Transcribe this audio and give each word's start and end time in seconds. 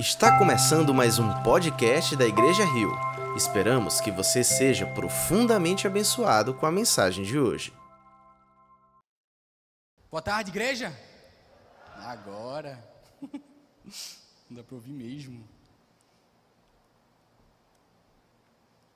Está 0.00 0.38
começando 0.38 0.94
mais 0.94 1.18
um 1.18 1.42
podcast 1.42 2.16
da 2.16 2.24
Igreja 2.24 2.64
Rio. 2.64 2.90
Esperamos 3.36 4.00
que 4.00 4.10
você 4.10 4.42
seja 4.42 4.86
profundamente 4.86 5.86
abençoado 5.86 6.54
com 6.54 6.64
a 6.64 6.72
mensagem 6.72 7.22
de 7.22 7.38
hoje. 7.38 7.70
Boa 10.10 10.22
tarde, 10.22 10.50
igreja. 10.50 10.98
Agora. 11.96 12.82
Não 14.48 14.56
dá 14.56 14.64
para 14.64 14.74
ouvir 14.74 14.90
mesmo. 14.90 15.46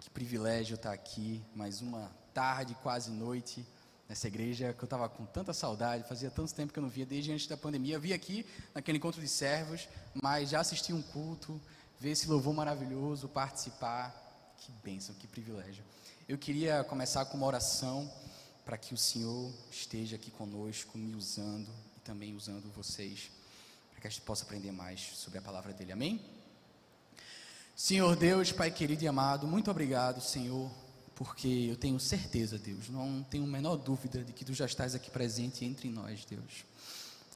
Que 0.00 0.08
privilégio 0.08 0.76
estar 0.76 0.94
aqui, 0.94 1.44
mais 1.54 1.82
uma 1.82 2.10
tarde, 2.32 2.74
quase 2.82 3.10
noite, 3.10 3.62
nessa 4.08 4.28
igreja 4.28 4.72
que 4.72 4.82
eu 4.82 4.86
estava 4.86 5.08
com 5.08 5.24
tanta 5.24 5.52
saudade, 5.52 6.08
fazia 6.08 6.30
tanto 6.30 6.54
tempo 6.54 6.72
que 6.72 6.78
eu 6.78 6.82
não 6.82 6.90
via, 6.90 7.06
desde 7.06 7.32
antes 7.32 7.46
da 7.46 7.56
pandemia. 7.56 7.94
Eu 7.94 8.00
vi 8.00 8.12
aqui 8.12 8.46
naquele 8.74 8.98
encontro 8.98 9.20
de 9.20 9.28
servos, 9.28 9.88
mas 10.22 10.50
já 10.50 10.60
assisti 10.60 10.92
um 10.92 11.02
culto, 11.02 11.60
ver 11.98 12.10
esse 12.10 12.28
louvor 12.28 12.54
maravilhoso, 12.54 13.28
participar. 13.28 14.22
Que 14.58 14.72
bênção, 14.82 15.14
que 15.14 15.26
privilégio. 15.26 15.84
Eu 16.28 16.38
queria 16.38 16.82
começar 16.84 17.24
com 17.26 17.36
uma 17.36 17.46
oração 17.46 18.10
para 18.64 18.78
que 18.78 18.94
o 18.94 18.96
Senhor 18.96 19.52
esteja 19.70 20.16
aqui 20.16 20.30
conosco, 20.30 20.96
me 20.96 21.14
usando 21.14 21.68
e 21.96 22.00
também 22.00 22.34
usando 22.34 22.72
vocês, 22.72 23.30
para 23.90 24.00
que 24.00 24.06
a 24.06 24.10
gente 24.10 24.22
possa 24.22 24.44
aprender 24.44 24.72
mais 24.72 25.00
sobre 25.14 25.38
a 25.38 25.42
palavra 25.42 25.72
dele. 25.72 25.92
Amém? 25.92 26.24
Senhor 27.76 28.16
Deus, 28.16 28.52
Pai 28.52 28.70
querido 28.70 29.04
e 29.04 29.08
amado, 29.08 29.46
muito 29.46 29.70
obrigado, 29.70 30.20
Senhor, 30.20 30.70
porque 31.14 31.68
eu 31.70 31.76
tenho 31.76 31.98
certeza, 32.00 32.58
Deus, 32.58 32.88
não 32.88 33.22
tenho 33.22 33.44
a 33.44 33.46
menor 33.46 33.76
dúvida 33.76 34.22
de 34.24 34.32
que 34.32 34.44
tu 34.44 34.52
já 34.52 34.66
estás 34.66 34.94
aqui 34.94 35.10
presente 35.10 35.64
entre 35.64 35.88
nós, 35.88 36.24
Deus. 36.24 36.64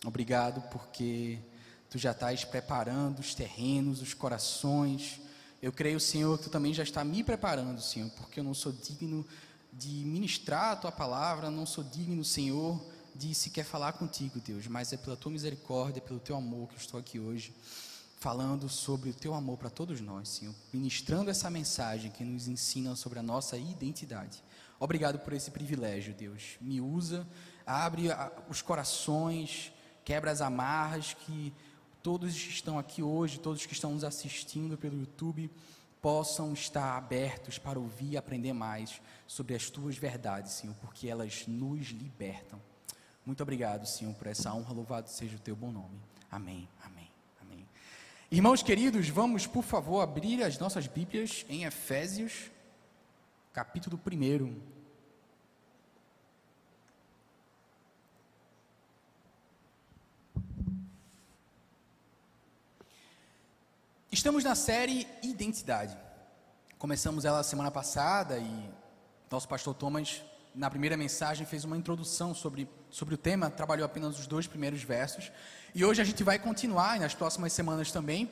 Obrigado 0.04 0.60
porque 0.70 1.38
tu 1.88 1.98
já 1.98 2.10
estás 2.10 2.44
preparando 2.44 3.20
os 3.20 3.34
terrenos, 3.34 4.02
os 4.02 4.14
corações. 4.14 5.20
Eu 5.62 5.72
creio, 5.72 6.00
Senhor, 6.00 6.38
que 6.38 6.44
tu 6.44 6.50
também 6.50 6.74
já 6.74 6.82
está 6.82 7.04
me 7.04 7.22
preparando, 7.22 7.80
Senhor, 7.80 8.10
porque 8.10 8.40
eu 8.40 8.44
não 8.44 8.54
sou 8.54 8.72
digno 8.72 9.26
de 9.72 9.88
ministrar 9.88 10.72
a 10.72 10.76
tua 10.76 10.92
palavra, 10.92 11.50
não 11.50 11.66
sou 11.66 11.84
digno, 11.84 12.24
Senhor, 12.24 12.84
de 13.14 13.34
sequer 13.34 13.64
falar 13.64 13.92
contigo, 13.92 14.40
Deus, 14.40 14.66
mas 14.66 14.92
é 14.92 14.96
pela 14.96 15.16
tua 15.16 15.30
misericórdia, 15.32 16.02
pelo 16.02 16.20
teu 16.20 16.36
amor 16.36 16.68
que 16.68 16.74
eu 16.74 16.78
estou 16.78 16.98
aqui 16.98 17.18
hoje 17.18 17.52
falando 18.18 18.68
sobre 18.68 19.10
o 19.10 19.14
teu 19.14 19.32
amor 19.32 19.56
para 19.56 19.70
todos 19.70 20.00
nós, 20.00 20.28
Senhor, 20.28 20.54
ministrando 20.72 21.30
essa 21.30 21.48
mensagem 21.48 22.10
que 22.10 22.24
nos 22.24 22.48
ensina 22.48 22.96
sobre 22.96 23.18
a 23.20 23.22
nossa 23.22 23.56
identidade. 23.56 24.42
Obrigado 24.80 25.20
por 25.20 25.32
esse 25.32 25.50
privilégio, 25.50 26.14
Deus. 26.14 26.56
Me 26.60 26.80
usa, 26.80 27.26
abre 27.64 28.08
os 28.48 28.60
corações, 28.60 29.72
quebra 30.04 30.30
as 30.30 30.40
amarras 30.40 31.14
que 31.14 31.54
todos 32.02 32.32
que 32.32 32.50
estão 32.50 32.78
aqui 32.78 33.02
hoje, 33.02 33.38
todos 33.38 33.66
que 33.66 33.72
estão 33.72 33.92
nos 33.92 34.04
assistindo 34.04 34.76
pelo 34.76 34.98
YouTube, 34.98 35.50
possam 36.00 36.52
estar 36.52 36.96
abertos 36.96 37.58
para 37.58 37.78
ouvir 37.78 38.12
e 38.12 38.16
aprender 38.16 38.52
mais 38.52 39.00
sobre 39.26 39.54
as 39.54 39.68
tuas 39.70 39.96
verdades, 39.96 40.52
Senhor, 40.52 40.74
porque 40.76 41.08
elas 41.08 41.44
nos 41.46 41.88
libertam. 41.88 42.60
Muito 43.24 43.42
obrigado, 43.42 43.86
Senhor, 43.86 44.14
por 44.14 44.26
essa 44.26 44.52
honra. 44.54 44.72
Louvado 44.72 45.08
seja 45.08 45.36
o 45.36 45.40
teu 45.40 45.54
bom 45.54 45.70
nome. 45.70 46.00
Amém. 46.30 46.68
Amém. 46.82 47.07
Irmãos 48.30 48.62
queridos, 48.62 49.08
vamos 49.08 49.46
por 49.46 49.64
favor 49.64 50.02
abrir 50.02 50.42
as 50.42 50.58
nossas 50.58 50.86
Bíblias 50.86 51.46
em 51.48 51.64
Efésios, 51.64 52.50
capítulo 53.54 53.98
1. 53.98 54.60
Estamos 64.12 64.44
na 64.44 64.54
série 64.54 65.08
Identidade. 65.22 65.96
Começamos 66.76 67.24
ela 67.24 67.42
semana 67.42 67.70
passada 67.70 68.36
e 68.38 68.70
nosso 69.30 69.48
pastor 69.48 69.74
Thomas, 69.74 70.22
na 70.54 70.70
primeira 70.70 70.96
mensagem, 70.96 71.46
fez 71.46 71.64
uma 71.64 71.76
introdução 71.76 72.34
sobre, 72.34 72.68
sobre 72.90 73.14
o 73.14 73.18
tema, 73.18 73.50
trabalhou 73.50 73.84
apenas 73.84 74.18
os 74.18 74.26
dois 74.26 74.46
primeiros 74.46 74.82
versos. 74.82 75.30
E 75.74 75.84
hoje 75.84 76.00
a 76.02 76.04
gente 76.04 76.22
vai 76.24 76.38
continuar, 76.38 76.96
e 76.96 77.00
nas 77.00 77.14
próximas 77.14 77.52
semanas 77.52 77.92
também, 77.92 78.30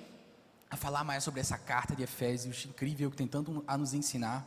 a 0.70 0.76
falar 0.76 1.04
mais 1.04 1.22
sobre 1.22 1.40
essa 1.40 1.56
carta 1.56 1.94
de 1.94 2.02
Efésios 2.02 2.66
incrível 2.66 3.10
que 3.10 3.16
tem 3.16 3.26
tanto 3.26 3.62
a 3.66 3.78
nos 3.78 3.94
ensinar 3.94 4.46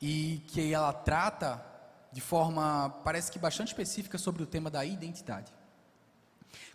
e 0.00 0.42
que 0.48 0.72
ela 0.72 0.92
trata 0.92 1.64
de 2.12 2.20
forma, 2.20 2.90
parece 3.04 3.30
que 3.30 3.38
bastante 3.38 3.68
específica 3.68 4.16
sobre 4.16 4.42
o 4.42 4.46
tema 4.46 4.70
da 4.70 4.84
identidade. 4.84 5.52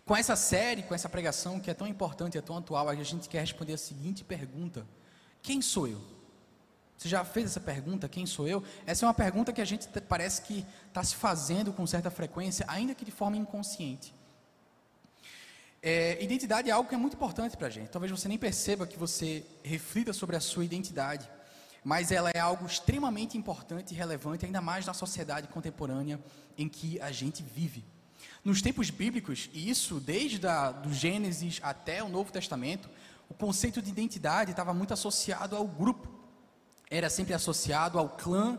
Com 0.04 0.14
essa 0.14 0.36
série, 0.36 0.82
com 0.82 0.94
essa 0.94 1.08
pregação 1.08 1.58
que 1.58 1.70
é 1.70 1.74
tão 1.74 1.86
importante, 1.86 2.36
é 2.36 2.40
tão 2.40 2.56
atual, 2.56 2.88
a 2.88 2.94
gente 2.94 3.28
quer 3.28 3.40
responder 3.40 3.72
a 3.72 3.78
seguinte 3.78 4.22
pergunta: 4.22 4.86
Quem 5.42 5.62
sou 5.62 5.88
eu? 5.88 6.19
Você 7.00 7.08
já 7.08 7.24
fez 7.24 7.46
essa 7.46 7.60
pergunta, 7.60 8.06
quem 8.10 8.26
sou 8.26 8.46
eu? 8.46 8.62
Essa 8.84 9.06
é 9.06 9.08
uma 9.08 9.14
pergunta 9.14 9.54
que 9.54 9.60
a 9.62 9.64
gente 9.64 9.88
parece 10.06 10.42
que 10.42 10.66
está 10.86 11.02
se 11.02 11.16
fazendo 11.16 11.72
com 11.72 11.86
certa 11.86 12.10
frequência, 12.10 12.62
ainda 12.68 12.94
que 12.94 13.06
de 13.06 13.10
forma 13.10 13.38
inconsciente. 13.38 14.12
É, 15.82 16.22
identidade 16.22 16.68
é 16.68 16.72
algo 16.74 16.86
que 16.86 16.94
é 16.94 16.98
muito 16.98 17.14
importante 17.14 17.56
para 17.56 17.68
a 17.68 17.70
gente. 17.70 17.88
Talvez 17.88 18.12
você 18.12 18.28
nem 18.28 18.36
perceba 18.36 18.86
que 18.86 18.98
você 18.98 19.46
reflita 19.64 20.12
sobre 20.12 20.36
a 20.36 20.40
sua 20.40 20.62
identidade, 20.62 21.26
mas 21.82 22.12
ela 22.12 22.30
é 22.34 22.38
algo 22.38 22.66
extremamente 22.66 23.38
importante 23.38 23.94
e 23.94 23.96
relevante, 23.96 24.44
ainda 24.44 24.60
mais 24.60 24.84
na 24.84 24.92
sociedade 24.92 25.48
contemporânea 25.48 26.20
em 26.58 26.68
que 26.68 27.00
a 27.00 27.10
gente 27.10 27.42
vive. 27.42 27.82
Nos 28.44 28.60
tempos 28.60 28.90
bíblicos, 28.90 29.48
e 29.54 29.70
isso 29.70 30.00
desde 30.00 30.38
do 30.82 30.92
Gênesis 30.92 31.60
até 31.62 32.02
o 32.02 32.10
Novo 32.10 32.30
Testamento, 32.30 32.90
o 33.26 33.32
conceito 33.32 33.80
de 33.80 33.88
identidade 33.88 34.50
estava 34.50 34.74
muito 34.74 34.92
associado 34.92 35.56
ao 35.56 35.66
grupo. 35.66 36.19
Era 36.90 37.08
sempre 37.08 37.32
associado 37.32 37.98
ao 37.98 38.08
clã, 38.08 38.58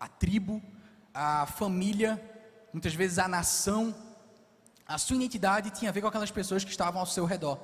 à 0.00 0.08
tribo, 0.08 0.60
à 1.14 1.46
família, 1.46 2.20
muitas 2.72 2.92
vezes 2.92 3.18
à 3.18 3.28
nação 3.28 3.94
a 4.88 4.96
sua 4.96 5.16
identidade 5.16 5.70
tinha 5.70 5.90
a 5.90 5.92
ver 5.92 6.00
com 6.00 6.06
aquelas 6.06 6.30
pessoas 6.30 6.64
que 6.64 6.70
estavam 6.70 6.98
ao 6.98 7.06
seu 7.06 7.26
redor. 7.26 7.58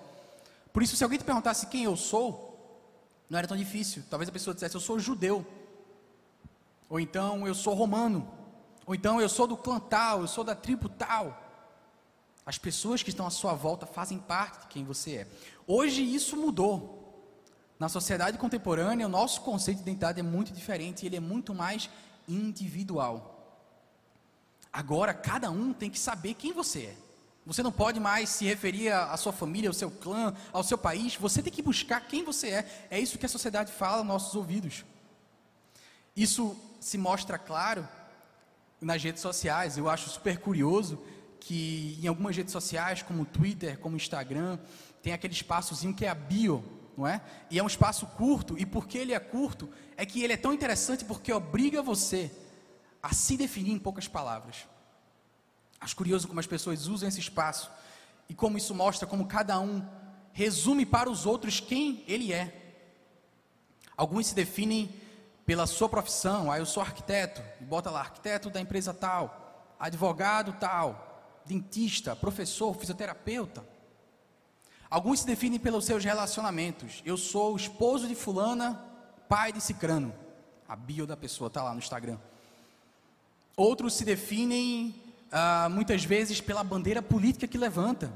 Por 0.71 0.83
isso, 0.83 0.95
se 0.95 1.03
alguém 1.03 1.19
te 1.19 1.25
perguntasse 1.25 1.67
quem 1.69 1.85
eu 1.85 1.97
sou, 1.97 2.53
não 3.31 3.39
era 3.39 3.49
tão 3.49 3.57
difícil. 3.57 4.03
Talvez 4.11 4.29
a 4.29 4.33
pessoa 4.33 4.53
dissesse, 4.53 4.75
eu 4.75 4.81
sou 4.81 4.99
judeu. 4.99 5.47
Ou 6.87 7.01
então, 7.01 7.47
eu 7.47 7.55
sou 7.55 7.73
romano. 7.73 8.31
Ou 8.85 8.95
então, 8.95 9.23
eu 9.23 9.29
sou 9.31 9.47
do 9.47 9.57
clã 9.57 9.81
tal, 9.81 10.21
eu 10.21 10.29
sou 10.29 10.45
da 10.45 10.55
tribo 10.55 10.87
tal. 10.87 11.41
As 12.45 12.59
pessoas 12.59 13.03
que 13.03 13.09
estão 13.09 13.27
à 13.27 13.31
sua 13.31 13.55
volta 13.55 13.87
fazem 13.87 14.19
parte 14.19 14.61
de 14.61 14.67
quem 14.67 14.85
você 14.85 15.15
é. 15.15 15.27
Hoje 15.67 16.03
isso 16.03 16.37
mudou. 16.37 17.04
Na 17.79 17.89
sociedade 17.89 18.39
contemporânea, 18.39 19.07
o 19.07 19.11
nosso 19.11 19.41
conceito 19.41 19.79
de 19.79 19.83
identidade 19.83 20.21
é 20.21 20.23
muito 20.23 20.53
diferente, 20.53 21.05
ele 21.05 21.17
é 21.17 21.21
muito 21.21 21.55
mais 21.55 21.91
individual. 22.29 23.31
Agora, 24.73 25.13
cada 25.13 25.51
um 25.51 25.73
tem 25.73 25.91
que 25.91 25.99
saber 25.99 26.35
quem 26.35 26.53
você 26.53 26.81
é. 26.83 26.97
Você 27.47 27.63
não 27.63 27.73
pode 27.73 28.01
mais 28.01 28.31
se 28.31 28.47
referir 28.47 28.91
à 28.91 29.17
sua 29.17 29.33
família, 29.33 29.69
ao 29.69 29.75
seu 29.75 29.91
clã, 29.91 30.35
ao 30.53 30.65
seu 30.65 30.79
país. 30.79 31.15
Você 31.17 31.43
tem 31.43 31.53
que 31.53 31.61
buscar 31.61 32.01
quem 32.01 32.25
você 32.25 32.49
é. 32.49 32.87
É 32.91 32.99
isso 32.99 33.19
que 33.19 33.27
a 33.27 33.29
sociedade 33.29 33.71
fala 33.71 33.99
aos 33.99 34.07
nossos 34.07 34.35
ouvidos. 34.35 34.85
Isso 36.17 36.57
se 36.81 36.97
mostra 36.97 37.39
claro 37.39 37.87
nas 38.81 39.03
redes 39.03 39.21
sociais. 39.21 39.77
Eu 39.77 39.91
acho 39.91 40.09
super 40.09 40.39
curioso 40.39 40.99
que 41.39 41.99
em 42.03 42.07
algumas 42.07 42.35
redes 42.35 42.53
sociais, 42.53 43.03
como 43.03 43.27
Twitter, 43.27 43.79
como 43.79 43.97
Instagram, 43.97 44.59
tem 45.03 45.13
aquele 45.13 45.35
espaçozinho 45.35 45.95
que 45.95 46.07
é 46.07 46.09
a 46.09 46.15
bio, 46.15 46.65
não 46.97 47.07
é? 47.07 47.21
E 47.51 47.59
é 47.59 47.63
um 47.63 47.67
espaço 47.67 48.07
curto, 48.07 48.59
e 48.59 48.65
porque 48.65 48.99
ele 48.99 49.13
é 49.13 49.19
curto, 49.19 49.69
é 49.97 50.07
que 50.07 50.23
ele 50.23 50.33
é 50.33 50.37
tão 50.37 50.53
interessante 50.53 51.05
porque 51.05 51.33
obriga 51.33 51.83
você 51.83 52.31
a 53.03 53.13
se 53.13 53.37
definir 53.37 53.73
em 53.73 53.79
poucas 53.79 54.09
palavras. 54.09 54.67
Acho 55.81 55.97
curioso 55.97 56.27
como 56.27 56.41
as 56.41 56.47
pessoas 56.47 56.87
usam 56.87 57.09
esse 57.09 57.21
espaço 57.21 57.71
e 58.29 58.35
como 58.35 58.57
isso 58.57 58.75
mostra 58.75 59.07
como 59.07 59.27
cada 59.27 59.61
um 59.61 59.87
resume 60.33 60.87
para 60.87 61.11
os 61.11 61.27
outros 61.27 61.61
quem 61.61 62.03
ele 62.09 62.33
é. 62.33 62.77
Alguns 63.97 64.29
se 64.29 64.35
definem 64.35 64.91
pela 65.45 65.67
sua 65.67 65.89
profissão, 65.89 66.51
ah, 66.51 66.59
eu 66.59 66.67
sou 66.67 66.83
arquiteto, 66.83 67.43
bota 67.61 67.91
lá, 67.91 68.01
arquiteto 68.01 68.49
da 68.49 68.61
empresa 68.61 68.95
tal, 68.95 69.75
advogado 69.79 70.55
tal, 70.59 71.43
dentista, 71.45 72.17
professor, 72.17 72.75
fisioterapeuta. 72.75 73.74
Alguns 74.95 75.19
se 75.19 75.27
definem 75.27 75.59
pelos 75.59 75.87
seus 75.87 76.05
relacionamentos, 76.05 77.03
eu 77.05 77.17
sou 77.17 77.57
esposo 77.57 78.07
de 78.07 78.15
fulana, 78.15 78.81
pai 79.29 79.53
de 79.53 79.61
cicrano. 79.61 80.15
A 80.69 80.77
bio 80.77 81.05
da 81.05 81.17
pessoa 81.17 81.49
está 81.49 81.65
lá 81.65 81.73
no 81.73 81.81
Instagram. 81.81 82.17
Outros 83.57 83.95
se 83.95 84.05
definem 84.05 84.95
ah, 85.33 85.69
muitas 85.69 86.05
vezes 86.05 86.41
pela 86.41 86.63
bandeira 86.63 87.03
política 87.03 87.49
que 87.49 87.59
levanta. 87.59 88.13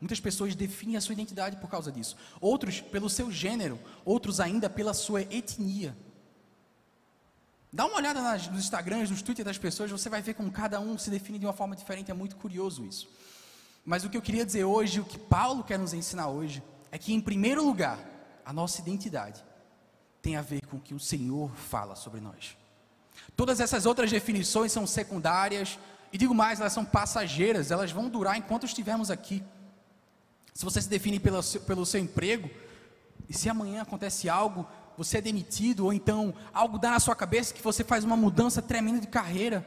Muitas 0.00 0.18
pessoas 0.18 0.56
definem 0.56 0.96
a 0.96 1.00
sua 1.00 1.12
identidade 1.12 1.58
por 1.58 1.70
causa 1.70 1.92
disso. 1.92 2.16
Outros 2.40 2.80
pelo 2.80 3.08
seu 3.08 3.30
gênero, 3.30 3.78
outros 4.04 4.40
ainda 4.40 4.68
pela 4.68 4.94
sua 4.94 5.22
etnia. 5.22 5.96
Dá 7.72 7.86
uma 7.86 7.98
olhada 7.98 8.20
nas, 8.20 8.48
nos 8.48 8.64
Instagrams, 8.64 9.10
nos 9.10 9.22
Twitter 9.22 9.44
das 9.44 9.58
pessoas, 9.58 9.92
você 9.92 10.08
vai 10.08 10.22
ver 10.22 10.34
como 10.34 10.50
cada 10.50 10.80
um 10.80 10.98
se 10.98 11.08
define 11.08 11.38
de 11.38 11.46
uma 11.46 11.52
forma 11.52 11.76
diferente. 11.76 12.10
É 12.10 12.14
muito 12.14 12.34
curioso 12.34 12.84
isso. 12.84 13.08
Mas 13.86 14.04
o 14.04 14.10
que 14.10 14.16
eu 14.16 14.22
queria 14.22 14.44
dizer 14.44 14.64
hoje, 14.64 14.98
o 14.98 15.04
que 15.04 15.16
Paulo 15.16 15.62
quer 15.62 15.78
nos 15.78 15.94
ensinar 15.94 16.26
hoje, 16.26 16.60
é 16.90 16.98
que, 16.98 17.14
em 17.14 17.20
primeiro 17.20 17.64
lugar, 17.64 18.00
a 18.44 18.52
nossa 18.52 18.80
identidade 18.80 19.44
tem 20.20 20.34
a 20.34 20.42
ver 20.42 20.66
com 20.66 20.78
o 20.78 20.80
que 20.80 20.92
o 20.92 20.98
Senhor 20.98 21.54
fala 21.54 21.94
sobre 21.94 22.20
nós. 22.20 22.56
Todas 23.36 23.60
essas 23.60 23.86
outras 23.86 24.10
definições 24.10 24.72
são 24.72 24.88
secundárias, 24.88 25.78
e 26.12 26.18
digo 26.18 26.34
mais, 26.34 26.58
elas 26.58 26.72
são 26.72 26.84
passageiras, 26.84 27.70
elas 27.70 27.92
vão 27.92 28.08
durar 28.08 28.36
enquanto 28.36 28.66
estivermos 28.66 29.08
aqui. 29.08 29.40
Se 30.52 30.64
você 30.64 30.82
se 30.82 30.88
define 30.88 31.20
pelo 31.20 31.40
seu, 31.40 31.60
pelo 31.60 31.86
seu 31.86 32.00
emprego, 32.00 32.50
e 33.28 33.34
se 33.34 33.48
amanhã 33.48 33.82
acontece 33.82 34.28
algo, 34.28 34.66
você 34.98 35.18
é 35.18 35.20
demitido, 35.20 35.84
ou 35.84 35.92
então 35.92 36.34
algo 36.52 36.76
dá 36.76 36.90
na 36.90 36.98
sua 36.98 37.14
cabeça 37.14 37.54
que 37.54 37.62
você 37.62 37.84
faz 37.84 38.02
uma 38.02 38.16
mudança 38.16 38.60
tremenda 38.60 38.98
de 38.98 39.06
carreira. 39.06 39.64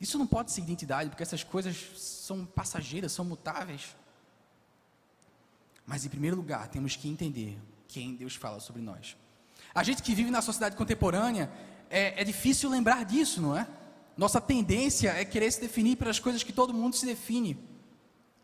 Isso 0.00 0.18
não 0.18 0.26
pode 0.26 0.50
ser 0.52 0.60
identidade, 0.60 1.10
porque 1.10 1.22
essas 1.22 1.44
coisas 1.44 1.76
são 1.96 2.44
passageiras, 2.44 3.12
são 3.12 3.24
mutáveis. 3.24 3.96
Mas 5.86 6.04
em 6.04 6.08
primeiro 6.08 6.36
lugar, 6.36 6.68
temos 6.68 6.96
que 6.96 7.08
entender 7.08 7.58
quem 7.88 8.14
Deus 8.14 8.34
fala 8.34 8.60
sobre 8.60 8.82
nós. 8.82 9.16
A 9.74 9.82
gente 9.82 10.02
que 10.02 10.14
vive 10.14 10.30
na 10.30 10.42
sociedade 10.42 10.76
contemporânea, 10.76 11.50
é, 11.90 12.20
é 12.20 12.24
difícil 12.24 12.70
lembrar 12.70 13.04
disso, 13.04 13.40
não 13.40 13.56
é? 13.56 13.66
Nossa 14.16 14.40
tendência 14.40 15.10
é 15.10 15.24
querer 15.24 15.50
se 15.50 15.60
definir 15.60 15.96
pelas 15.96 16.18
coisas 16.18 16.42
que 16.42 16.52
todo 16.52 16.72
mundo 16.72 16.96
se 16.96 17.04
define. 17.04 17.58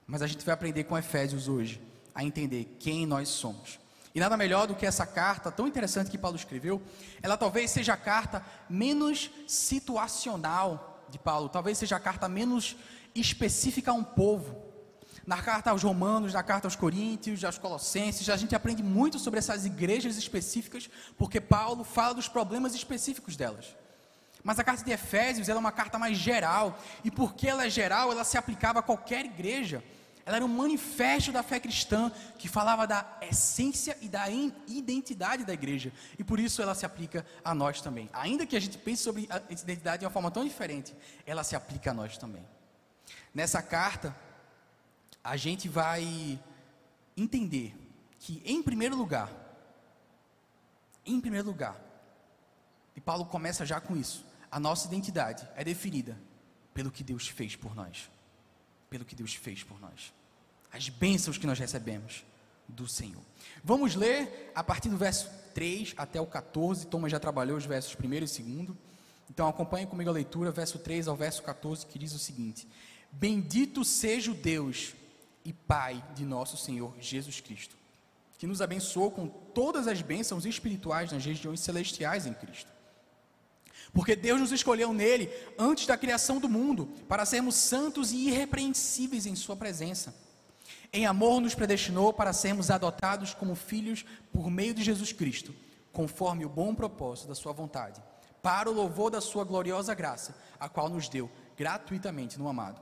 Mas 0.07 0.23
a 0.23 0.27
gente 0.27 0.45
vai 0.45 0.55
aprender 0.55 0.85
com 0.85 0.99
Efésios 0.99 1.49
hoje 1.49 1.81
a 2.15 2.25
entender 2.25 2.77
quem 2.81 3.07
nós 3.07 3.29
somos. 3.29 3.79
E 4.13 4.19
nada 4.19 4.37
melhor 4.37 4.67
do 4.67 4.75
que 4.75 4.85
essa 4.85 5.07
carta 5.07 5.53
tão 5.53 5.69
interessante 5.69 6.11
que 6.11 6.19
Paulo 6.19 6.37
escreveu. 6.37 6.83
Ela 7.23 7.37
talvez 7.37 7.71
seja 7.71 7.95
a 7.95 7.97
carta 7.97 8.45
menos 8.69 9.31
situacional 9.47 10.90
de 11.11 11.19
Paulo, 11.19 11.49
talvez 11.49 11.79
seja 11.79 11.97
a 11.97 12.01
carta 12.01 12.29
menos 12.29 12.77
específica 13.15 13.91
a 13.91 13.95
um 13.95 14.05
povo. 14.05 14.71
Na 15.27 15.43
carta 15.43 15.71
aos 15.71 15.83
Romanos, 15.83 16.33
na 16.33 16.43
carta 16.43 16.67
aos 16.67 16.77
Coríntios, 16.77 17.45
aos 17.45 17.59
Colossenses, 17.59 18.29
a 18.29 18.37
gente 18.37 18.55
aprende 18.55 18.83
muito 18.83 19.19
sobre 19.19 19.39
essas 19.39 19.67
igrejas 19.67 20.17
específicas, 20.17 20.89
porque 21.19 21.41
Paulo 21.41 21.85
fala 21.85 22.15
dos 22.15 22.29
problemas 22.29 22.75
específicos 22.75 23.37
delas. 23.37 23.77
Mas 24.43 24.59
a 24.59 24.65
carta 24.65 24.83
de 24.83 24.91
Efésios 24.91 25.49
é 25.49 25.55
uma 25.55 25.73
carta 25.73 25.99
mais 25.99 26.17
geral, 26.17 26.79
e 27.05 27.11
porque 27.11 27.47
ela 27.47 27.67
é 27.67 27.71
geral, 27.71 28.11
ela 28.11 28.25
se 28.25 28.39
aplicava 28.39 28.79
a 28.79 28.83
qualquer 28.83 29.25
igreja. 29.27 29.85
Ela 30.25 30.37
era 30.37 30.45
um 30.45 30.49
manifesto 30.49 31.33
da 31.33 31.43
fé 31.43 31.59
cristã 31.59 32.11
que 32.39 32.49
falava 32.49 32.87
da 32.87 33.19
essência 33.23 33.97
e 34.01 34.09
da 34.09 34.29
identidade 34.29 35.45
da 35.45 35.53
igreja. 35.53 35.93
E 36.19 36.25
por 36.25 36.39
isso 36.39 36.61
ela 36.63 36.75
se 36.75 36.87
aplica 36.87 37.27
a 37.45 37.55
nós 37.55 37.81
também. 37.81 38.09
Ainda 38.13 38.47
que 38.47 38.57
a 38.57 38.61
gente 38.61 38.79
pense 38.79 39.03
sobre 39.03 39.27
a 39.31 39.39
identidade 39.51 40.01
de 40.01 40.05
uma 40.05 40.11
forma 40.11 40.31
tão 40.31 40.45
diferente, 40.45 40.95
ela 41.27 41.43
se 41.43 41.57
aplica 41.57 41.91
a 41.91 41.95
nós 41.95 42.19
também. 42.19 42.47
Nessa 43.35 43.63
carta, 43.63 44.15
a 45.23 45.37
gente 45.37 45.69
vai 45.69 46.41
entender 47.17 47.77
que, 48.19 48.43
em 48.45 48.63
primeiro 48.63 48.97
lugar, 48.97 49.31
em 51.05 51.21
primeiro 51.21 51.47
lugar, 51.47 51.81
e 52.95 53.01
Paulo 53.01 53.25
começa 53.25 53.65
já 53.65 53.81
com 53.81 53.97
isso, 53.97 54.27
a 54.51 54.61
nossa 54.61 54.87
identidade 54.87 55.49
é 55.55 55.65
definida 55.65 56.19
pelo 56.75 56.91
que 56.91 57.03
Deus 57.03 57.29
fez 57.29 57.57
por 57.57 57.75
nós. 57.75 58.11
Pelo 58.91 59.05
que 59.05 59.15
Deus 59.15 59.35
fez 59.35 59.63
por 59.63 59.81
nós. 59.81 60.13
As 60.73 60.89
bênçãos 60.89 61.39
que 61.39 61.47
nós 61.47 61.59
recebemos 61.59 62.25
do 62.69 62.87
Senhor. 62.87 63.23
Vamos 63.65 63.95
ler 63.95 64.53
a 64.55 64.63
partir 64.63 64.89
do 64.89 64.97
verso 64.97 65.31
3 65.55 65.95
até 65.97 66.21
o 66.21 66.27
14. 66.27 66.87
Thomas 66.87 67.11
já 67.11 67.19
trabalhou 67.19 67.57
os 67.57 67.65
versos 67.65 67.97
1 67.99 68.13
e 68.13 68.19
2. 68.19 68.41
Então 69.31 69.49
acompanhe 69.49 69.87
comigo 69.87 70.11
a 70.11 70.13
leitura, 70.13 70.51
verso 70.51 70.79
3 70.79 71.09
ao 71.09 71.17
verso 71.17 71.43
14, 71.43 71.87
que 71.87 71.99
diz 71.99 72.13
o 72.13 72.19
seguinte: 72.19 72.67
Bendito 73.13 73.85
seja 73.85 74.33
o 74.33 74.35
Deus 74.35 74.95
e 75.45 75.53
Pai 75.53 76.05
de 76.15 76.25
nosso 76.25 76.57
Senhor 76.57 76.93
Jesus 77.01 77.41
Cristo, 77.41 77.77
que 78.39 78.47
nos 78.47 78.61
abençoou 78.61 79.11
com 79.11 79.29
todas 79.29 79.87
as 79.87 80.03
bênçãos 80.03 80.45
espirituais 80.45 81.13
nas 81.13 81.25
regiões 81.25 81.61
celestiais 81.61 82.27
em 82.27 82.35
Cristo 82.35 82.80
porque 83.93 84.15
Deus 84.15 84.41
nos 84.41 84.53
escolheu 84.53 84.93
nele 84.93 85.31
antes 85.59 85.87
da 85.87 85.97
criação 85.97 86.39
do 86.39 86.49
mundo, 86.49 86.87
para 87.09 87.25
sermos 87.25 87.57
santos 87.57 88.13
e 88.13 88.29
irrepreensíveis 88.29 89.27
em 89.27 89.35
Sua 89.35 89.57
presença. 89.57 90.15
Em 90.93 91.07
amor, 91.07 91.41
nos 91.41 91.55
predestinou 91.55 92.13
para 92.13 92.33
sermos 92.33 92.71
adotados 92.71 93.35
como 93.35 93.55
filhos 93.55 94.05
por 94.33 94.51
meio 94.51 94.75
de 94.75 94.83
Jesus 94.83 95.13
Cristo, 95.13 95.55
conforme 95.93 96.45
o 96.45 96.49
bom 96.49 96.75
propósito 96.75 97.29
da 97.29 97.35
Sua 97.35 97.53
vontade, 97.53 98.03
para 98.43 98.71
o 98.71 98.73
louvor 98.73 99.11
da 99.11 99.21
Sua 99.21 99.45
gloriosa 99.45 99.95
graça, 99.95 100.37
a 100.59 100.69
qual 100.69 100.89
nos 100.89 101.09
deu 101.09 101.31
gratuitamente 101.57 102.39
no 102.39 102.49
amado. 102.49 102.81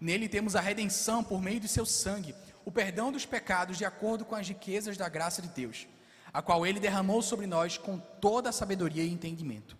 Nele 0.00 0.28
temos 0.28 0.56
a 0.56 0.60
redenção 0.60 1.22
por 1.22 1.40
meio 1.40 1.60
de 1.60 1.68
Seu 1.68 1.84
sangue, 1.84 2.34
o 2.64 2.72
perdão 2.72 3.12
dos 3.12 3.26
pecados 3.26 3.78
de 3.78 3.84
acordo 3.84 4.24
com 4.24 4.34
as 4.34 4.48
riquezas 4.48 4.96
da 4.96 5.08
graça 5.08 5.40
de 5.40 5.48
Deus, 5.48 5.86
a 6.32 6.42
qual 6.42 6.66
Ele 6.66 6.80
derramou 6.80 7.22
sobre 7.22 7.46
nós 7.46 7.78
com 7.78 7.98
toda 7.98 8.50
a 8.50 8.52
sabedoria 8.52 9.04
e 9.04 9.12
entendimento 9.12 9.76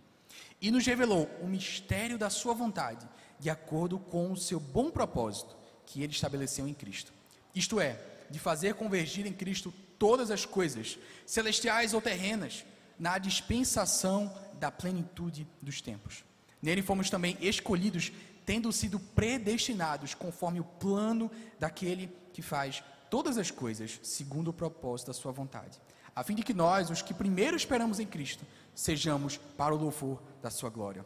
e 0.61 0.71
nos 0.71 0.87
revelou 0.87 1.29
o 1.41 1.47
mistério 1.47 2.19
da 2.19 2.31
sua 2.31 2.55
vontade, 2.55 3.09
de 3.39 3.51
acordo 3.51 3.99
com 3.99 4.33
o 4.33 4.37
seu 4.37 4.59
bom 4.59 4.91
propósito 4.91 5.57
que 5.85 6.03
ele 6.03 6.13
estabeleceu 6.13 6.67
em 6.67 6.75
Cristo. 6.75 7.13
Isto 7.55 7.81
é, 7.81 7.99
de 8.31 8.39
fazer 8.39 8.75
convergir 8.75 9.27
em 9.27 9.33
Cristo 9.33 9.73
todas 9.99 10.31
as 10.31 10.45
coisas, 10.45 10.99
celestiais 11.25 11.95
ou 11.95 12.01
terrenas, 12.01 12.65
na 12.99 13.19
dispensação 13.19 14.33
da 14.59 14.71
plenitude 14.71 15.47
dos 15.61 15.81
tempos. 15.81 16.25
Nele 16.61 16.83
fomos 16.83 17.11
também 17.11 17.37
escolhidos, 17.41 18.11
tendo 18.45 18.73
sido 18.73 18.99
predestinados 18.99 20.15
conforme 20.15 20.61
o 20.61 20.65
plano 20.65 21.31
daquele 21.59 22.11
que 22.33 22.43
faz 22.43 22.83
todas 23.11 23.39
as 23.39 23.51
coisas 23.51 24.01
segundo 24.03 24.49
o 24.49 24.53
propósito 24.53 25.09
da 25.09 25.13
sua 25.13 25.33
vontade, 25.33 25.81
a 26.17 26.25
fim 26.25 26.35
de 26.35 26.43
que 26.43 26.55
nós, 26.55 26.89
os 26.89 27.03
que 27.03 27.13
primeiro 27.13 27.55
esperamos 27.55 28.01
em 28.01 28.07
Cristo, 28.07 28.43
sejamos 28.75 29.37
para 29.37 29.75
o 29.75 29.79
louvor 29.79 30.23
da 30.41 30.49
sua 30.49 30.71
glória. 30.71 31.05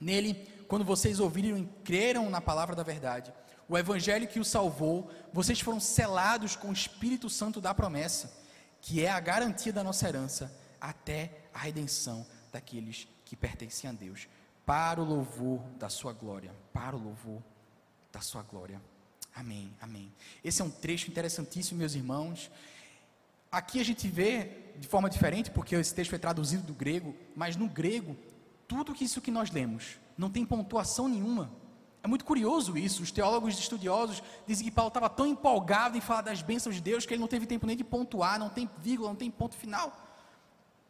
Nele, 0.00 0.34
quando 0.66 0.84
vocês 0.84 1.20
ouviram 1.20 1.56
e 1.56 1.68
creram 1.84 2.28
na 2.28 2.40
palavra 2.40 2.74
da 2.74 2.82
verdade, 2.82 3.32
o 3.68 3.78
evangelho 3.78 4.26
que 4.26 4.40
o 4.40 4.44
salvou, 4.44 5.08
vocês 5.32 5.60
foram 5.60 5.78
selados 5.78 6.56
com 6.56 6.68
o 6.68 6.72
Espírito 6.72 7.30
Santo 7.30 7.60
da 7.60 7.72
promessa, 7.72 8.36
que 8.80 9.04
é 9.04 9.08
a 9.08 9.20
garantia 9.20 9.72
da 9.72 9.84
nossa 9.84 10.08
herança 10.08 10.52
até 10.80 11.46
a 11.54 11.60
redenção 11.60 12.26
daqueles 12.52 13.08
que 13.24 13.36
pertencem 13.36 13.88
a 13.88 13.92
Deus, 13.92 14.28
para 14.66 15.00
o 15.00 15.04
louvor 15.04 15.60
da 15.78 15.88
sua 15.88 16.12
glória, 16.12 16.52
para 16.72 16.96
o 16.96 17.02
louvor 17.02 17.40
da 18.12 18.20
sua 18.20 18.42
glória. 18.42 18.82
Amém, 19.34 19.72
amém. 19.80 20.12
Esse 20.42 20.60
é 20.60 20.64
um 20.64 20.70
trecho 20.70 21.10
interessantíssimo, 21.10 21.78
meus 21.78 21.94
irmãos. 21.94 22.50
Aqui 23.54 23.78
a 23.78 23.84
gente 23.84 24.08
vê 24.08 24.50
de 24.80 24.88
forma 24.88 25.08
diferente, 25.08 25.48
porque 25.48 25.76
esse 25.76 25.94
texto 25.94 26.10
foi 26.10 26.18
traduzido 26.18 26.64
do 26.64 26.74
grego, 26.74 27.14
mas 27.36 27.54
no 27.54 27.68
grego, 27.68 28.16
tudo 28.66 28.92
isso 29.00 29.20
que 29.20 29.30
nós 29.30 29.48
lemos 29.52 29.96
não 30.18 30.28
tem 30.28 30.44
pontuação 30.44 31.06
nenhuma. 31.06 31.52
É 32.02 32.08
muito 32.08 32.24
curioso 32.24 32.76
isso. 32.76 33.00
Os 33.00 33.12
teólogos 33.12 33.56
estudiosos 33.56 34.20
dizem 34.44 34.64
que 34.64 34.72
Paulo 34.72 34.88
estava 34.88 35.08
tão 35.08 35.24
empolgado 35.28 35.96
em 35.96 36.00
falar 36.00 36.22
das 36.22 36.42
bênçãos 36.42 36.74
de 36.74 36.80
Deus 36.80 37.06
que 37.06 37.14
ele 37.14 37.20
não 37.20 37.28
teve 37.28 37.46
tempo 37.46 37.64
nem 37.64 37.76
de 37.76 37.84
pontuar, 37.84 38.40
não 38.40 38.48
tem 38.48 38.68
vírgula, 38.78 39.10
não 39.10 39.16
tem 39.16 39.30
ponto 39.30 39.54
final. 39.54 39.96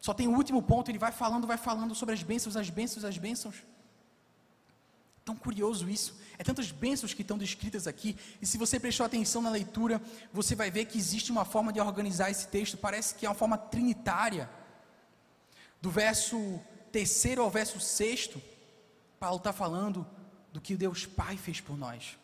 Só 0.00 0.14
tem 0.14 0.26
o 0.26 0.34
último 0.34 0.62
ponto, 0.62 0.90
ele 0.90 0.98
vai 0.98 1.12
falando, 1.12 1.46
vai 1.46 1.58
falando 1.58 1.94
sobre 1.94 2.14
as 2.14 2.22
bênçãos, 2.22 2.56
as 2.56 2.70
bênçãos, 2.70 3.04
as 3.04 3.18
bênçãos. 3.18 3.56
Tão 5.24 5.34
curioso 5.34 5.88
isso. 5.88 6.16
É 6.38 6.44
tantas 6.44 6.70
bênçãos 6.70 7.14
que 7.14 7.22
estão 7.22 7.38
descritas 7.38 7.86
aqui. 7.86 8.16
E 8.42 8.46
se 8.46 8.58
você 8.58 8.78
prestou 8.78 9.06
atenção 9.06 9.40
na 9.40 9.50
leitura, 9.50 10.00
você 10.32 10.54
vai 10.54 10.70
ver 10.70 10.84
que 10.84 10.98
existe 10.98 11.32
uma 11.32 11.44
forma 11.44 11.72
de 11.72 11.80
organizar 11.80 12.30
esse 12.30 12.48
texto. 12.48 12.76
Parece 12.76 13.14
que 13.14 13.24
é 13.24 13.28
uma 13.28 13.34
forma 13.34 13.56
trinitária. 13.56 14.50
Do 15.80 15.90
verso 15.90 16.60
terceiro 16.92 17.42
ao 17.42 17.50
verso 17.50 17.80
sexto, 17.80 18.40
Paulo 19.18 19.38
está 19.38 19.52
falando 19.52 20.06
do 20.52 20.60
que 20.60 20.76
Deus 20.76 21.06
Pai 21.06 21.36
fez 21.36 21.60
por 21.60 21.76
nós. 21.76 22.18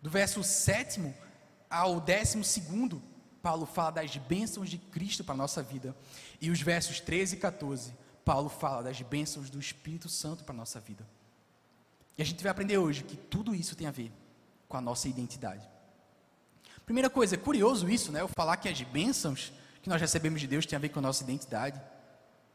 Do 0.00 0.10
verso 0.10 0.42
sétimo 0.42 1.14
ao 1.68 2.00
décimo 2.00 2.42
segundo, 2.44 3.02
Paulo 3.42 3.66
fala 3.66 3.92
das 3.92 4.16
bênçãos 4.16 4.70
de 4.70 4.78
Cristo 4.78 5.22
para 5.22 5.34
a 5.34 5.36
nossa 5.36 5.62
vida. 5.62 5.94
E 6.40 6.50
os 6.50 6.60
versos 6.60 7.00
13 7.00 7.36
e 7.36 7.38
14, 7.38 7.94
Paulo 8.24 8.48
fala 8.48 8.82
das 8.82 9.00
bênçãos 9.02 9.50
do 9.50 9.58
Espírito 9.58 10.08
Santo 10.08 10.44
para 10.44 10.54
a 10.54 10.56
nossa 10.56 10.80
vida. 10.80 11.06
E 12.16 12.22
a 12.22 12.24
gente 12.24 12.42
vai 12.42 12.50
aprender 12.50 12.78
hoje 12.78 13.02
que 13.02 13.16
tudo 13.16 13.54
isso 13.54 13.74
tem 13.74 13.86
a 13.86 13.90
ver 13.90 14.12
com 14.68 14.76
a 14.76 14.80
nossa 14.80 15.08
identidade. 15.08 15.66
Primeira 16.84 17.08
coisa, 17.08 17.34
é 17.34 17.38
curioso 17.38 17.88
isso, 17.88 18.12
né? 18.12 18.20
Eu 18.20 18.28
falar 18.28 18.56
que 18.56 18.68
as 18.68 18.80
bênçãos 18.82 19.52
que 19.82 19.88
nós 19.88 20.00
recebemos 20.00 20.40
de 20.40 20.46
Deus 20.46 20.64
têm 20.66 20.76
a 20.76 20.80
ver 20.80 20.90
com 20.90 20.98
a 20.98 21.02
nossa 21.02 21.24
identidade. 21.24 21.80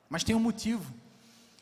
Mas 0.09 0.23
tem 0.23 0.35
um 0.35 0.39
motivo. 0.39 0.93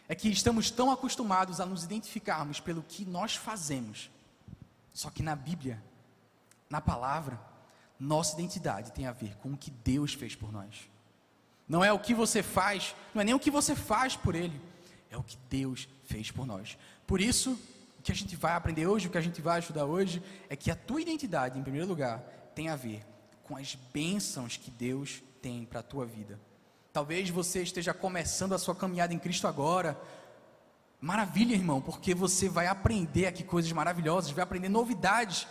É 0.07 0.13
que 0.13 0.29
estamos 0.29 0.69
tão 0.69 0.91
acostumados 0.91 1.59
a 1.59 1.65
nos 1.65 1.83
identificarmos 1.83 2.59
pelo 2.59 2.83
que 2.83 3.03
nós 3.03 3.35
fazemos. 3.35 4.09
Só 4.93 5.09
que 5.09 5.23
na 5.23 5.35
Bíblia, 5.35 5.83
na 6.69 6.79
palavra, 6.79 7.39
nossa 7.99 8.35
identidade 8.35 8.91
tem 8.91 9.07
a 9.07 9.11
ver 9.11 9.35
com 9.37 9.53
o 9.53 9.57
que 9.57 9.71
Deus 9.71 10.13
fez 10.13 10.35
por 10.35 10.51
nós. 10.51 10.87
Não 11.67 11.83
é 11.83 11.91
o 11.91 11.99
que 11.99 12.13
você 12.13 12.43
faz, 12.43 12.95
não 13.13 13.21
é 13.21 13.25
nem 13.25 13.33
o 13.33 13.39
que 13.39 13.49
você 13.49 13.75
faz 13.75 14.15
por 14.15 14.35
Ele, 14.35 14.61
é 15.09 15.17
o 15.17 15.23
que 15.23 15.37
Deus 15.49 15.87
fez 16.03 16.29
por 16.29 16.45
nós. 16.45 16.77
Por 17.07 17.19
isso, 17.19 17.59
que 18.05 18.11
a 18.11 18.15
gente 18.15 18.35
vai 18.35 18.53
aprender 18.53 18.85
hoje, 18.85 19.07
o 19.07 19.09
que 19.09 19.17
a 19.17 19.21
gente 19.21 19.41
vai 19.41 19.59
estudar 19.59 19.83
hoje, 19.83 20.21
é 20.47 20.55
que 20.55 20.69
a 20.69 20.75
tua 20.75 21.01
identidade, 21.01 21.57
em 21.57 21.63
primeiro 21.63 21.87
lugar, 21.87 22.19
tem 22.53 22.69
a 22.69 22.75
ver 22.75 23.03
com 23.43 23.57
as 23.57 23.73
bênçãos 23.91 24.57
que 24.57 24.69
Deus 24.69 25.23
tem 25.41 25.65
para 25.65 25.79
a 25.79 25.83
tua 25.83 26.05
vida. 26.05 26.39
Talvez 26.93 27.31
você 27.31 27.63
esteja 27.63 27.95
começando 27.95 28.53
a 28.53 28.59
sua 28.59 28.75
caminhada 28.75 29.11
em 29.11 29.17
Cristo 29.17 29.47
agora. 29.47 29.99
Maravilha, 31.01 31.55
irmão, 31.55 31.81
porque 31.81 32.13
você 32.13 32.47
vai 32.47 32.67
aprender 32.67 33.25
aqui 33.25 33.43
coisas 33.43 33.71
maravilhosas, 33.71 34.29
vai 34.29 34.43
aprender 34.43 34.69
novidades, 34.69 35.47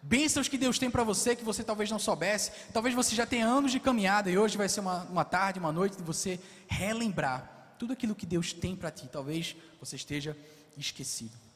bênçãos 0.00 0.46
que 0.46 0.56
Deus 0.56 0.78
tem 0.78 0.92
para 0.92 1.02
você 1.02 1.34
que 1.34 1.44
você 1.44 1.64
talvez 1.64 1.90
não 1.90 1.98
soubesse. 1.98 2.52
Talvez 2.72 2.94
você 2.94 3.16
já 3.16 3.26
tenha 3.26 3.46
anos 3.46 3.72
de 3.72 3.80
caminhada 3.80 4.30
e 4.30 4.38
hoje 4.38 4.56
vai 4.56 4.68
ser 4.68 4.78
uma, 4.78 5.02
uma 5.10 5.24
tarde, 5.24 5.58
uma 5.58 5.72
noite 5.72 5.96
de 5.96 6.04
você 6.04 6.38
relembrar 6.68 7.74
tudo 7.80 7.92
aquilo 7.94 8.14
que 8.14 8.26
Deus 8.26 8.52
tem 8.52 8.76
para 8.76 8.92
ti. 8.92 9.08
Talvez 9.10 9.56
você 9.80 9.96
esteja 9.96 10.36
esquecido. 10.78 11.49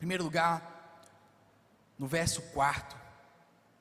Primeiro 0.00 0.24
lugar, 0.24 1.04
no 1.98 2.06
verso 2.06 2.40
4, 2.54 2.98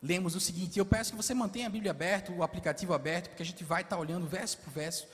lemos 0.04 0.36
o 0.36 0.40
seguinte: 0.42 0.78
eu 0.78 0.86
peço 0.86 1.12
que 1.12 1.16
você 1.16 1.34
mantenha 1.34 1.68
a 1.68 1.70
Bíblia 1.70 1.92
aberta, 1.92 2.30
o 2.30 2.44
aplicativo 2.44 2.94
aberto, 2.94 3.30
porque 3.30 3.42
a 3.42 3.46
gente 3.46 3.64
vai 3.64 3.84
estar 3.84 3.98
olhando 3.98 4.28
verso 4.28 4.58
por 4.58 4.70
verso 4.70 5.08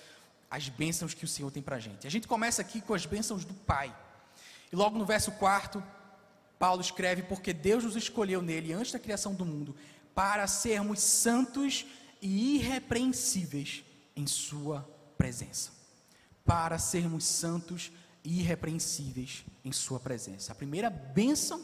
as 0.50 0.68
bênçãos 0.68 1.14
que 1.14 1.24
o 1.24 1.28
Senhor 1.28 1.52
tem 1.52 1.62
para 1.62 1.76
a 1.76 1.80
gente. 1.80 2.08
A 2.08 2.10
gente 2.10 2.28
começa 2.28 2.60
aqui 2.60 2.82
com 2.82 2.96
as 2.96 3.06
bênçãos 3.06 3.46
do 3.46 3.54
Pai. 3.54 3.96
E 4.72 4.76
logo 4.76 4.98
no 4.98 5.06
verso 5.06 5.32
4, 5.34 5.84
Paulo 6.58 6.82
escreve: 6.82 7.22
Porque 7.22 7.54
Deus 7.54 7.84
nos 7.84 7.96
escolheu 7.96 8.42
nele 8.42 8.74
antes 8.74 8.92
da 8.92 8.98
criação 8.98 9.36
do 9.36 9.46
mundo, 9.46 9.76
para 10.16 10.48
sermos 10.48 11.02
santos 11.02 11.86
e 12.20 12.56
irrepreensíveis 12.56 13.84
em 14.16 14.26
Sua 14.26 14.90
presença. 15.20 15.70
Para 16.44 16.80
sermos 16.80 17.26
santos 17.26 17.92
e 17.92 18.05
irrepreensíveis 18.25 19.46
em 19.63 19.72
Sua 19.72 20.00
presença. 20.00 20.51
A 20.51 20.55
primeira 20.55 20.89
bênção 20.89 21.63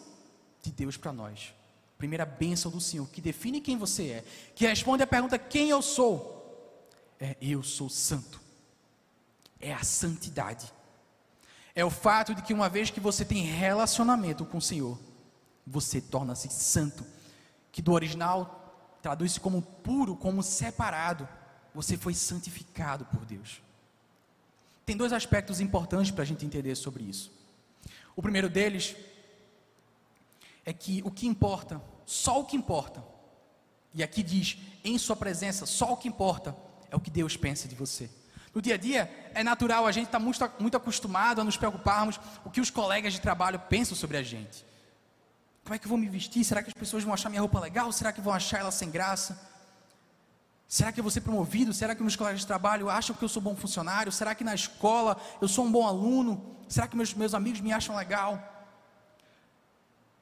de 0.61 0.71
Deus 0.71 0.95
para 0.95 1.11
nós 1.11 1.53
primeira 2.01 2.25
bênção 2.25 2.71
do 2.71 2.81
Senhor, 2.81 3.07
que 3.09 3.21
define 3.21 3.61
quem 3.61 3.77
você 3.77 4.07
é, 4.07 4.25
que 4.55 4.65
responde 4.65 5.03
a 5.03 5.07
pergunta: 5.07 5.37
quem 5.37 5.69
eu 5.69 5.83
sou? 5.83 6.41
É 7.19 7.37
eu 7.39 7.61
sou 7.61 7.87
santo. 7.87 8.41
É 9.59 9.71
a 9.71 9.83
santidade. 9.83 10.73
É 11.75 11.85
o 11.85 11.91
fato 11.91 12.33
de 12.33 12.41
que 12.41 12.55
uma 12.55 12.67
vez 12.67 12.89
que 12.89 12.99
você 12.99 13.23
tem 13.23 13.43
relacionamento 13.43 14.43
com 14.43 14.57
o 14.57 14.61
Senhor, 14.61 14.99
você 15.65 16.01
torna-se 16.01 16.49
santo, 16.49 17.05
que 17.71 17.83
do 17.83 17.91
original 17.91 18.97
traduz-se 18.99 19.39
como 19.39 19.61
puro, 19.61 20.15
como 20.15 20.41
separado. 20.41 21.29
Você 21.75 21.95
foi 21.95 22.15
santificado 22.15 23.05
por 23.05 23.23
Deus. 23.25 23.61
Tem 24.85 24.97
dois 24.97 25.13
aspectos 25.13 25.59
importantes 25.59 26.11
para 26.11 26.23
a 26.23 26.25
gente 26.25 26.45
entender 26.45 26.75
sobre 26.75 27.03
isso. 27.03 27.31
O 28.15 28.21
primeiro 28.21 28.49
deles 28.49 28.95
é 30.65 30.73
que 30.73 31.01
o 31.05 31.11
que 31.11 31.27
importa, 31.27 31.81
só 32.05 32.39
o 32.39 32.45
que 32.45 32.55
importa, 32.55 33.03
e 33.93 34.03
aqui 34.03 34.23
diz, 34.23 34.57
em 34.83 34.97
Sua 34.97 35.15
presença, 35.15 35.65
só 35.65 35.93
o 35.93 35.97
que 35.97 36.07
importa 36.07 36.55
é 36.89 36.95
o 36.95 36.99
que 36.99 37.09
Deus 37.09 37.37
pensa 37.37 37.67
de 37.67 37.75
você. 37.75 38.09
No 38.53 38.61
dia 38.61 38.75
a 38.75 38.77
dia, 38.77 39.31
é 39.33 39.43
natural, 39.43 39.87
a 39.87 39.91
gente 39.91 40.07
está 40.07 40.19
muito, 40.19 40.39
muito 40.59 40.75
acostumado 40.75 41.39
a 41.39 41.43
nos 41.43 41.55
preocuparmos 41.55 42.19
o 42.43 42.49
que 42.49 42.59
os 42.59 42.69
colegas 42.69 43.13
de 43.13 43.21
trabalho 43.21 43.59
pensam 43.59 43.95
sobre 43.95 44.17
a 44.17 44.23
gente. 44.23 44.65
Como 45.63 45.75
é 45.75 45.79
que 45.79 45.85
eu 45.85 45.89
vou 45.89 45.97
me 45.97 46.09
vestir? 46.09 46.43
Será 46.43 46.61
que 46.61 46.69
as 46.69 46.73
pessoas 46.73 47.03
vão 47.03 47.13
achar 47.13 47.29
minha 47.29 47.41
roupa 47.41 47.59
legal? 47.59 47.91
Será 47.91 48.11
que 48.11 48.19
vão 48.19 48.33
achar 48.33 48.59
ela 48.59 48.71
sem 48.71 48.89
graça? 48.89 49.39
Será 50.71 50.89
que 50.89 51.01
eu 51.01 51.03
vou 51.03 51.11
ser 51.11 51.19
promovido? 51.19 51.73
Será 51.73 51.93
que 51.93 52.01
meus 52.01 52.15
colegas 52.15 52.39
de 52.39 52.47
trabalho 52.47 52.89
acham 52.89 53.13
que 53.13 53.21
eu 53.21 53.27
sou 53.27 53.41
bom 53.41 53.53
funcionário? 53.57 54.09
Será 54.09 54.33
que 54.33 54.41
na 54.41 54.55
escola 54.55 55.17
eu 55.41 55.47
sou 55.49 55.65
um 55.65 55.71
bom 55.71 55.85
aluno? 55.85 56.55
Será 56.69 56.87
que 56.87 56.95
meus, 56.95 57.13
meus 57.13 57.33
amigos 57.33 57.59
me 57.59 57.73
acham 57.73 57.93
legal? 57.93 58.41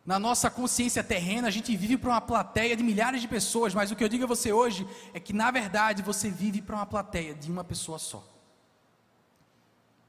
Na 0.04 0.18
nossa 0.18 0.50
consciência 0.50 1.04
terrena, 1.04 1.48
a 1.48 1.52
gente 1.52 1.78
vive 1.78 1.98
para 1.98 2.10
uma 2.10 2.20
plateia 2.20 2.76
de 2.76 2.82
milhares 2.82 3.22
de 3.22 3.28
pessoas, 3.28 3.76
mas 3.76 3.92
o 3.92 3.96
que 3.96 4.04
eu 4.04 4.10
digo 4.10 4.24
a 4.24 4.28
você 4.28 4.52
hoje 4.52 4.88
é 5.14 5.20
que, 5.20 5.34
na 5.34 5.52
verdade, 5.52 6.02
você 6.02 6.32
vive 6.32 6.64
para 6.64 6.78
uma 6.78 6.86
plateia 6.88 7.36
de 7.36 7.52
uma 7.52 7.64
pessoa 7.64 8.00
só. 8.00 8.28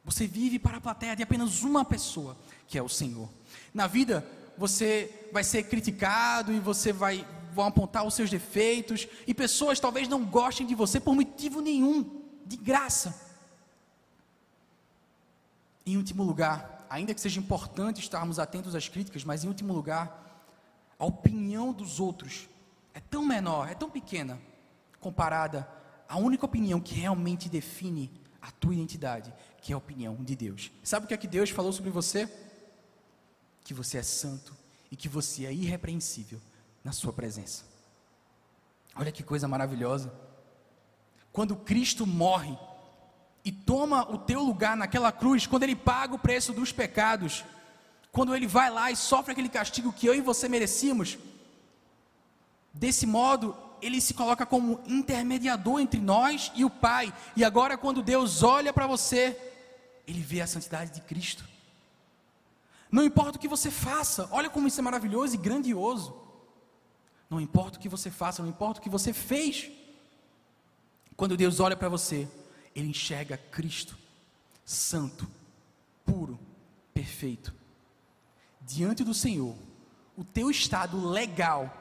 Você 0.06 0.26
vive 0.26 0.58
para 0.58 0.78
a 0.78 0.80
plateia 0.80 1.14
de 1.14 1.22
apenas 1.22 1.62
uma 1.62 1.84
pessoa, 1.84 2.34
que 2.66 2.78
é 2.78 2.82
o 2.82 2.88
Senhor. 2.88 3.28
Na 3.74 3.86
vida, 3.86 4.26
você 4.56 5.28
vai 5.34 5.44
ser 5.44 5.64
criticado 5.64 6.50
e 6.50 6.58
você 6.58 6.94
vai 6.94 7.26
vão 7.52 7.66
apontar 7.66 8.06
os 8.06 8.14
seus 8.14 8.30
defeitos, 8.30 9.06
e 9.26 9.34
pessoas 9.34 9.80
talvez 9.80 10.08
não 10.08 10.24
gostem 10.24 10.66
de 10.66 10.74
você 10.74 11.00
por 11.00 11.14
motivo 11.14 11.60
nenhum, 11.60 12.22
de 12.46 12.56
graça. 12.56 13.28
Em 15.84 15.96
último 15.96 16.22
lugar, 16.22 16.86
ainda 16.88 17.14
que 17.14 17.20
seja 17.20 17.40
importante 17.40 18.00
estarmos 18.00 18.38
atentos 18.38 18.74
às 18.74 18.88
críticas, 18.88 19.24
mas 19.24 19.44
em 19.44 19.48
último 19.48 19.72
lugar, 19.72 20.44
a 20.98 21.04
opinião 21.04 21.72
dos 21.72 22.00
outros 22.00 22.48
é 22.92 23.00
tão 23.00 23.24
menor, 23.24 23.70
é 23.70 23.74
tão 23.74 23.90
pequena, 23.90 24.40
comparada 25.00 25.68
à 26.08 26.18
única 26.18 26.44
opinião 26.44 26.80
que 26.80 26.94
realmente 26.94 27.48
define 27.48 28.10
a 28.42 28.50
tua 28.50 28.74
identidade, 28.74 29.32
que 29.62 29.72
é 29.72 29.74
a 29.74 29.78
opinião 29.78 30.16
de 30.16 30.34
Deus. 30.34 30.70
Sabe 30.82 31.04
o 31.04 31.08
que 31.08 31.14
é 31.14 31.16
que 31.16 31.28
Deus 31.28 31.50
falou 31.50 31.72
sobre 31.72 31.90
você? 31.90 32.30
Que 33.64 33.72
você 33.72 33.98
é 33.98 34.02
santo 34.02 34.56
e 34.90 34.96
que 34.96 35.08
você 35.08 35.46
é 35.46 35.52
irrepreensível 35.52 36.40
na 36.82 36.92
sua 36.92 37.12
presença. 37.12 37.64
Olha 38.96 39.12
que 39.12 39.22
coisa 39.22 39.46
maravilhosa. 39.46 40.12
Quando 41.32 41.56
Cristo 41.56 42.06
morre, 42.06 42.56
e 43.44 43.50
toma 43.50 44.08
o 44.10 44.18
teu 44.18 44.42
lugar 44.42 44.76
naquela 44.76 45.10
cruz, 45.10 45.46
quando 45.46 45.62
ele 45.62 45.76
paga 45.76 46.14
o 46.14 46.18
preço 46.18 46.52
dos 46.52 46.72
pecados, 46.72 47.44
quando 48.12 48.34
ele 48.34 48.46
vai 48.46 48.70
lá 48.70 48.90
e 48.90 48.96
sofre 48.96 49.32
aquele 49.32 49.48
castigo 49.48 49.92
que 49.92 50.06
eu 50.06 50.14
e 50.14 50.20
você 50.20 50.48
merecíamos, 50.48 51.18
desse 52.72 53.06
modo, 53.06 53.56
ele 53.80 54.00
se 54.00 54.12
coloca 54.12 54.44
como 54.44 54.80
intermediador 54.86 55.80
entre 55.80 56.00
nós 56.00 56.52
e 56.54 56.64
o 56.64 56.70
Pai, 56.70 57.12
e 57.34 57.44
agora, 57.44 57.78
quando 57.78 58.02
Deus 58.02 58.42
olha 58.42 58.72
para 58.72 58.86
você, 58.86 59.38
ele 60.06 60.20
vê 60.20 60.40
a 60.40 60.46
santidade 60.46 60.92
de 60.92 61.00
Cristo. 61.00 61.44
Não 62.90 63.04
importa 63.04 63.38
o 63.38 63.40
que 63.40 63.48
você 63.48 63.70
faça, 63.70 64.28
olha 64.32 64.50
como 64.50 64.66
isso 64.66 64.80
é 64.80 64.82
maravilhoso 64.82 65.34
e 65.34 65.38
grandioso. 65.38 66.14
Não 67.30 67.40
importa 67.40 67.78
o 67.78 67.80
que 67.80 67.88
você 67.88 68.10
faça, 68.10 68.42
não 68.42 68.50
importa 68.50 68.80
o 68.80 68.82
que 68.82 68.90
você 68.90 69.12
fez. 69.12 69.70
Quando 71.16 71.36
Deus 71.36 71.60
olha 71.60 71.76
para 71.76 71.88
você, 71.88 72.28
ele 72.74 72.88
enxerga 72.88 73.38
Cristo, 73.38 73.96
santo, 74.64 75.30
puro, 76.04 76.38
perfeito. 76.92 77.54
Diante 78.60 79.04
do 79.04 79.14
Senhor, 79.14 79.54
o 80.16 80.24
teu 80.24 80.50
estado 80.50 81.08
legal 81.08 81.72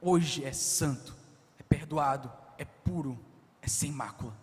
hoje 0.00 0.44
é 0.44 0.52
santo, 0.52 1.14
é 1.58 1.62
perdoado, 1.62 2.32
é 2.56 2.64
puro, 2.64 3.18
é 3.60 3.68
sem 3.68 3.92
mácula. 3.92 4.34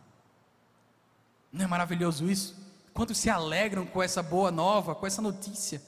Não 1.52 1.66
é 1.66 1.68
maravilhoso 1.68 2.30
isso? 2.30 2.56
Quantos 2.94 3.18
se 3.18 3.30
alegram 3.30 3.86
com 3.86 4.04
essa 4.04 4.22
boa 4.22 4.52
nova, 4.52 4.94
com 4.94 5.08
essa 5.08 5.22
notícia? 5.22 5.82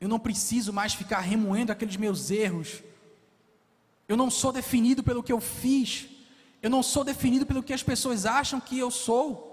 Eu 0.00 0.08
não 0.08 0.18
preciso 0.18 0.72
mais 0.72 0.94
ficar 0.94 1.20
remoendo 1.20 1.72
aqueles 1.72 1.96
meus 1.96 2.30
erros. 2.30 2.82
Eu 4.06 4.16
não 4.16 4.30
sou 4.30 4.52
definido 4.52 5.02
pelo 5.02 5.22
que 5.22 5.32
eu 5.32 5.40
fiz. 5.40 6.08
Eu 6.62 6.70
não 6.70 6.82
sou 6.82 7.04
definido 7.04 7.46
pelo 7.46 7.62
que 7.62 7.72
as 7.72 7.82
pessoas 7.82 8.26
acham 8.26 8.60
que 8.60 8.78
eu 8.78 8.90
sou. 8.90 9.48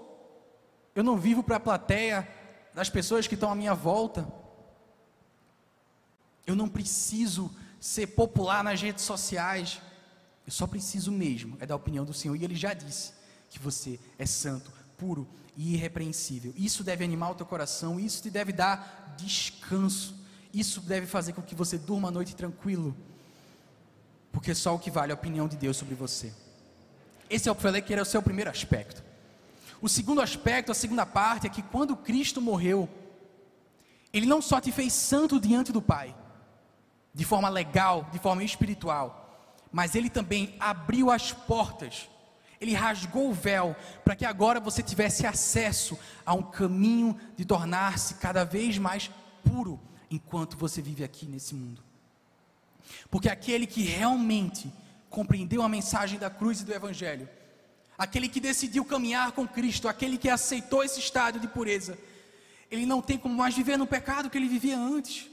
Eu 0.94 1.04
não 1.04 1.16
vivo 1.16 1.42
para 1.42 1.56
a 1.56 1.60
plateia 1.60 2.28
das 2.74 2.88
pessoas 2.88 3.26
que 3.26 3.34
estão 3.34 3.50
à 3.50 3.54
minha 3.54 3.74
volta. 3.74 4.26
Eu 6.46 6.54
não 6.54 6.68
preciso 6.68 7.50
ser 7.80 8.08
popular 8.08 8.62
nas 8.62 8.80
redes 8.80 9.04
sociais. 9.04 9.80
Eu 10.46 10.52
só 10.52 10.66
preciso 10.66 11.10
mesmo 11.10 11.56
é 11.60 11.66
da 11.66 11.74
opinião 11.74 12.04
do 12.04 12.14
Senhor. 12.14 12.36
E 12.36 12.44
Ele 12.44 12.54
já 12.54 12.72
disse 12.72 13.12
que 13.50 13.58
você 13.58 13.98
é 14.18 14.24
santo, 14.26 14.72
puro 14.96 15.26
e 15.56 15.74
irrepreensível. 15.74 16.52
Isso 16.56 16.84
deve 16.84 17.04
animar 17.04 17.32
o 17.32 17.34
teu 17.34 17.46
coração. 17.46 17.98
Isso 17.98 18.22
te 18.22 18.30
deve 18.30 18.52
dar 18.52 19.14
descanso. 19.18 20.25
Isso 20.56 20.80
deve 20.80 21.06
fazer 21.06 21.34
com 21.34 21.42
que 21.42 21.54
você 21.54 21.76
durma 21.76 22.08
a 22.08 22.10
noite 22.10 22.34
tranquilo. 22.34 22.96
Porque 24.32 24.54
só 24.54 24.74
o 24.74 24.78
que 24.78 24.90
vale 24.90 25.12
é 25.12 25.14
a 25.14 25.18
opinião 25.18 25.46
de 25.46 25.54
Deus 25.54 25.76
sobre 25.76 25.94
você. 25.94 26.32
Esse 27.28 27.46
eu 27.46 27.54
falei 27.54 27.82
que 27.82 27.92
era 27.92 28.00
o 28.00 28.06
seu 28.06 28.22
primeiro 28.22 28.48
aspecto. 28.48 29.04
O 29.82 29.88
segundo 29.88 30.22
aspecto, 30.22 30.72
a 30.72 30.74
segunda 30.74 31.04
parte, 31.04 31.46
é 31.46 31.50
que 31.50 31.60
quando 31.60 31.94
Cristo 31.94 32.40
morreu, 32.40 32.88
Ele 34.10 34.24
não 34.24 34.40
só 34.40 34.58
te 34.58 34.72
fez 34.72 34.94
santo 34.94 35.38
diante 35.38 35.72
do 35.72 35.82
Pai, 35.82 36.16
de 37.12 37.24
forma 37.26 37.50
legal, 37.50 38.08
de 38.10 38.18
forma 38.18 38.42
espiritual, 38.42 39.58
mas 39.70 39.94
Ele 39.94 40.08
também 40.08 40.56
abriu 40.58 41.10
as 41.10 41.32
portas, 41.32 42.08
Ele 42.58 42.72
rasgou 42.72 43.28
o 43.28 43.34
véu, 43.34 43.76
para 44.02 44.16
que 44.16 44.24
agora 44.24 44.58
você 44.58 44.82
tivesse 44.82 45.26
acesso 45.26 45.98
a 46.24 46.32
um 46.32 46.42
caminho 46.42 47.14
de 47.36 47.44
tornar-se 47.44 48.14
cada 48.14 48.42
vez 48.42 48.78
mais 48.78 49.10
puro 49.44 49.78
enquanto 50.10 50.56
você 50.56 50.80
vive 50.80 51.04
aqui 51.04 51.26
nesse 51.26 51.54
mundo. 51.54 51.82
Porque 53.10 53.28
aquele 53.28 53.66
que 53.66 53.82
realmente 53.82 54.72
compreendeu 55.10 55.62
a 55.62 55.68
mensagem 55.68 56.18
da 56.18 56.30
cruz 56.30 56.60
e 56.60 56.64
do 56.64 56.74
Evangelho, 56.74 57.28
aquele 57.96 58.28
que 58.28 58.40
decidiu 58.40 58.84
caminhar 58.84 59.32
com 59.32 59.46
Cristo, 59.46 59.88
aquele 59.88 60.18
que 60.18 60.28
aceitou 60.28 60.84
esse 60.84 61.00
estado 61.00 61.40
de 61.40 61.48
pureza, 61.48 61.98
ele 62.70 62.86
não 62.86 63.00
tem 63.00 63.18
como 63.18 63.34
mais 63.34 63.54
viver 63.54 63.76
no 63.76 63.86
pecado 63.86 64.28
que 64.28 64.36
ele 64.36 64.48
vivia 64.48 64.78
antes. 64.78 65.28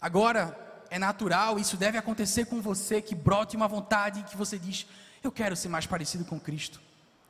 Agora, 0.00 0.58
é 0.90 0.98
natural, 0.98 1.58
isso 1.58 1.76
deve 1.76 1.96
acontecer 1.96 2.46
com 2.46 2.60
você, 2.60 3.00
que 3.00 3.14
brote 3.14 3.56
uma 3.56 3.68
vontade 3.68 4.24
que 4.24 4.36
você 4.36 4.58
diz: 4.58 4.86
Eu 5.22 5.30
quero 5.30 5.56
ser 5.56 5.68
mais 5.68 5.86
parecido 5.86 6.24
com 6.24 6.40
Cristo. 6.40 6.80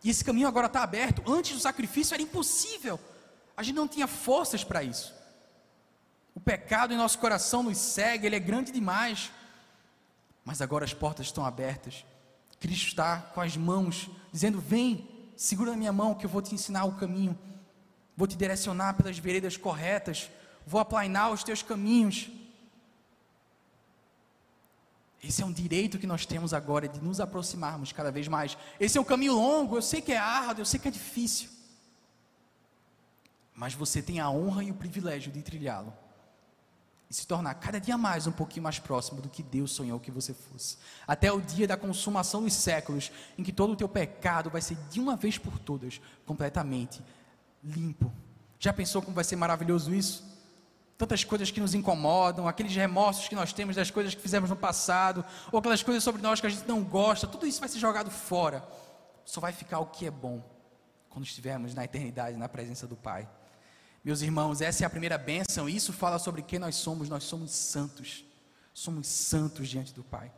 E 0.02 0.11
esse 0.11 0.25
caminho 0.25 0.49
agora 0.49 0.66
está 0.66 0.82
aberto. 0.82 1.23
Antes 1.30 1.52
do 1.52 1.61
sacrifício 1.61 2.14
era 2.14 2.23
impossível, 2.23 2.99
a 3.56 3.62
gente 3.62 3.76
não 3.76 3.87
tinha 3.87 4.06
forças 4.06 4.64
para 4.64 4.82
isso. 4.82 5.14
O 6.35 6.41
pecado 6.41 6.95
em 6.95 6.97
nosso 6.97 7.19
coração 7.19 7.62
nos 7.62 7.79
segue, 7.79 8.27
ele 8.27 8.37
é 8.37 8.41
grande 8.41 8.73
demais. 8.73 9.31
Mas 10.45 10.61
agora 10.61 10.85
as 10.85 10.95
portas 10.95 11.27
estão 11.27 11.45
abertas. 11.45 12.05
Cristo 12.59 12.89
está 12.89 13.19
com 13.19 13.41
as 13.41 13.57
mãos, 13.57 14.09
dizendo: 14.33 14.61
Vem, 14.61 15.09
segura 15.37 15.73
na 15.73 15.77
minha 15.77 15.93
mão 15.93 16.15
que 16.15 16.25
eu 16.25 16.31
vou 16.31 16.41
te 16.41 16.55
ensinar 16.55 16.85
o 16.85 16.93
caminho, 16.93 17.39
vou 18.17 18.27
te 18.27 18.37
direcionar 18.37 18.95
pelas 18.95 19.19
veredas 19.19 19.57
corretas, 19.57 20.31
vou 20.67 20.81
aplainar 20.81 21.31
os 21.33 21.43
teus 21.43 21.62
caminhos. 21.62 22.31
Esse 25.23 25.43
é 25.43 25.47
um 25.47 25.53
direito 25.53 25.99
que 25.99 26.07
nós 26.07 26.27
temos 26.27 26.53
agora 26.53 26.89
de 26.89 27.01
nos 27.01 27.21
aproximarmos 27.21 27.93
cada 27.93 28.11
vez 28.11 28.27
mais. 28.27 28.59
Esse 28.81 28.99
é 28.99 29.01
um 29.01 29.05
caminho 29.05 29.35
longo, 29.35 29.77
eu 29.77 29.83
sei 29.83 30.01
que 30.01 30.12
é 30.12 30.19
árduo, 30.19 30.62
eu 30.62 30.67
sei 30.67 30.81
que 30.81 30.89
é 30.89 30.91
difícil. 30.91 31.49
Mas 33.55 33.75
você 33.75 34.03
tem 34.03 34.19
a 34.19 34.29
honra 34.29 34.65
e 34.65 34.73
o 34.73 34.75
privilégio 34.75 35.31
de 35.31 35.41
trilhá-lo. 35.41 35.93
E 37.12 37.14
se 37.14 37.26
tornar 37.26 37.52
cada 37.57 37.78
dia 37.78 37.99
mais 37.99 38.26
um 38.26 38.33
pouquinho 38.33 38.62
mais 38.62 38.78
próximo 38.78 39.21
do 39.21 39.28
que 39.28 39.42
Deus 39.42 39.73
sonhou 39.73 40.00
que 40.00 40.11
você 40.11 40.33
fosse. 40.33 40.78
Até 41.07 41.31
o 41.31 41.42
dia 41.42 41.69
da 41.69 41.76
consumação 41.76 42.42
dos 42.42 42.54
séculos, 42.54 43.12
em 43.37 43.42
que 43.42 43.52
todo 43.52 43.75
o 43.75 43.76
teu 43.76 43.87
pecado 43.87 44.49
vai 44.49 44.62
ser 44.62 44.78
de 44.90 44.99
uma 44.99 45.14
vez 45.14 45.37
por 45.37 45.59
todas 45.59 46.00
completamente 46.25 47.02
limpo. 47.62 48.11
Já 48.59 48.73
pensou 48.73 49.02
como 49.02 49.14
vai 49.14 49.25
ser 49.25 49.37
maravilhoso 49.37 49.95
isso? 49.95 50.33
tantas 50.97 51.25
coisas 51.25 51.50
que 51.50 51.61
nos 51.61 51.75
incomodam, 51.75 52.47
aqueles 52.47 52.75
remorsos 52.76 53.26
que 53.26 53.35
nós 53.35 53.52
temos 53.52 53.75
das 53.75 53.90
coisas 53.90 54.14
que 54.14 54.23
fizemos 54.23 54.49
no 54.49 54.54
passado, 54.54 55.25
ou 55.50 55.59
aquelas 55.59 55.83
coisas 55.83 56.04
sobre 56.04 56.23
nós 56.23 56.40
que 56.40 56.47
a 56.47 56.50
gente 56.50 56.66
não 56.69 56.85
gosta, 56.85 57.26
tudo 57.26 57.45
isso 57.45 57.59
vai 57.59 57.69
ser 57.69 57.81
jogado 57.81 58.09
fora. 58.09 58.64
Só 59.25 59.40
vai 59.40 59.52
ficar 59.52 59.81
o 59.81 59.87
que 59.87 60.07
é 60.07 60.11
bom 60.12 60.40
quando 61.11 61.25
estivermos 61.26 61.75
na 61.75 61.85
eternidade, 61.85 62.37
na 62.37 62.49
presença 62.49 62.87
do 62.87 62.95
Pai. 62.95 63.28
Meus 64.04 64.21
irmãos, 64.21 64.61
essa 64.61 64.82
é 64.82 64.87
a 64.87 64.90
primeira 64.90 65.16
bênção, 65.16 65.68
isso 65.68 65.92
fala 65.92 66.18
sobre 66.18 66.42
quem 66.42 66.59
nós 66.59 66.75
somos. 66.75 67.09
Nós 67.09 67.23
somos 67.25 67.52
santos, 67.52 68.25
somos 68.75 69.06
santos 69.06 69.68
diante 69.68 69.94
do 69.94 70.02
Pai. 70.02 70.32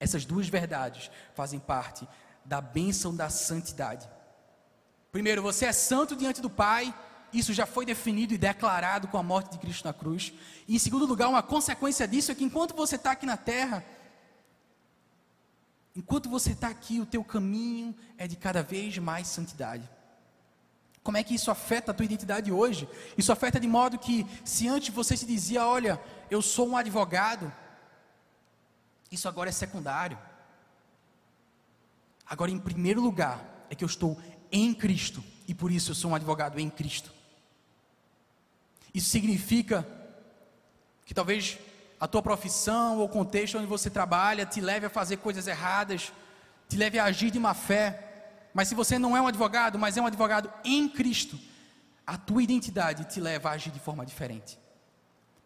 Essas 0.00 0.24
duas 0.24 0.48
verdades 0.48 1.10
fazem 1.34 1.60
parte 1.60 2.06
da 2.44 2.60
bênção 2.60 3.14
da 3.14 3.30
santidade. 3.30 4.08
Primeiro, 5.12 5.40
você 5.40 5.66
é 5.66 5.72
santo 5.72 6.16
diante 6.16 6.40
do 6.40 6.50
Pai, 6.50 6.92
isso 7.32 7.52
já 7.52 7.64
foi 7.64 7.86
definido 7.86 8.34
e 8.34 8.38
declarado 8.38 9.06
com 9.06 9.18
a 9.18 9.22
morte 9.22 9.52
de 9.52 9.58
Cristo 9.58 9.84
na 9.84 9.92
cruz. 9.92 10.32
E 10.66 10.74
em 10.74 10.78
segundo 10.78 11.06
lugar, 11.06 11.28
uma 11.28 11.42
consequência 11.42 12.06
disso 12.06 12.32
é 12.32 12.34
que 12.34 12.44
enquanto 12.44 12.74
você 12.74 12.96
está 12.96 13.12
aqui 13.12 13.24
na 13.24 13.36
terra, 13.36 13.84
enquanto 15.94 16.28
você 16.28 16.50
está 16.50 16.68
aqui, 16.68 17.00
o 17.00 17.06
teu 17.06 17.22
caminho 17.22 17.94
é 18.18 18.26
de 18.26 18.34
cada 18.34 18.62
vez 18.62 18.98
mais 18.98 19.28
santidade. 19.28 19.88
Como 21.04 21.18
é 21.18 21.22
que 21.22 21.34
isso 21.34 21.50
afeta 21.50 21.90
a 21.90 21.94
tua 21.94 22.06
identidade 22.06 22.50
hoje? 22.50 22.88
Isso 23.16 23.30
afeta 23.30 23.60
de 23.60 23.68
modo 23.68 23.98
que, 23.98 24.26
se 24.42 24.66
antes 24.66 24.88
você 24.88 25.14
se 25.16 25.26
dizia, 25.26 25.64
olha, 25.64 26.00
eu 26.30 26.40
sou 26.40 26.66
um 26.66 26.76
advogado, 26.78 27.52
isso 29.12 29.28
agora 29.28 29.50
é 29.50 29.52
secundário. 29.52 30.18
Agora, 32.26 32.50
em 32.50 32.58
primeiro 32.58 33.02
lugar, 33.02 33.66
é 33.68 33.74
que 33.74 33.84
eu 33.84 33.86
estou 33.86 34.18
em 34.50 34.72
Cristo, 34.72 35.22
e 35.46 35.54
por 35.54 35.70
isso 35.70 35.90
eu 35.90 35.94
sou 35.94 36.10
um 36.10 36.14
advogado 36.14 36.58
em 36.58 36.70
Cristo. 36.70 37.12
Isso 38.94 39.10
significa 39.10 39.86
que 41.04 41.12
talvez 41.12 41.58
a 42.00 42.08
tua 42.08 42.22
profissão 42.22 42.98
ou 42.98 43.04
o 43.04 43.08
contexto 43.10 43.58
onde 43.58 43.66
você 43.66 43.90
trabalha 43.90 44.46
te 44.46 44.58
leve 44.58 44.86
a 44.86 44.90
fazer 44.90 45.18
coisas 45.18 45.46
erradas, 45.46 46.14
te 46.66 46.78
leve 46.78 46.98
a 46.98 47.04
agir 47.04 47.30
de 47.30 47.38
má 47.38 47.52
fé. 47.52 48.13
Mas 48.54 48.68
se 48.68 48.74
você 48.74 48.98
não 48.98 49.16
é 49.16 49.20
um 49.20 49.26
advogado, 49.26 49.78
mas 49.78 49.96
é 49.96 50.00
um 50.00 50.06
advogado 50.06 50.50
em 50.64 50.88
Cristo, 50.88 51.38
a 52.06 52.16
tua 52.16 52.42
identidade 52.42 53.04
te 53.04 53.20
leva 53.20 53.50
a 53.50 53.52
agir 53.52 53.72
de 53.72 53.80
forma 53.80 54.06
diferente. 54.06 54.56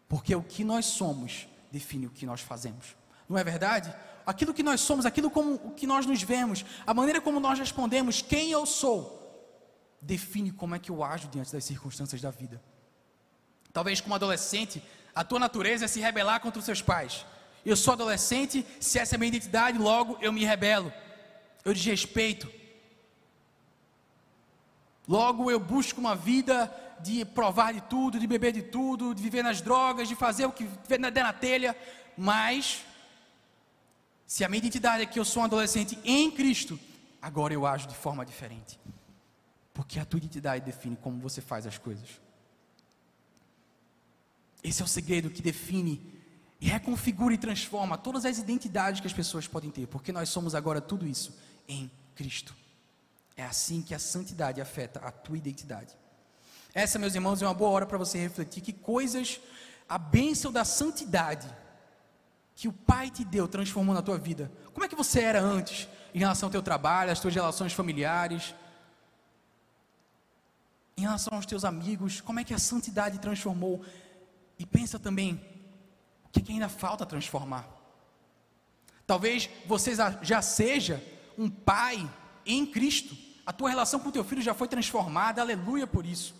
Porque 0.07 0.35
o 0.35 0.43
que 0.43 0.63
nós 0.63 0.85
somos 0.85 1.47
define 1.71 2.05
o 2.05 2.11
que 2.11 2.25
nós 2.25 2.41
fazemos. 2.41 2.95
Não 3.27 3.37
é 3.37 3.43
verdade? 3.43 3.93
Aquilo 4.25 4.53
que 4.53 4.63
nós 4.63 4.81
somos, 4.81 5.05
aquilo 5.05 5.31
como 5.31 5.55
o 5.55 5.71
que 5.71 5.87
nós 5.87 6.05
nos 6.05 6.21
vemos, 6.21 6.63
a 6.85 6.93
maneira 6.93 7.19
como 7.19 7.39
nós 7.39 7.57
respondemos, 7.57 8.21
quem 8.21 8.51
eu 8.51 8.65
sou, 8.65 9.17
define 10.01 10.51
como 10.51 10.75
é 10.75 10.79
que 10.79 10.91
eu 10.91 11.03
ajo 11.03 11.27
diante 11.27 11.51
das 11.51 11.63
circunstâncias 11.63 12.21
da 12.21 12.29
vida. 12.29 12.61
Talvez 13.73 14.01
como 14.01 14.15
adolescente, 14.15 14.83
a 15.15 15.23
tua 15.23 15.39
natureza 15.39 15.85
é 15.85 15.87
se 15.87 15.99
rebelar 15.99 16.39
contra 16.41 16.59
os 16.59 16.65
seus 16.65 16.81
pais. 16.81 17.25
Eu 17.65 17.75
sou 17.75 17.93
adolescente, 17.93 18.65
se 18.79 18.99
essa 18.99 19.15
é 19.15 19.17
a 19.17 19.19
minha 19.19 19.29
identidade, 19.29 19.77
logo 19.77 20.17
eu 20.21 20.31
me 20.31 20.45
rebelo. 20.45 20.91
Eu 21.65 21.73
desrespeito. 21.73 22.49
Logo 25.09 25.49
eu 25.49 25.59
busco 25.59 25.99
uma 25.99 26.15
vida 26.15 26.71
de 27.01 27.25
provar 27.25 27.73
de 27.73 27.81
tudo, 27.81 28.19
de 28.19 28.27
beber 28.27 28.53
de 28.53 28.61
tudo, 28.61 29.15
de 29.15 29.23
viver 29.23 29.41
nas 29.41 29.59
drogas, 29.59 30.07
de 30.07 30.15
fazer 30.15 30.45
o 30.45 30.51
que 30.51 30.65
der 30.87 30.99
na 30.99 31.33
telha. 31.33 31.75
Mas, 32.15 32.85
se 34.27 34.43
a 34.43 34.47
minha 34.47 34.59
identidade 34.59 35.01
é 35.01 35.07
que 35.07 35.17
eu 35.17 35.25
sou 35.25 35.41
um 35.41 35.45
adolescente 35.45 35.97
em 36.03 36.29
Cristo, 36.29 36.79
agora 37.19 37.51
eu 37.51 37.65
ajo 37.65 37.87
de 37.87 37.95
forma 37.95 38.23
diferente. 38.23 38.79
Porque 39.73 39.99
a 39.99 40.05
tua 40.05 40.19
identidade 40.19 40.63
define 40.63 40.95
como 40.95 41.19
você 41.19 41.41
faz 41.41 41.65
as 41.65 41.79
coisas. 41.79 42.07
Esse 44.63 44.83
é 44.83 44.85
o 44.85 44.87
segredo 44.87 45.31
que 45.31 45.41
define 45.41 45.99
reconfigura 46.59 47.33
e 47.33 47.37
transforma 47.39 47.97
todas 47.97 48.25
as 48.25 48.37
identidades 48.37 49.01
que 49.01 49.07
as 49.07 49.13
pessoas 49.13 49.47
podem 49.47 49.71
ter, 49.71 49.87
porque 49.87 50.11
nós 50.11 50.29
somos 50.29 50.53
agora 50.53 50.79
tudo 50.79 51.07
isso 51.07 51.35
em 51.67 51.89
Cristo. 52.13 52.53
É 53.39 53.45
assim 53.45 53.81
que 53.81 53.95
a 53.95 53.99
santidade 53.99 54.59
afeta 54.59 54.99
a 54.99 55.09
tua 55.11 55.37
identidade. 55.37 55.95
Essa, 56.73 56.99
meus 56.99 57.15
irmãos, 57.15 57.41
é 57.41 57.45
uma 57.47 57.53
boa 57.53 57.69
hora 57.69 57.85
para 57.85 57.97
você 57.97 58.17
refletir 58.17 58.59
que 58.59 58.73
coisas, 58.73 59.39
a 59.87 59.97
bênção 59.97 60.51
da 60.51 60.65
santidade 60.65 61.47
que 62.53 62.67
o 62.67 62.73
Pai 62.73 63.09
te 63.09 63.23
deu, 63.23 63.47
transformou 63.47 63.95
na 63.95 64.01
tua 64.01 64.17
vida. 64.17 64.51
Como 64.73 64.83
é 64.83 64.89
que 64.89 64.95
você 65.03 65.21
era 65.21 65.39
antes 65.39 65.87
em 66.13 66.19
relação 66.19 66.47
ao 66.47 66.51
teu 66.51 66.61
trabalho, 66.61 67.13
às 67.13 67.21
tuas 67.21 67.33
relações 67.33 67.71
familiares? 67.71 68.53
Em 70.97 71.03
relação 71.03 71.37
aos 71.37 71.45
teus 71.45 71.63
amigos, 71.63 72.19
como 72.19 72.41
é 72.41 72.43
que 72.43 72.53
a 72.53 72.59
santidade 72.59 73.19
transformou 73.19 73.81
e 74.57 74.65
pensa 74.65 74.99
também, 74.99 75.41
o 76.25 76.29
que, 76.29 76.41
que 76.41 76.51
ainda 76.51 76.67
falta 76.67 77.05
transformar? 77.05 77.65
Talvez 79.07 79.49
você 79.65 79.93
já 80.21 80.41
seja 80.41 81.01
um 81.37 81.49
pai 81.49 82.05
em 82.45 82.65
Cristo. 82.65 83.28
A 83.49 83.51
tua 83.51 83.69
relação 83.69 83.99
com 83.99 84.09
o 84.09 84.11
teu 84.11 84.23
filho 84.23 84.43
já 84.43 84.53
foi 84.53 84.67
transformada, 84.67 85.41
aleluia 85.41 85.87
por 85.87 86.05
isso. 86.05 86.35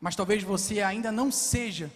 Mas 0.00 0.14
talvez 0.14 0.44
você 0.44 0.80
ainda 0.80 1.10
não 1.10 1.32
seja 1.32 1.90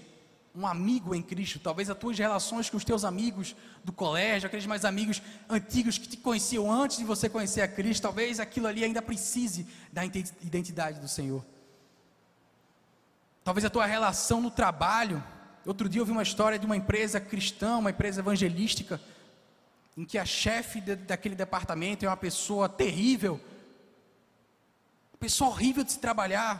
um 0.52 0.66
amigo 0.66 1.14
em 1.14 1.22
Cristo. 1.22 1.60
Talvez 1.60 1.88
as 1.88 1.96
tuas 1.96 2.18
relações 2.18 2.68
com 2.68 2.76
os 2.76 2.84
teus 2.84 3.04
amigos 3.04 3.54
do 3.84 3.92
colégio, 3.92 4.48
aqueles 4.48 4.66
mais 4.66 4.84
amigos 4.84 5.22
antigos 5.48 5.98
que 5.98 6.08
te 6.08 6.16
conheciam 6.16 6.68
antes 6.68 6.96
de 6.96 7.04
você 7.04 7.28
conhecer 7.28 7.60
a 7.60 7.68
Cristo, 7.68 8.02
talvez 8.02 8.40
aquilo 8.40 8.66
ali 8.66 8.82
ainda 8.82 9.00
precise 9.00 9.68
da 9.92 10.04
identidade 10.04 10.98
do 10.98 11.06
Senhor. 11.06 11.44
Talvez 13.44 13.64
a 13.64 13.70
tua 13.70 13.86
relação 13.86 14.40
no 14.40 14.50
trabalho 14.50 15.22
Outro 15.66 15.88
dia 15.88 16.02
eu 16.02 16.04
vi 16.04 16.12
uma 16.12 16.22
história 16.22 16.58
de 16.58 16.66
uma 16.66 16.76
empresa 16.76 17.18
cristã, 17.18 17.78
uma 17.78 17.88
empresa 17.88 18.20
evangelística, 18.20 19.00
em 19.96 20.04
que 20.04 20.18
a 20.18 20.26
chefe 20.26 20.78
de, 20.78 20.94
daquele 20.94 21.34
departamento 21.34 22.04
é 22.04 22.08
uma 22.08 22.16
pessoa 22.16 22.68
terrível, 22.68 23.40
pessoa 25.24 25.48
horrível 25.48 25.82
de 25.82 25.90
se 25.90 25.98
trabalhar, 25.98 26.52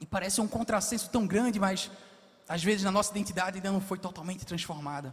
e 0.00 0.06
parece 0.06 0.40
um 0.40 0.46
contrassenso 0.46 1.10
tão 1.10 1.26
grande, 1.26 1.58
mas 1.58 1.90
às 2.48 2.62
vezes 2.62 2.84
na 2.84 2.92
nossa 2.92 3.10
identidade 3.10 3.56
ainda 3.56 3.72
não 3.72 3.80
foi 3.80 3.98
totalmente 3.98 4.46
transformada. 4.46 5.12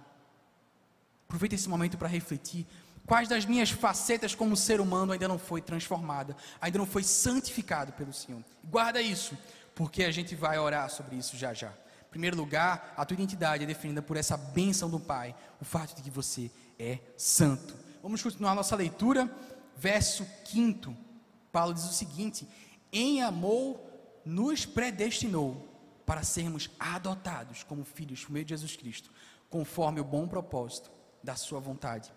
Aproveita 1.26 1.56
esse 1.56 1.68
momento 1.68 1.98
para 1.98 2.08
refletir. 2.08 2.68
Quais 3.08 3.28
das 3.28 3.46
minhas 3.46 3.72
facetas 3.72 4.36
como 4.36 4.56
ser 4.56 4.80
humano 4.80 5.12
ainda 5.12 5.28
não 5.28 5.39
foi 5.39 5.60
transformada, 5.60 6.38
ainda 6.62 6.78
não 6.78 6.86
foi 6.86 7.02
santificado 7.02 7.94
pelo 7.94 8.13
Senhor? 8.13 8.44
Guarda 8.63 9.02
isso, 9.02 9.36
porque 9.74 10.04
a 10.04 10.12
gente 10.12 10.36
vai 10.36 10.60
orar 10.60 10.88
sobre 10.92 11.15
isso 11.15 11.36
já 11.36 11.52
já. 11.52 11.70
Em 11.70 12.12
primeiro 12.12 12.38
lugar, 12.38 12.94
a 12.96 13.04
tua 13.06 13.15
identidade 13.15 13.63
é 13.63 13.68
definida 13.68 14.04
por 14.04 14.18
essa 14.18 14.38
bênção 14.38 14.88
do 14.88 15.00
Pai, 15.00 15.36
o 15.60 15.65
fato 15.65 15.96
de 15.96 16.04
que 16.04 16.12
você 16.12 16.52
é 16.78 17.00
santo. 17.18 17.76
Vamos 18.04 18.22
continuar 18.22 18.54
nossa 18.54 18.76
leitura, 18.76 19.28
verso 19.76 20.28
5. 20.46 21.09
Paulo 21.52 21.74
diz 21.74 21.86
o 21.86 21.94
seguinte: 21.94 22.48
Em 22.92 23.22
amor 23.22 23.80
nos 24.26 24.66
predestinou 24.66 25.68
para 26.06 26.24
sermos 26.24 26.70
adotados 26.80 27.64
como 27.64 27.84
filhos 27.84 28.24
por 28.24 28.32
meio 28.32 28.46
de 28.46 28.50
Jesus 28.50 28.76
Cristo, 28.76 29.12
conforme 29.50 30.00
o 30.00 30.04
bom 30.04 30.28
propósito 30.28 30.92
da 31.24 31.36
Sua 31.36 31.60
vontade. 31.60 32.12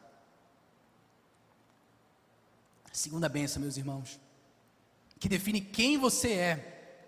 A 2.91 2.95
segunda 2.95 3.29
benção, 3.29 3.63
meus 3.63 3.77
irmãos, 3.77 4.21
que 5.19 5.29
define 5.29 5.61
quem 5.61 5.97
você 5.97 6.33
é, 6.33 7.07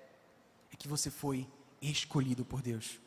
é 0.73 0.77
que 0.77 0.89
você 0.89 1.11
foi 1.11 1.47
escolhido 1.83 2.45
por 2.45 2.63
Deus. 2.63 2.99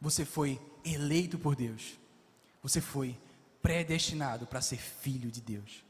Você 0.00 0.24
foi 0.24 0.60
eleito 0.84 1.38
por 1.38 1.54
Deus. 1.54 1.98
Você 2.62 2.80
foi 2.80 3.18
predestinado 3.62 4.46
para 4.46 4.60
ser 4.60 4.78
filho 4.78 5.30
de 5.30 5.40
Deus. 5.40 5.85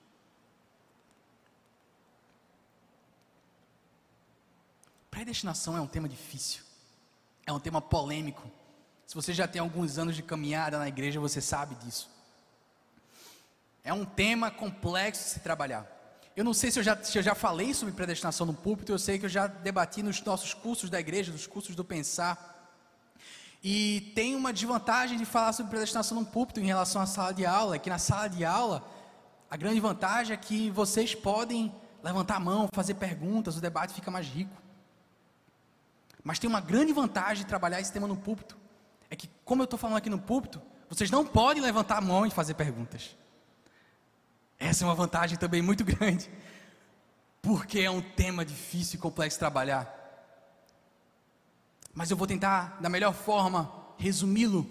Predestinação 5.17 5.75
é 5.75 5.81
um 5.81 5.87
tema 5.87 6.07
difícil, 6.07 6.61
é 7.47 7.51
um 7.51 7.59
tema 7.59 7.81
polêmico. 7.81 8.51
Se 9.07 9.15
você 9.15 9.33
já 9.33 9.49
tem 9.49 9.63
alguns 9.63 9.97
anos 9.97 10.15
de 10.15 10.23
caminhada 10.23 10.79
na 10.79 10.89
igreja, 10.89 11.19
você 11.19 11.41
sabe 11.41 11.75
disso. 11.77 12.11
É 13.83 13.95
um 13.95 14.05
tema 14.05 14.51
complexo 14.51 15.25
de 15.25 15.31
se 15.31 15.41
trabalhar. 15.41 15.87
Eu 16.37 16.45
não 16.45 16.53
sei 16.53 16.71
se 16.71 16.79
eu, 16.79 16.83
já, 16.83 17.03
se 17.03 17.17
eu 17.17 17.23
já 17.23 17.35
falei 17.35 17.73
sobre 17.73 17.95
predestinação 17.95 18.47
no 18.47 18.53
púlpito, 18.53 18.93
eu 18.93 18.99
sei 18.99 19.19
que 19.19 19.25
eu 19.25 19.31
já 19.31 19.47
debati 19.47 20.03
nos 20.03 20.21
nossos 20.21 20.53
cursos 20.53 20.91
da 20.91 21.01
igreja, 21.01 21.33
nos 21.33 21.47
cursos 21.47 21.75
do 21.75 21.83
Pensar. 21.83 22.77
E 23.65 24.13
tem 24.15 24.37
uma 24.37 24.53
desvantagem 24.53 25.17
de 25.17 25.25
falar 25.25 25.55
sobre 25.55 25.71
predestinação 25.71 26.21
no 26.21 26.27
púlpito 26.27 26.61
em 26.61 26.67
relação 26.67 27.01
à 27.01 27.07
sala 27.07 27.33
de 27.33 27.47
aula, 27.47 27.77
é 27.77 27.79
que 27.79 27.89
na 27.89 27.99
sala 27.99 28.29
de 28.29 28.45
aula, 28.45 28.87
a 29.51 29.57
grande 29.57 29.81
vantagem 29.81 30.35
é 30.35 30.37
que 30.37 30.69
vocês 30.73 31.15
podem 31.15 31.75
levantar 32.03 32.37
a 32.37 32.41
mão, 32.41 32.69
fazer 32.71 32.93
perguntas, 32.97 33.57
o 33.57 33.63
debate 33.63 33.95
fica 33.95 34.11
mais 34.11 34.27
rico. 34.27 34.66
Mas 36.27 36.41
tem 36.41 36.51
uma 36.51 36.61
grande 36.61 36.93
vantagem 36.93 37.45
de 37.45 37.47
trabalhar 37.47 37.81
esse 37.81 37.93
tema 37.93 38.09
no 38.09 38.17
púlpito, 38.17 38.59
é 39.09 39.15
que, 39.15 39.31
como 39.45 39.63
eu 39.63 39.65
estou 39.65 39.79
falando 39.79 39.99
aqui 39.99 40.11
no 40.11 40.19
púlpito, 40.19 40.61
vocês 40.89 41.09
não 41.09 41.25
podem 41.25 41.63
levantar 41.63 41.99
a 41.99 42.01
mão 42.01 42.27
e 42.27 42.33
fazer 42.33 42.55
perguntas. 42.55 43.17
Essa 44.59 44.83
é 44.83 44.89
uma 44.89 44.95
vantagem 44.97 45.39
também 45.39 45.63
muito 45.63 45.85
grande, 45.87 46.29
porque 47.41 47.79
é 47.79 47.89
um 47.89 48.01
tema 48.03 48.45
difícil 48.45 48.97
e 48.97 49.01
complexo 49.01 49.37
de 49.37 49.39
trabalhar. 49.39 49.89
Mas 51.95 52.11
eu 52.11 52.17
vou 52.17 52.27
tentar, 52.27 52.81
da 52.81 52.89
melhor 52.89 53.15
forma, 53.15 53.73
resumi-lo 53.97 54.69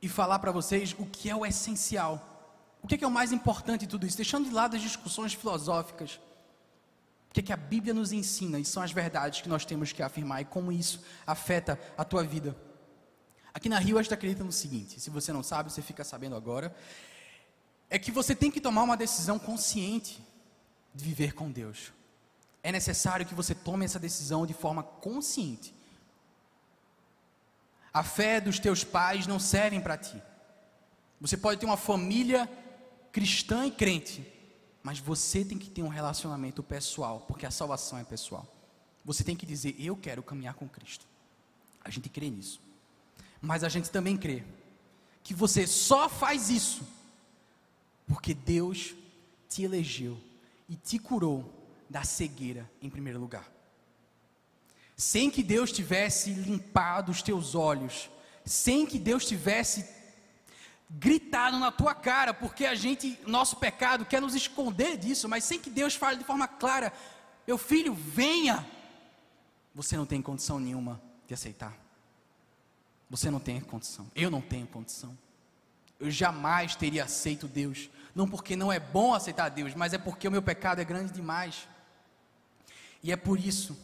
e 0.00 0.08
falar 0.08 0.38
para 0.38 0.52
vocês 0.52 0.94
o 1.00 1.04
que 1.04 1.28
é 1.28 1.34
o 1.34 1.44
essencial. 1.44 2.78
O 2.80 2.86
que 2.86 2.94
é, 2.94 2.98
que 2.98 3.04
é 3.04 3.08
o 3.08 3.10
mais 3.10 3.32
importante 3.32 3.80
de 3.80 3.88
tudo 3.88 4.06
isso? 4.06 4.16
Deixando 4.16 4.48
de 4.48 4.54
lado 4.54 4.76
as 4.76 4.82
discussões 4.82 5.34
filosóficas. 5.34 6.20
O 7.30 7.34
que 7.34 7.40
é 7.40 7.42
que 7.42 7.52
a 7.52 7.56
Bíblia 7.56 7.92
nos 7.92 8.12
ensina 8.12 8.58
e 8.58 8.64
são 8.64 8.82
as 8.82 8.90
verdades 8.90 9.40
que 9.40 9.48
nós 9.48 9.64
temos 9.64 9.92
que 9.92 10.02
afirmar 10.02 10.40
e 10.40 10.44
como 10.44 10.72
isso 10.72 11.02
afeta 11.26 11.78
a 11.96 12.04
tua 12.04 12.24
vida. 12.24 12.56
Aqui 13.52 13.68
na 13.68 13.78
Rio 13.78 13.98
a 13.98 14.02
gente 14.02 14.14
acredita 14.14 14.42
no 14.42 14.52
seguinte: 14.52 14.98
se 14.98 15.10
você 15.10 15.32
não 15.32 15.42
sabe, 15.42 15.70
você 15.70 15.82
fica 15.82 16.04
sabendo 16.04 16.36
agora 16.36 16.74
é 17.90 17.98
que 17.98 18.10
você 18.10 18.34
tem 18.34 18.50
que 18.50 18.60
tomar 18.60 18.82
uma 18.82 18.96
decisão 18.96 19.38
consciente 19.38 20.22
de 20.94 21.04
viver 21.04 21.32
com 21.32 21.50
Deus. 21.50 21.92
É 22.62 22.70
necessário 22.70 23.24
que 23.24 23.34
você 23.34 23.54
tome 23.54 23.84
essa 23.84 23.98
decisão 23.98 24.46
de 24.46 24.52
forma 24.52 24.82
consciente. 24.82 25.74
A 27.92 28.02
fé 28.02 28.40
dos 28.40 28.58
teus 28.58 28.84
pais 28.84 29.26
não 29.26 29.38
servem 29.38 29.80
para 29.80 29.96
ti. 29.96 30.22
Você 31.20 31.36
pode 31.36 31.58
ter 31.58 31.66
uma 31.66 31.76
família 31.76 32.48
cristã 33.10 33.66
e 33.66 33.70
crente, 33.70 34.26
mas 34.88 34.98
você 34.98 35.44
tem 35.44 35.58
que 35.58 35.68
ter 35.68 35.82
um 35.82 35.88
relacionamento 35.88 36.62
pessoal, 36.62 37.22
porque 37.28 37.44
a 37.44 37.50
salvação 37.50 37.98
é 37.98 38.04
pessoal. 38.04 38.50
Você 39.04 39.22
tem 39.22 39.36
que 39.36 39.44
dizer: 39.44 39.76
Eu 39.78 39.94
quero 39.94 40.22
caminhar 40.22 40.54
com 40.54 40.66
Cristo. 40.66 41.04
A 41.84 41.90
gente 41.90 42.08
crê 42.08 42.30
nisso. 42.30 42.58
Mas 43.38 43.62
a 43.62 43.68
gente 43.68 43.90
também 43.90 44.16
crê 44.16 44.42
que 45.22 45.34
você 45.34 45.66
só 45.66 46.08
faz 46.08 46.48
isso 46.48 46.88
porque 48.06 48.32
Deus 48.32 48.94
te 49.46 49.62
elegeu 49.62 50.18
e 50.66 50.74
te 50.74 50.98
curou 50.98 51.52
da 51.90 52.02
cegueira 52.02 52.66
em 52.80 52.88
primeiro 52.88 53.20
lugar. 53.20 53.46
Sem 54.96 55.30
que 55.30 55.42
Deus 55.42 55.70
tivesse 55.70 56.30
limpado 56.32 57.12
os 57.12 57.20
teus 57.20 57.54
olhos, 57.54 58.08
sem 58.42 58.86
que 58.86 58.98
Deus 58.98 59.26
tivesse 59.26 59.82
gritado 60.90 61.58
na 61.58 61.70
tua 61.70 61.94
cara, 61.94 62.32
porque 62.32 62.64
a 62.64 62.74
gente, 62.74 63.18
nosso 63.26 63.56
pecado 63.56 64.04
quer 64.04 64.20
nos 64.20 64.34
esconder 64.34 64.96
disso, 64.96 65.28
mas 65.28 65.44
sem 65.44 65.58
que 65.58 65.70
Deus 65.70 65.94
fale 65.94 66.18
de 66.18 66.24
forma 66.24 66.48
clara: 66.48 66.92
meu 67.46 67.58
filho, 67.58 67.94
venha. 67.94 68.66
Você 69.74 69.96
não 69.96 70.06
tem 70.06 70.20
condição 70.20 70.58
nenhuma 70.58 71.00
de 71.26 71.34
aceitar. 71.34 71.76
Você 73.08 73.30
não 73.30 73.38
tem 73.38 73.60
condição. 73.60 74.10
Eu 74.14 74.30
não 74.30 74.40
tenho 74.40 74.66
condição. 74.66 75.16
Eu 76.00 76.10
jamais 76.10 76.74
teria 76.74 77.04
aceito 77.04 77.46
Deus 77.46 77.88
não 78.18 78.28
porque 78.28 78.56
não 78.56 78.72
é 78.72 78.80
bom 78.80 79.14
aceitar 79.14 79.48
Deus, 79.48 79.76
mas 79.76 79.92
é 79.92 79.98
porque 79.98 80.26
o 80.26 80.30
meu 80.30 80.42
pecado 80.42 80.80
é 80.80 80.84
grande 80.84 81.12
demais. 81.12 81.68
E 83.00 83.12
é 83.12 83.16
por 83.16 83.38
isso, 83.38 83.78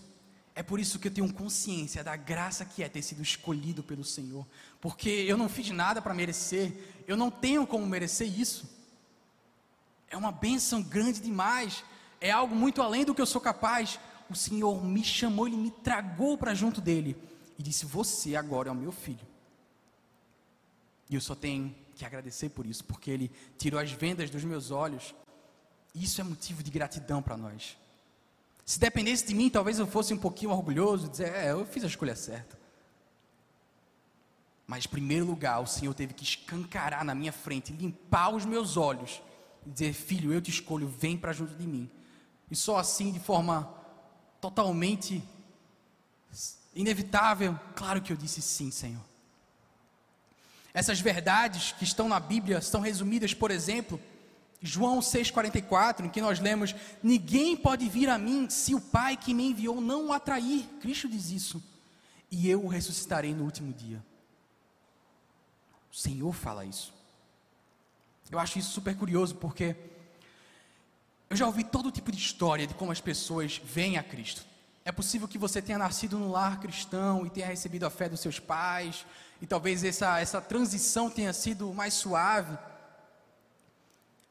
é 0.55 0.63
por 0.63 0.79
isso 0.79 0.99
que 0.99 1.09
eu 1.09 1.13
tenho 1.13 1.33
consciência 1.33 2.05
da 2.05 2.15
graça 2.15 2.65
que 2.65 2.83
é 2.83 2.89
ter 2.89 3.03
sido 3.03 3.23
escolhido 3.23 3.83
pelo 3.83 4.05
Senhor, 4.05 4.47
porque 4.81 5.09
eu 5.09 5.37
não 5.37 5.49
fiz 5.49 5.71
nada 5.71 6.01
para 6.01 6.15
merecer, 6.15 6.73
eu 7.09 7.17
não 7.17 7.31
tenho 7.31 7.67
como 7.67 7.85
merecer 7.87 8.39
isso. 8.39 8.69
É 10.09 10.17
uma 10.17 10.31
bênção 10.31 10.81
grande 10.81 11.21
demais, 11.21 11.85
é 12.21 12.31
algo 12.31 12.55
muito 12.55 12.81
além 12.81 13.05
do 13.05 13.15
que 13.15 13.21
eu 13.21 13.27
sou 13.27 13.41
capaz. 13.41 13.99
O 14.31 14.37
Senhor 14.37 14.83
me 14.85 15.03
chamou, 15.03 15.49
Ele 15.49 15.57
me 15.57 15.71
tragou 15.71 16.39
para 16.39 16.55
junto 16.55 16.81
dele 16.81 17.17
e 17.59 17.63
disse: 17.63 17.85
Você 17.85 18.37
agora 18.37 18.69
é 18.69 18.73
o 18.73 18.77
meu 18.77 18.93
filho. 18.93 19.27
E 21.11 21.17
eu 21.17 21.21
só 21.21 21.35
tenho 21.35 21.75
que 21.97 22.05
agradecer 22.05 22.49
por 22.51 22.65
isso, 22.65 22.85
porque 22.85 23.11
Ele 23.11 23.31
tirou 23.59 23.81
as 23.81 23.91
vendas 23.91 24.31
dos 24.31 24.45
meus 24.45 24.71
olhos. 24.71 25.15
Isso 25.93 26.21
é 26.21 26.25
motivo 26.25 26.63
de 26.63 26.71
gratidão 26.71 27.21
para 27.21 27.37
nós. 27.37 27.77
Se 28.65 28.79
dependesse 28.79 29.27
de 29.27 29.35
mim, 29.35 29.51
talvez 29.51 29.79
eu 29.79 29.87
fosse 29.87 30.15
um 30.15 30.19
pouquinho 30.19 30.51
orgulhoso, 30.51 31.09
dizer, 31.09 31.33
é, 31.35 31.53
eu 31.53 31.67
fiz 31.67 31.85
a 31.85 31.87
escolha 31.87 32.17
certa. 32.17 32.59
Mas, 34.67 34.87
em 34.87 34.89
primeiro 34.89 35.27
lugar, 35.27 35.61
o 35.61 35.67
Senhor 35.67 35.93
teve 35.93 36.15
que 36.15 36.25
escancarar 36.25 37.05
na 37.05 37.15
minha 37.15 37.33
frente, 37.33 37.73
limpar 37.73 38.35
os 38.35 38.47
meus 38.47 38.77
olhos, 38.77 39.21
e 39.67 39.71
dizer, 39.71 39.93
filho, 39.93 40.33
eu 40.33 40.41
te 40.41 40.51
escolho, 40.51 40.89
vem 40.89 41.17
para 41.17 41.33
junto 41.33 41.55
de 41.55 41.67
mim. 41.67 41.91
E 42.51 42.57
só 42.57 42.79
assim, 42.79 43.13
de 43.13 43.21
forma 43.21 43.73
totalmente 44.41 45.23
inevitável, 46.75 47.59
claro 47.77 48.01
que 48.01 48.13
eu 48.13 48.17
disse 48.17 48.41
sim, 48.41 48.71
Senhor. 48.71 49.05
Essas 50.73 51.01
verdades 51.01 51.73
que 51.73 51.85
estão 51.85 52.09
na 52.09 52.19
Bíblia 52.19 52.59
estão 52.59 52.81
resumidas, 52.81 53.33
por 53.33 53.51
exemplo, 53.51 54.01
João 54.67 55.01
6,44, 55.01 56.07
em 56.07 56.09
que 56.09 56.23
nós 56.23 56.41
lemos: 56.41 56.75
Ninguém 57.03 57.55
pode 57.55 57.87
vir 57.87 58.09
a 58.09 58.17
mim 58.17 58.49
se 58.49 58.75
o 58.75 58.81
Pai 58.81 59.15
que 59.15 59.35
me 59.35 59.51
enviou 59.51 59.79
não 59.79 60.07
o 60.07 60.13
atrair. 60.13 60.67
Cristo 60.81 61.07
diz 61.07 61.31
isso. 61.31 61.63
E 62.31 62.49
eu 62.49 62.65
o 62.65 62.69
ressuscitarei 62.69 63.35
no 63.35 63.45
último 63.45 63.75
dia. 63.75 64.03
O 65.93 65.95
Senhor 65.95 66.33
fala 66.33 66.65
isso. 66.65 66.95
Eu 68.31 68.39
acho 68.39 68.59
isso 68.59 68.71
super 68.71 68.97
curioso 68.97 69.35
porque 69.35 69.77
eu 71.29 71.37
já 71.37 71.47
ouvi 71.47 71.63
todo 71.63 71.93
tipo 71.93 72.11
de 72.11 72.19
história 72.19 72.67
de 72.67 72.73
como 72.73 72.91
as 72.91 73.03
pessoas 73.03 73.61
veem 73.63 73.99
a 73.99 74.03
Cristo. 74.03 74.47
É 74.83 74.91
possível 74.91 75.29
que 75.29 75.37
você 75.37 75.61
tenha 75.61 75.77
nascido 75.77 76.19
num 76.19 76.31
lar 76.31 76.59
cristão 76.59 77.27
e 77.27 77.31
tenha 77.31 77.47
recebido 77.47 77.85
a 77.85 77.91
fé 77.91 78.09
dos 78.09 78.21
seus 78.21 78.41
pais, 78.41 79.05
e 79.43 79.47
talvez 79.47 79.85
essa, 79.85 80.19
essa 80.19 80.41
transição 80.41 81.11
tenha 81.11 81.35
sido 81.35 81.73
mais 81.75 81.93
suave. 81.93 82.57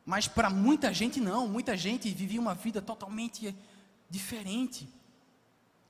Mas 0.06 0.28
para 0.28 0.50
muita 0.50 0.94
gente 0.94 1.20
não, 1.22 1.48
muita 1.48 1.78
gente 1.78 2.10
vivia 2.10 2.42
uma 2.42 2.54
vida 2.54 2.82
totalmente 2.82 3.56
diferente. 4.10 4.90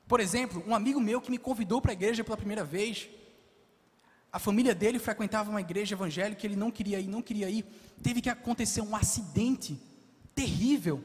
Por 0.07 0.19
exemplo, 0.19 0.63
um 0.67 0.75
amigo 0.75 0.99
meu 0.99 1.19
que 1.19 1.31
me 1.31 1.37
convidou 1.37 1.81
para 1.81 1.91
a 1.91 1.93
igreja 1.93 2.23
pela 2.23 2.37
primeira 2.37 2.63
vez, 2.63 3.09
a 4.31 4.39
família 4.39 4.75
dele 4.75 4.99
frequentava 4.99 5.49
uma 5.49 5.61
igreja 5.61 5.95
evangélica, 5.95 6.45
ele 6.45 6.55
não 6.55 6.71
queria 6.71 6.99
ir, 6.99 7.07
não 7.07 7.21
queria 7.21 7.49
ir, 7.49 7.65
teve 8.01 8.21
que 8.21 8.29
acontecer 8.29 8.81
um 8.81 8.95
acidente 8.95 9.79
terrível, 10.35 11.03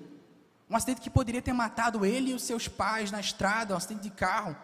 um 0.69 0.77
acidente 0.77 1.01
que 1.01 1.11
poderia 1.11 1.41
ter 1.41 1.53
matado 1.53 2.05
ele 2.05 2.31
e 2.31 2.35
os 2.35 2.43
seus 2.43 2.69
pais 2.69 3.11
na 3.11 3.21
estrada, 3.21 3.75
um 3.75 3.77
acidente 3.77 4.03
de 4.03 4.11
carro. 4.11 4.57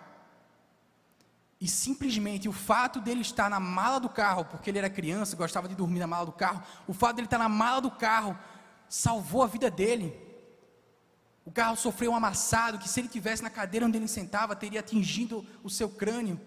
E 1.64 1.66
simplesmente 1.66 2.46
o 2.46 2.52
fato 2.52 3.00
dele 3.00 3.22
estar 3.22 3.48
na 3.48 3.58
mala 3.58 3.98
do 3.98 4.10
carro, 4.10 4.44
porque 4.44 4.68
ele 4.68 4.76
era 4.76 4.90
criança, 4.90 5.34
gostava 5.34 5.66
de 5.66 5.74
dormir 5.74 5.98
na 5.98 6.06
mala 6.06 6.26
do 6.26 6.32
carro, 6.32 6.62
o 6.86 6.92
fato 6.92 7.16
dele 7.16 7.26
estar 7.26 7.38
na 7.38 7.48
mala 7.48 7.80
do 7.80 7.90
carro 7.90 8.38
salvou 8.86 9.42
a 9.42 9.46
vida 9.46 9.70
dele. 9.70 10.14
O 11.42 11.50
carro 11.50 11.74
sofreu 11.74 12.12
um 12.12 12.16
amassado 12.16 12.78
que 12.78 12.86
se 12.86 13.00
ele 13.00 13.08
tivesse 13.08 13.42
na 13.42 13.48
cadeira 13.48 13.86
onde 13.86 13.96
ele 13.96 14.06
sentava, 14.06 14.54
teria 14.54 14.80
atingido 14.80 15.42
o 15.62 15.70
seu 15.70 15.88
crânio. 15.88 16.38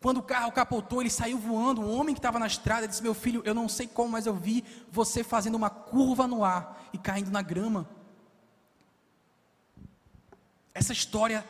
Quando 0.00 0.18
o 0.18 0.22
carro 0.22 0.52
capotou, 0.52 1.00
ele 1.00 1.10
saiu 1.10 1.36
voando. 1.36 1.80
Um 1.80 1.92
homem 1.92 2.14
que 2.14 2.20
estava 2.20 2.38
na 2.38 2.46
estrada 2.46 2.86
disse: 2.86 3.02
Meu 3.02 3.14
filho, 3.14 3.42
eu 3.44 3.54
não 3.54 3.68
sei 3.68 3.88
como, 3.88 4.10
mas 4.10 4.24
eu 4.24 4.36
vi 4.36 4.62
você 4.88 5.24
fazendo 5.24 5.56
uma 5.56 5.68
curva 5.68 6.28
no 6.28 6.44
ar 6.44 6.88
e 6.92 6.98
caindo 6.98 7.32
na 7.32 7.42
grama. 7.42 7.90
Essa 10.72 10.92
história 10.92 11.44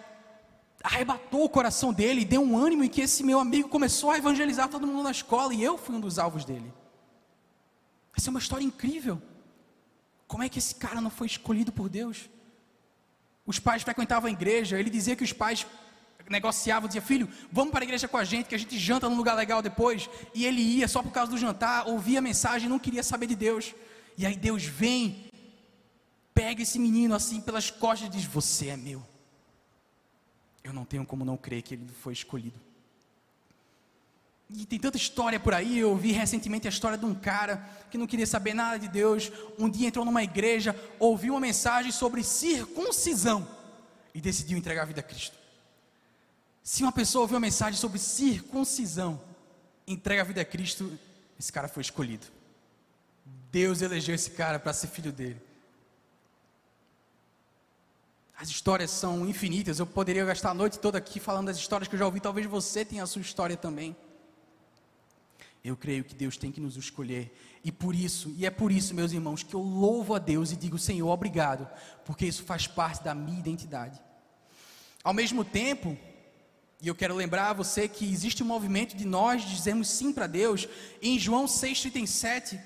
arrebatou 0.82 1.44
o 1.44 1.48
coração 1.48 1.92
dele, 1.92 2.24
deu 2.24 2.42
um 2.42 2.56
ânimo 2.56 2.84
em 2.84 2.88
que 2.88 3.00
esse 3.00 3.22
meu 3.22 3.38
amigo 3.38 3.68
começou 3.68 4.10
a 4.10 4.18
evangelizar 4.18 4.68
todo 4.68 4.86
mundo 4.86 5.04
na 5.04 5.10
escola 5.10 5.54
e 5.54 5.62
eu 5.62 5.78
fui 5.78 5.94
um 5.94 6.00
dos 6.00 6.18
alvos 6.18 6.44
dele. 6.44 6.72
Essa 8.16 8.28
é 8.28 8.30
uma 8.30 8.40
história 8.40 8.64
incrível. 8.64 9.20
Como 10.26 10.42
é 10.42 10.48
que 10.48 10.58
esse 10.58 10.74
cara 10.74 11.00
não 11.00 11.10
foi 11.10 11.26
escolhido 11.26 11.72
por 11.72 11.88
Deus? 11.88 12.28
Os 13.46 13.58
pais 13.58 13.82
frequentavam 13.82 14.28
a 14.28 14.32
igreja, 14.32 14.78
ele 14.78 14.90
dizia 14.90 15.16
que 15.16 15.24
os 15.24 15.32
pais, 15.32 15.66
negociava, 16.28 16.86
dizia, 16.86 17.02
filho, 17.02 17.28
vamos 17.50 17.72
para 17.72 17.82
a 17.82 17.84
igreja 17.84 18.08
com 18.08 18.16
a 18.16 18.24
gente, 18.24 18.46
que 18.46 18.54
a 18.54 18.58
gente 18.58 18.78
janta 18.78 19.08
num 19.08 19.16
lugar 19.16 19.34
legal 19.34 19.60
depois. 19.60 20.08
E 20.34 20.44
ele 20.44 20.60
ia 20.60 20.88
só 20.88 21.02
por 21.02 21.12
causa 21.12 21.30
do 21.30 21.38
jantar, 21.38 21.86
ouvia 21.86 22.18
a 22.18 22.22
mensagem, 22.22 22.68
não 22.68 22.78
queria 22.78 23.02
saber 23.02 23.26
de 23.26 23.36
Deus. 23.36 23.74
E 24.16 24.24
aí 24.24 24.36
Deus 24.36 24.64
vem, 24.64 25.26
pega 26.34 26.62
esse 26.62 26.78
menino 26.78 27.14
assim 27.14 27.40
pelas 27.40 27.70
costas 27.70 28.08
e 28.08 28.10
diz: 28.10 28.24
Você 28.24 28.68
é 28.68 28.76
meu. 28.76 29.11
Eu 30.64 30.72
não 30.72 30.84
tenho 30.84 31.04
como 31.04 31.24
não 31.24 31.36
crer 31.36 31.62
que 31.62 31.74
ele 31.74 31.86
foi 32.00 32.12
escolhido. 32.12 32.58
E 34.54 34.66
tem 34.66 34.78
tanta 34.78 34.96
história 34.96 35.40
por 35.40 35.54
aí. 35.54 35.78
Eu 35.78 35.96
vi 35.96 36.12
recentemente 36.12 36.66
a 36.66 36.70
história 36.70 36.98
de 36.98 37.04
um 37.04 37.14
cara 37.14 37.56
que 37.90 37.96
não 37.96 38.06
queria 38.06 38.26
saber 38.26 38.54
nada 38.54 38.78
de 38.78 38.88
Deus. 38.88 39.32
Um 39.58 39.68
dia 39.68 39.88
entrou 39.88 40.04
numa 40.04 40.22
igreja, 40.22 40.76
ouviu 40.98 41.34
uma 41.34 41.40
mensagem 41.40 41.90
sobre 41.90 42.22
circuncisão 42.22 43.48
e 44.14 44.20
decidiu 44.20 44.58
entregar 44.58 44.82
a 44.82 44.86
vida 44.86 45.00
a 45.00 45.04
Cristo. 45.04 45.36
Se 46.62 46.82
uma 46.82 46.92
pessoa 46.92 47.22
ouviu 47.22 47.36
uma 47.36 47.40
mensagem 47.40 47.80
sobre 47.80 47.98
circuncisão, 47.98 49.20
entrega 49.86 50.22
a 50.22 50.24
vida 50.24 50.42
a 50.42 50.44
Cristo, 50.44 50.96
esse 51.38 51.52
cara 51.52 51.66
foi 51.66 51.80
escolhido. 51.80 52.26
Deus 53.50 53.82
elegeu 53.82 54.14
esse 54.14 54.30
cara 54.30 54.58
para 54.58 54.72
ser 54.72 54.88
filho 54.88 55.12
dele. 55.12 55.40
As 58.42 58.48
histórias 58.48 58.90
são 58.90 59.24
infinitas. 59.24 59.78
Eu 59.78 59.86
poderia 59.86 60.24
gastar 60.24 60.50
a 60.50 60.54
noite 60.54 60.76
toda 60.76 60.98
aqui 60.98 61.20
falando 61.20 61.46
das 61.46 61.56
histórias 61.56 61.86
que 61.86 61.94
eu 61.94 61.98
já 62.00 62.06
ouvi. 62.06 62.18
Talvez 62.18 62.44
você 62.44 62.84
tenha 62.84 63.04
a 63.04 63.06
sua 63.06 63.22
história 63.22 63.56
também. 63.56 63.94
Eu 65.64 65.76
creio 65.76 66.02
que 66.02 66.12
Deus 66.12 66.36
tem 66.36 66.50
que 66.50 66.60
nos 66.60 66.76
escolher. 66.76 67.32
E 67.64 67.70
por 67.70 67.94
isso, 67.94 68.34
e 68.36 68.44
é 68.44 68.50
por 68.50 68.72
isso, 68.72 68.96
meus 68.96 69.12
irmãos, 69.12 69.44
que 69.44 69.54
eu 69.54 69.60
louvo 69.60 70.12
a 70.12 70.18
Deus 70.18 70.50
e 70.50 70.56
digo, 70.56 70.76
Senhor, 70.76 71.08
obrigado, 71.08 71.68
porque 72.04 72.26
isso 72.26 72.42
faz 72.42 72.66
parte 72.66 73.04
da 73.04 73.14
minha 73.14 73.38
identidade. 73.38 74.02
Ao 75.04 75.14
mesmo 75.14 75.44
tempo, 75.44 75.96
e 76.82 76.88
eu 76.88 76.96
quero 76.96 77.14
lembrar 77.14 77.50
a 77.50 77.52
você 77.52 77.86
que 77.86 78.12
existe 78.12 78.42
um 78.42 78.46
movimento 78.46 78.96
de 78.96 79.04
nós 79.04 79.48
dizermos 79.48 79.86
sim 79.86 80.12
para 80.12 80.26
Deus. 80.26 80.68
Em 81.00 81.16
João 81.16 81.44
6,37, 81.44 82.60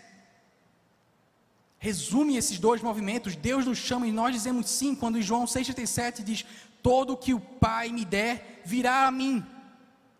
resume 1.78 2.36
esses 2.36 2.58
dois 2.58 2.80
movimentos. 2.80 3.36
Deus 3.36 3.66
nos 3.66 3.78
chama 3.78 4.06
e 4.06 4.12
nós 4.12 4.34
dizemos 4.34 4.68
sim, 4.68 4.94
quando 4.94 5.18
em 5.18 5.22
João 5.22 5.44
6,37 5.44 6.22
diz: 6.22 6.44
Todo 6.82 7.16
que 7.16 7.34
o 7.34 7.40
Pai 7.40 7.90
me 7.90 8.04
der 8.04 8.62
virá 8.64 9.06
a 9.06 9.10
mim, 9.10 9.44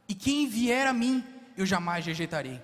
e 0.09 0.15
quem 0.15 0.49
vier 0.49 0.87
a 0.87 0.93
mim, 0.93 1.25
eu 1.57 1.67
jamais 1.67 2.05
rejeitarei. 2.05 2.61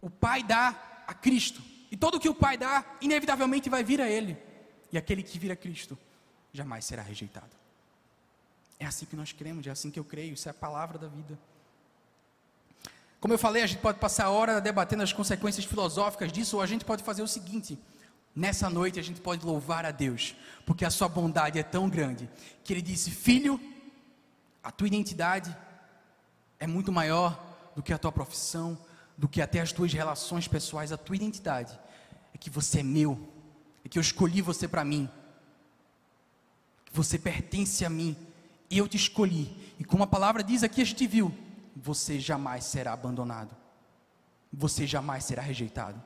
O 0.00 0.10
Pai 0.10 0.42
dá 0.42 1.04
a 1.06 1.14
Cristo, 1.14 1.62
e 1.90 1.96
todo 1.96 2.20
que 2.20 2.28
o 2.28 2.34
Pai 2.34 2.56
dá, 2.56 2.84
inevitavelmente 3.00 3.68
vai 3.68 3.84
vir 3.84 4.00
a 4.00 4.08
Ele, 4.08 4.36
e 4.92 4.98
aquele 4.98 5.22
que 5.22 5.38
vir 5.38 5.52
a 5.52 5.56
Cristo 5.56 5.98
jamais 6.52 6.84
será 6.84 7.02
rejeitado. 7.02 7.50
É 8.78 8.86
assim 8.86 9.04
que 9.04 9.14
nós 9.14 9.32
cremos, 9.32 9.66
é 9.66 9.70
assim 9.70 9.90
que 9.90 10.00
eu 10.00 10.04
creio, 10.04 10.32
isso 10.32 10.48
é 10.48 10.50
a 10.50 10.54
palavra 10.54 10.98
da 10.98 11.06
vida. 11.06 11.38
Como 13.20 13.34
eu 13.34 13.38
falei, 13.38 13.62
a 13.62 13.66
gente 13.66 13.80
pode 13.80 13.98
passar 13.98 14.24
a 14.24 14.30
hora 14.30 14.60
debatendo 14.60 15.02
as 15.02 15.12
consequências 15.12 15.64
filosóficas 15.64 16.32
disso, 16.32 16.56
ou 16.56 16.62
a 16.62 16.66
gente 16.66 16.84
pode 16.84 17.02
fazer 17.02 17.22
o 17.22 17.28
seguinte: 17.28 17.78
nessa 18.34 18.70
noite 18.70 18.98
a 18.98 19.02
gente 19.02 19.20
pode 19.20 19.44
louvar 19.44 19.84
a 19.84 19.90
Deus, 19.90 20.34
porque 20.64 20.84
a 20.84 20.90
sua 20.90 21.08
bondade 21.08 21.58
é 21.58 21.62
tão 21.62 21.88
grande, 21.88 22.28
que 22.64 22.72
Ele 22.72 22.82
disse: 22.82 23.10
Filho, 23.10 23.60
a 24.62 24.70
tua 24.70 24.86
identidade 24.86 25.54
é 26.58 26.66
muito 26.66 26.90
maior 26.90 27.38
do 27.76 27.82
que 27.82 27.92
a 27.92 27.98
tua 27.98 28.10
profissão, 28.10 28.78
do 29.16 29.28
que 29.28 29.42
até 29.42 29.60
as 29.60 29.70
tuas 29.70 29.92
relações 29.92 30.48
pessoais, 30.48 30.90
a 30.90 30.96
tua 30.96 31.16
identidade 31.16 31.78
é 32.34 32.38
que 32.38 32.48
você 32.48 32.80
é 32.80 32.82
meu, 32.82 33.28
é 33.84 33.88
que 33.88 33.98
eu 33.98 34.00
escolhi 34.00 34.40
você 34.40 34.66
para 34.66 34.84
mim, 34.84 35.08
que 36.86 36.96
você 36.96 37.18
pertence 37.18 37.84
a 37.84 37.90
mim. 37.90 38.16
Eu 38.70 38.86
te 38.86 38.96
escolhi. 38.96 39.74
E 39.78 39.84
como 39.84 40.04
a 40.04 40.06
palavra 40.06 40.44
diz 40.44 40.62
aqui, 40.62 40.80
a 40.80 40.86
gente 40.86 41.06
viu: 41.06 41.34
você 41.80 42.20
jamais 42.20 42.64
será 42.64 42.92
abandonado, 42.92 43.56
você 44.52 44.86
jamais 44.86 45.24
será 45.24 45.42
rejeitado. 45.42 46.00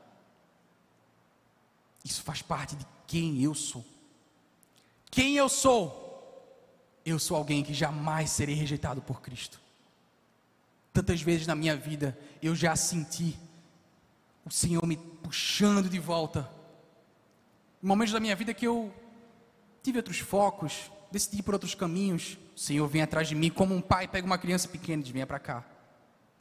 Isso 2.05 2.23
faz 2.23 2.43
parte 2.43 2.77
de 2.77 2.87
quem 3.07 3.43
eu 3.43 3.55
sou. 3.55 3.85
Quem 5.11 5.37
eu 5.37 5.49
sou? 5.49 6.03
Eu 7.05 7.19
sou 7.19 7.37
alguém 7.37 7.63
que 7.63 7.75
jamais 7.75 8.31
serei 8.31 8.55
rejeitado 8.55 9.03
por 9.03 9.21
Cristo. 9.21 9.61
Tantas 10.93 11.21
vezes 11.21 11.47
na 11.47 11.55
minha 11.55 11.77
vida 11.77 12.17
eu 12.41 12.55
já 12.55 12.77
senti 12.77 13.37
o 14.45 14.51
Senhor 14.51 14.87
me 14.87 14.97
puxando 14.97 15.89
de 15.89 15.99
volta. 15.99 16.49
Momentos 17.83 18.13
da 18.13 18.21
minha 18.21 18.37
vida 18.37 18.55
que 18.55 18.67
eu 18.67 18.95
tive 19.83 19.99
outros 19.99 20.19
focos, 20.19 20.91
decidi 21.14 21.38
ir 21.38 21.42
por 21.42 21.55
outros 21.55 21.74
caminhos. 21.74 22.37
O 22.55 22.61
Senhor 22.61 22.87
vem 22.88 23.00
atrás 23.00 23.29
de 23.29 23.35
mim 23.35 23.50
como 23.50 23.74
um 23.74 23.81
pai 23.81 24.07
pega 24.07 24.27
uma 24.27 24.37
criança 24.37 24.68
pequena 24.68 25.00
e 25.00 25.05
diz: 25.05 25.12
Venha 25.12 25.27
para 25.27 25.38
cá. 25.38 25.64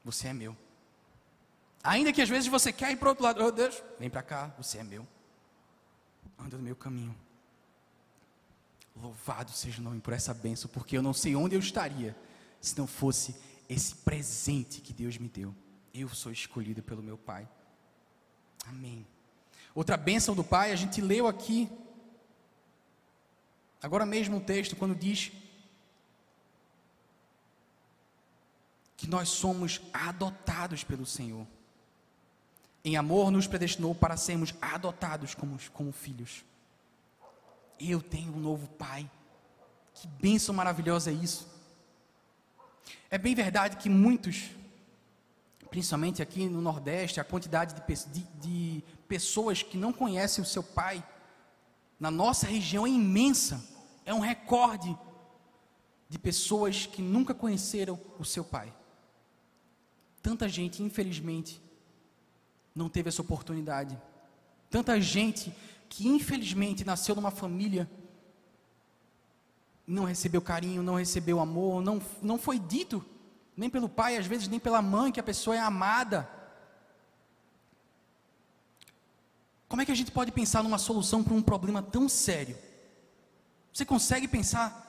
Você 0.03 0.27
é 0.27 0.33
meu. 0.33 0.57
Ainda 1.83 2.12
que 2.12 2.21
às 2.21 2.29
vezes 2.29 2.47
você 2.47 2.73
quer 2.73 2.91
ir 2.91 2.97
para 2.97 3.09
outro 3.09 3.23
lado, 3.23 3.43
oh 3.43 3.51
Deus, 3.51 3.81
vem 3.99 4.09
para 4.09 4.21
cá, 4.21 4.53
você 4.57 4.79
é 4.79 4.83
meu. 4.83 5.07
Anda 6.39 6.57
no 6.57 6.63
meu 6.63 6.75
caminho. 6.75 7.15
Louvado 8.95 9.51
seja 9.51 9.81
o 9.81 9.83
nome 9.83 9.99
por 9.99 10.13
essa 10.13 10.33
bênção, 10.33 10.69
porque 10.71 10.97
eu 10.97 11.01
não 11.01 11.13
sei 11.13 11.36
onde 11.36 11.55
eu 11.55 11.59
estaria 11.59 12.15
se 12.62 12.77
não 12.77 12.88
fosse 12.88 13.36
esse 13.67 13.95
presente 13.95 14.81
que 14.81 14.93
Deus 14.93 15.17
me 15.17 15.27
deu. 15.27 15.53
Eu 15.93 16.09
sou 16.09 16.31
escolhido 16.31 16.81
pelo 16.81 17.03
meu 17.03 17.17
Pai. 17.17 17.47
Amém. 18.65 19.05
Outra 19.75 19.97
bênção 19.97 20.36
do 20.36 20.43
Pai, 20.43 20.71
a 20.71 20.75
gente 20.75 21.01
leu 21.01 21.27
aqui 21.27 21.69
Agora 23.84 24.06
mesmo 24.06 24.38
o 24.38 24.41
texto, 24.41 24.78
quando 24.78 24.96
diz 24.96 25.34
que 28.96 29.10
nós 29.10 29.28
somos 29.28 29.82
adotados 29.91 30.86
pelo 30.86 31.06
Senhor. 31.06 31.46
Em 32.86 32.96
amor 32.96 33.30
nos 33.30 33.46
predestinou 33.46 33.93
para 33.93 34.15
sermos 34.15 34.54
adotados 34.62 35.36
como, 35.36 35.58
como 35.74 35.91
filhos. 35.91 36.46
Eu 37.78 38.02
tenho 38.02 38.34
um 38.34 38.39
novo 38.39 38.69
pai. 38.69 39.12
Que 39.93 40.08
bênção 40.08 40.56
maravilhosa 40.56 41.12
é 41.12 41.13
isso. 41.13 41.46
É 43.12 43.17
bem 43.17 43.36
verdade 43.36 43.76
que 43.76 43.89
muitos, 43.89 44.52
principalmente 45.69 46.22
aqui 46.22 46.48
no 46.48 46.62
Nordeste, 46.62 47.19
a 47.19 47.26
quantidade 47.26 47.76
de, 47.76 48.06
de, 48.06 48.24
de 48.39 48.84
pessoas 49.10 49.62
que 49.62 49.76
não 49.78 49.91
conhecem 49.91 50.41
o 50.41 50.48
seu 50.48 50.63
pai, 50.63 51.06
na 52.00 52.10
nossa 52.10 52.48
região 52.48 52.88
é 52.88 52.89
imensa 52.89 53.72
é 54.05 54.13
um 54.13 54.19
recorde 54.19 54.97
de 56.09 56.19
pessoas 56.19 56.85
que 56.85 57.01
nunca 57.01 57.33
conheceram 57.33 57.99
o 58.19 58.25
seu 58.25 58.43
pai. 58.43 58.73
Tanta 60.21 60.47
gente, 60.47 60.81
infelizmente, 60.81 61.61
não 62.75 62.89
teve 62.89 63.09
essa 63.09 63.21
oportunidade. 63.21 63.99
Tanta 64.69 64.99
gente 64.99 65.53
que, 65.89 66.07
infelizmente, 66.07 66.85
nasceu 66.85 67.15
numa 67.15 67.31
família, 67.31 67.89
não 69.85 70.05
recebeu 70.05 70.41
carinho, 70.41 70.81
não 70.81 70.95
recebeu 70.95 71.39
amor, 71.39 71.81
não, 71.81 72.01
não 72.21 72.37
foi 72.37 72.57
dito, 72.57 73.05
nem 73.55 73.69
pelo 73.69 73.89
pai, 73.89 74.17
às 74.17 74.25
vezes 74.25 74.47
nem 74.47 74.59
pela 74.59 74.81
mãe, 74.81 75.11
que 75.11 75.19
a 75.19 75.23
pessoa 75.23 75.55
é 75.55 75.59
amada. 75.59 76.29
Como 79.67 79.81
é 79.81 79.85
que 79.85 79.91
a 79.91 79.95
gente 79.95 80.11
pode 80.11 80.31
pensar 80.31 80.63
numa 80.63 80.77
solução 80.77 81.23
para 81.23 81.33
um 81.33 81.41
problema 81.41 81.81
tão 81.81 82.07
sério? 82.07 82.57
Você 83.73 83.83
consegue 83.83 84.27
pensar? 84.27 84.81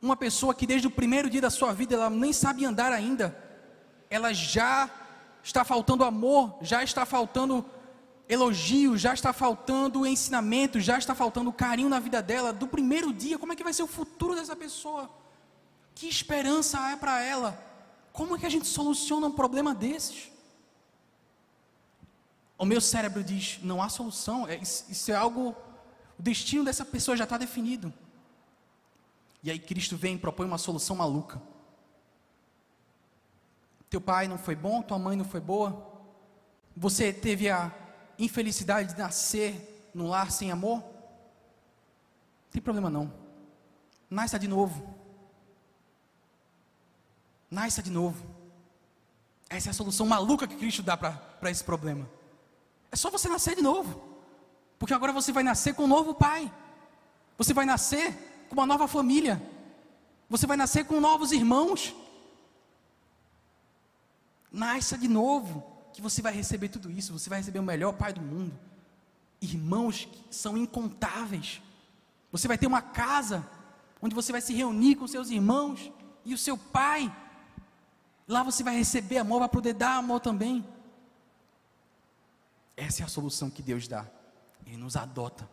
Uma 0.00 0.16
pessoa 0.16 0.54
que 0.54 0.66
desde 0.66 0.86
o 0.86 0.90
primeiro 0.90 1.28
dia 1.28 1.42
da 1.42 1.50
sua 1.50 1.74
vida 1.74 1.94
ela 1.94 2.08
nem 2.08 2.32
sabe 2.32 2.64
andar 2.64 2.90
ainda, 2.90 3.36
ela 4.08 4.32
já 4.32 4.88
está 5.44 5.62
faltando 5.64 6.02
amor, 6.02 6.56
já 6.62 6.82
está 6.82 7.04
faltando 7.04 7.64
elogio, 8.26 8.96
já 8.96 9.12
está 9.12 9.32
faltando 9.32 10.06
ensinamento, 10.06 10.80
já 10.80 10.96
está 10.96 11.14
faltando 11.14 11.52
carinho 11.52 11.88
na 11.90 12.00
vida 12.00 12.22
dela 12.22 12.52
do 12.52 12.66
primeiro 12.66 13.12
dia. 13.12 13.38
Como 13.38 13.52
é 13.52 13.56
que 13.56 13.64
vai 13.64 13.74
ser 13.74 13.82
o 13.82 13.86
futuro 13.86 14.34
dessa 14.34 14.56
pessoa? 14.56 15.10
Que 15.94 16.08
esperança 16.08 16.78
há 16.78 16.96
para 16.96 17.22
ela? 17.22 17.62
Como 18.12 18.34
é 18.34 18.38
que 18.38 18.46
a 18.46 18.50
gente 18.50 18.66
soluciona 18.66 19.26
um 19.26 19.32
problema 19.32 19.74
desses? 19.74 20.30
O 22.56 22.64
meu 22.64 22.80
cérebro 22.80 23.22
diz: 23.22 23.58
não 23.62 23.82
há 23.82 23.88
solução, 23.88 24.46
é, 24.48 24.56
isso 24.56 25.10
é 25.10 25.14
algo 25.14 25.54
o 26.20 26.22
destino 26.22 26.62
dessa 26.62 26.84
pessoa 26.84 27.16
já 27.16 27.24
está 27.24 27.38
definido. 27.38 27.90
E 29.42 29.50
aí 29.50 29.58
Cristo 29.58 29.96
vem 29.96 30.16
e 30.16 30.18
propõe 30.18 30.46
uma 30.46 30.58
solução 30.58 30.94
maluca. 30.94 31.40
Teu 33.88 34.02
pai 34.02 34.28
não 34.28 34.36
foi 34.36 34.54
bom, 34.54 34.82
tua 34.82 34.98
mãe 34.98 35.16
não 35.16 35.24
foi 35.24 35.40
boa. 35.40 35.98
Você 36.76 37.10
teve 37.10 37.48
a 37.48 37.74
infelicidade 38.18 38.92
de 38.92 39.00
nascer 39.00 39.90
num 39.94 40.10
lar 40.10 40.30
sem 40.30 40.50
amor. 40.50 40.80
Não 40.80 42.50
tem 42.52 42.60
problema 42.60 42.90
não. 42.90 43.10
Nasça 44.10 44.38
de 44.38 44.46
novo. 44.46 44.94
Nasça 47.50 47.82
de 47.82 47.90
novo. 47.90 48.22
Essa 49.48 49.70
é 49.70 49.70
a 49.70 49.74
solução 49.74 50.04
maluca 50.04 50.46
que 50.46 50.56
Cristo 50.56 50.82
dá 50.82 50.98
para 50.98 51.50
esse 51.50 51.64
problema. 51.64 52.06
É 52.92 52.96
só 52.96 53.10
você 53.10 53.26
nascer 53.26 53.56
de 53.56 53.62
novo. 53.62 54.09
Porque 54.80 54.94
agora 54.94 55.12
você 55.12 55.30
vai 55.30 55.42
nascer 55.42 55.74
com 55.74 55.84
um 55.84 55.86
novo 55.86 56.14
pai. 56.14 56.50
Você 57.36 57.52
vai 57.52 57.66
nascer 57.66 58.46
com 58.48 58.54
uma 58.54 58.64
nova 58.64 58.88
família. 58.88 59.40
Você 60.30 60.46
vai 60.46 60.56
nascer 60.56 60.86
com 60.86 60.98
novos 60.98 61.32
irmãos. 61.32 61.94
Nasça 64.50 64.96
de 64.96 65.06
novo, 65.06 65.62
que 65.92 66.00
você 66.00 66.22
vai 66.22 66.32
receber 66.32 66.70
tudo 66.70 66.90
isso. 66.90 67.12
Você 67.12 67.28
vai 67.28 67.40
receber 67.40 67.58
o 67.58 67.62
melhor 67.62 67.92
pai 67.92 68.14
do 68.14 68.22
mundo. 68.22 68.58
Irmãos 69.42 70.08
que 70.10 70.34
são 70.34 70.56
incontáveis. 70.56 71.60
Você 72.32 72.48
vai 72.48 72.56
ter 72.56 72.66
uma 72.66 72.80
casa 72.80 73.46
onde 74.00 74.14
você 74.14 74.32
vai 74.32 74.40
se 74.40 74.54
reunir 74.54 74.96
com 74.96 75.06
seus 75.06 75.28
irmãos 75.28 75.92
e 76.24 76.32
o 76.32 76.38
seu 76.38 76.56
pai. 76.56 77.14
Lá 78.26 78.42
você 78.42 78.62
vai 78.62 78.76
receber 78.76 79.18
amor, 79.18 79.40
vai 79.40 79.48
poder 79.50 79.74
dar 79.74 79.96
amor 79.96 80.20
também. 80.20 80.66
Essa 82.78 83.02
é 83.02 83.04
a 83.04 83.08
solução 83.08 83.50
que 83.50 83.60
Deus 83.60 83.86
dá. 83.86 84.06
Ele 84.66 84.76
nos 84.76 84.96
adota. 84.96 85.48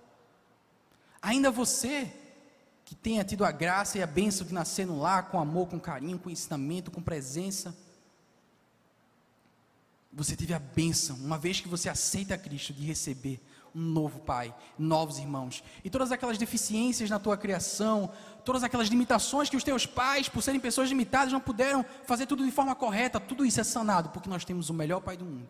Ainda 1.22 1.52
você 1.52 2.13
que 2.88 2.96
tenha 2.96 3.24
tido 3.24 3.43
a 3.43 3.52
graça 3.52 3.98
e 3.98 4.02
a 4.02 4.08
bênção 4.08 4.48
de 4.48 4.54
nascer 4.54 4.88
no 4.88 4.98
lar 4.98 5.30
com 5.30 5.38
amor, 5.38 5.67
com 5.67 5.78
carinho, 5.78 6.17
com 6.17 6.30
ensinamento, 6.30 6.89
com 6.89 7.02
presença. 7.02 7.76
Você 10.13 10.38
teve 10.38 10.54
a 10.54 10.60
bênção, 10.60 11.17
uma 11.17 11.38
vez 11.38 11.60
que 11.60 11.67
você 11.67 11.89
aceita 11.89 12.38
Cristo, 12.38 12.72
de 12.72 12.86
receber 12.86 13.41
um 13.76 13.82
novo 13.82 14.20
pai, 14.22 14.56
novos 14.80 15.20
irmãos. 15.20 15.62
E 15.84 15.89
todas 15.89 16.13
aquelas 16.13 16.38
deficiências 16.38 17.10
na 17.10 17.20
tua 17.20 17.36
criação, 17.36 18.10
todas 18.46 18.63
aquelas 18.63 18.88
limitações 18.88 19.50
que 19.50 19.58
os 19.58 19.65
teus 19.65 19.86
pais, 19.86 20.30
por 20.30 20.41
serem 20.41 20.60
pessoas 20.60 20.88
limitadas, 20.88 21.34
não 21.34 21.41
puderam 21.41 21.86
fazer 22.06 22.26
tudo 22.26 22.46
de 22.46 22.52
forma 22.52 22.74
correta, 22.74 23.20
tudo 23.20 23.46
isso 23.46 23.60
é 23.60 23.65
sanado, 23.65 24.10
porque 24.10 24.30
nós 24.30 24.46
temos 24.46 24.70
o 24.70 24.74
melhor 24.74 25.02
pai 25.02 25.17
do 25.17 25.26
mundo, 25.26 25.50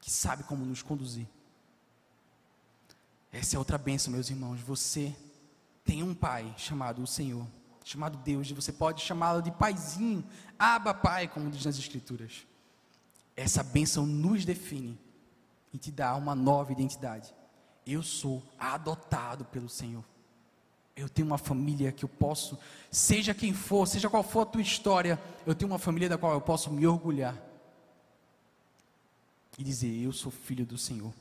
que 0.00 0.10
sabe 0.10 0.42
como 0.42 0.64
nos 0.64 0.82
conduzir. 0.82 1.28
Essa 3.32 3.56
é 3.56 3.58
outra 3.58 3.78
bênção, 3.78 4.12
meus 4.12 4.28
irmãos. 4.28 4.60
Você 4.60 5.16
tem 5.84 6.02
um 6.02 6.14
pai 6.14 6.54
chamado 6.58 7.02
o 7.02 7.06
Senhor, 7.06 7.46
chamado 7.82 8.18
Deus, 8.18 8.50
e 8.50 8.54
você 8.54 8.70
pode 8.70 9.02
chamá-lo 9.02 9.40
de 9.40 9.50
paizinho, 9.50 10.22
aba 10.58 10.92
pai, 10.92 11.26
como 11.26 11.50
diz 11.50 11.64
nas 11.64 11.78
Escrituras. 11.78 12.46
Essa 13.34 13.62
bênção 13.62 14.04
nos 14.04 14.44
define 14.44 14.98
e 15.72 15.78
te 15.78 15.90
dá 15.90 16.14
uma 16.14 16.34
nova 16.34 16.72
identidade. 16.72 17.34
Eu 17.86 18.02
sou 18.02 18.42
adotado 18.58 19.46
pelo 19.46 19.68
Senhor. 19.68 20.04
Eu 20.94 21.08
tenho 21.08 21.26
uma 21.26 21.38
família 21.38 21.90
que 21.90 22.04
eu 22.04 22.08
posso, 22.08 22.58
seja 22.90 23.32
quem 23.32 23.54
for, 23.54 23.86
seja 23.86 24.10
qual 24.10 24.22
for 24.22 24.42
a 24.42 24.46
tua 24.46 24.60
história, 24.60 25.18
eu 25.46 25.54
tenho 25.54 25.70
uma 25.70 25.78
família 25.78 26.06
da 26.06 26.18
qual 26.18 26.34
eu 26.34 26.40
posso 26.40 26.70
me 26.70 26.86
orgulhar 26.86 27.34
e 29.58 29.64
dizer: 29.64 29.90
Eu 30.02 30.12
sou 30.12 30.30
filho 30.30 30.66
do 30.66 30.76
Senhor. 30.76 31.12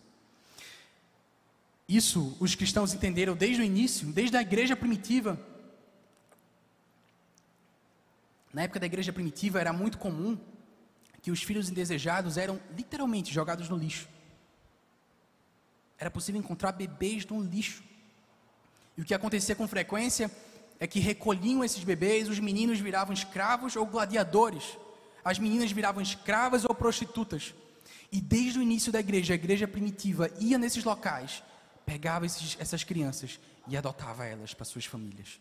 Isso 1.92 2.38
os 2.40 2.56
cristãos 2.56 2.94
entenderam 2.94 3.36
desde 3.36 3.62
o 3.62 3.66
início, 3.66 4.08
desde 4.14 4.38
a 4.38 4.42
igreja 4.42 4.78
primitiva. 4.78 5.38
Na 8.54 8.62
época 8.62 8.80
da 8.80 8.86
igreja 8.86 9.12
primitiva 9.12 9.60
era 9.60 9.74
muito 9.74 9.98
comum 9.98 10.40
que 11.22 11.32
os 11.32 11.44
filhos 11.44 11.70
indesejados 11.70 12.38
eram 12.38 12.62
literalmente 12.78 13.34
jogados 13.34 13.68
no 13.68 13.76
lixo. 13.76 14.08
Era 16.00 16.10
possível 16.10 16.40
encontrar 16.40 16.72
bebês 16.72 17.26
no 17.26 17.44
lixo. 17.44 17.84
E 18.98 19.02
o 19.02 19.06
que 19.06 19.14
acontecia 19.14 19.54
com 19.54 19.68
frequência 19.68 20.32
é 20.80 20.88
que 20.88 21.02
recolhiam 21.02 21.62
esses 21.62 21.84
bebês, 21.84 22.30
os 22.30 22.40
meninos 22.40 22.80
viravam 22.80 23.14
escravos 23.14 23.76
ou 23.76 23.86
gladiadores, 23.86 24.78
as 25.26 25.38
meninas 25.38 25.74
viravam 25.74 26.02
escravas 26.02 26.64
ou 26.64 26.74
prostitutas. 26.74 27.54
E 28.10 28.22
desde 28.22 28.60
o 28.60 28.62
início 28.62 28.94
da 28.94 29.02
igreja, 29.02 29.34
a 29.34 29.36
igreja 29.36 29.68
primitiva 29.68 30.32
ia 30.40 30.58
nesses 30.58 30.86
locais 30.86 31.44
pegava 31.86 32.26
esses, 32.26 32.58
essas 32.60 32.84
crianças 32.84 33.40
e 33.68 33.78
adotava 33.78 34.26
elas 34.26 34.54
para 34.54 34.66
suas 34.66 34.86
famílias. 34.86 35.40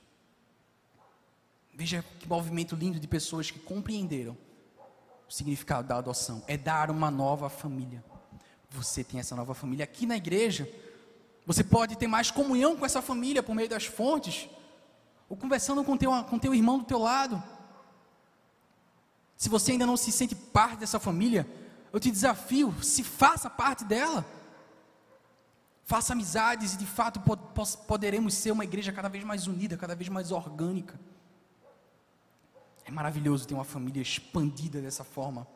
Veja 1.73 2.05
que 2.19 2.29
movimento 2.29 2.75
lindo 2.75 2.99
de 2.99 3.07
pessoas 3.07 3.51
que 3.51 3.59
compreenderam 3.59 4.37
o 5.29 5.33
significado 5.33 5.89
da 5.89 5.97
adoção. 5.97 6.43
É 6.47 6.57
dar 6.57 6.91
uma 6.91 7.11
nova 7.11 7.49
família. 7.49 8.05
Você 8.71 9.03
tem 9.03 9.21
essa 9.21 9.35
nova 9.35 9.55
família 9.55 9.85
aqui 9.85 10.07
na 10.07 10.17
igreja. 10.17 10.69
Você 11.47 11.65
pode 11.65 11.97
ter 11.97 12.07
mais 12.07 12.31
comunhão 12.31 12.77
com 12.77 12.85
essa 12.85 13.01
família 13.01 13.43
por 13.43 13.55
meio 13.55 13.69
das 13.69 13.87
fontes, 13.87 14.49
ou 15.29 15.37
conversando 15.37 15.83
com 15.85 15.97
teu, 15.97 16.11
com 16.25 16.39
teu 16.39 16.55
irmão 16.55 16.79
do 16.79 16.85
teu 16.85 16.99
lado. 16.99 17.43
Se 19.37 19.49
você 19.49 19.73
ainda 19.73 19.87
não 19.87 19.97
se 19.97 20.13
sente 20.13 20.35
parte 20.35 20.81
dessa 20.81 21.01
família, 21.01 21.47
eu 21.93 21.99
te 21.99 22.11
desafio, 22.11 22.75
se 22.83 23.03
faça 23.03 23.49
parte 23.49 23.85
dela. 23.85 24.25
Faça 25.91 26.13
amizades 26.13 26.75
e 26.75 26.77
de 26.77 26.87
fato 26.87 27.21
poderemos 27.89 28.35
ser 28.35 28.53
uma 28.53 28.63
igreja 28.63 28.93
cada 28.93 29.09
vez 29.09 29.25
mais 29.25 29.49
unida, 29.49 29.77
cada 29.77 29.97
vez 29.97 30.09
mais 30.09 30.31
orgânica. 30.31 31.01
É 32.85 32.93
maravilhoso 32.93 33.45
ter 33.49 33.55
uma 33.55 33.65
família 33.65 34.01
expandida 34.01 34.81
dessa 34.81 35.03
forma. 35.03 35.49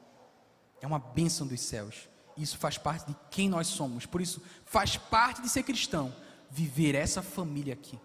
É 0.81 0.88
uma 0.88 0.99
bênção 0.99 1.47
dos 1.47 1.61
céus. 1.61 2.09
Isso 2.37 2.59
faz 2.59 2.77
parte 2.77 3.07
de 3.07 3.16
quem 3.31 3.49
nós 3.49 3.68
somos. 3.68 4.07
Por 4.07 4.20
isso, 4.20 4.42
faz 4.64 4.97
parte 4.97 5.40
de 5.40 5.49
ser 5.49 5.62
cristão 5.62 6.12
viver 6.51 6.97
essa 6.97 7.23
família 7.23 7.75
aqui, 7.75 7.97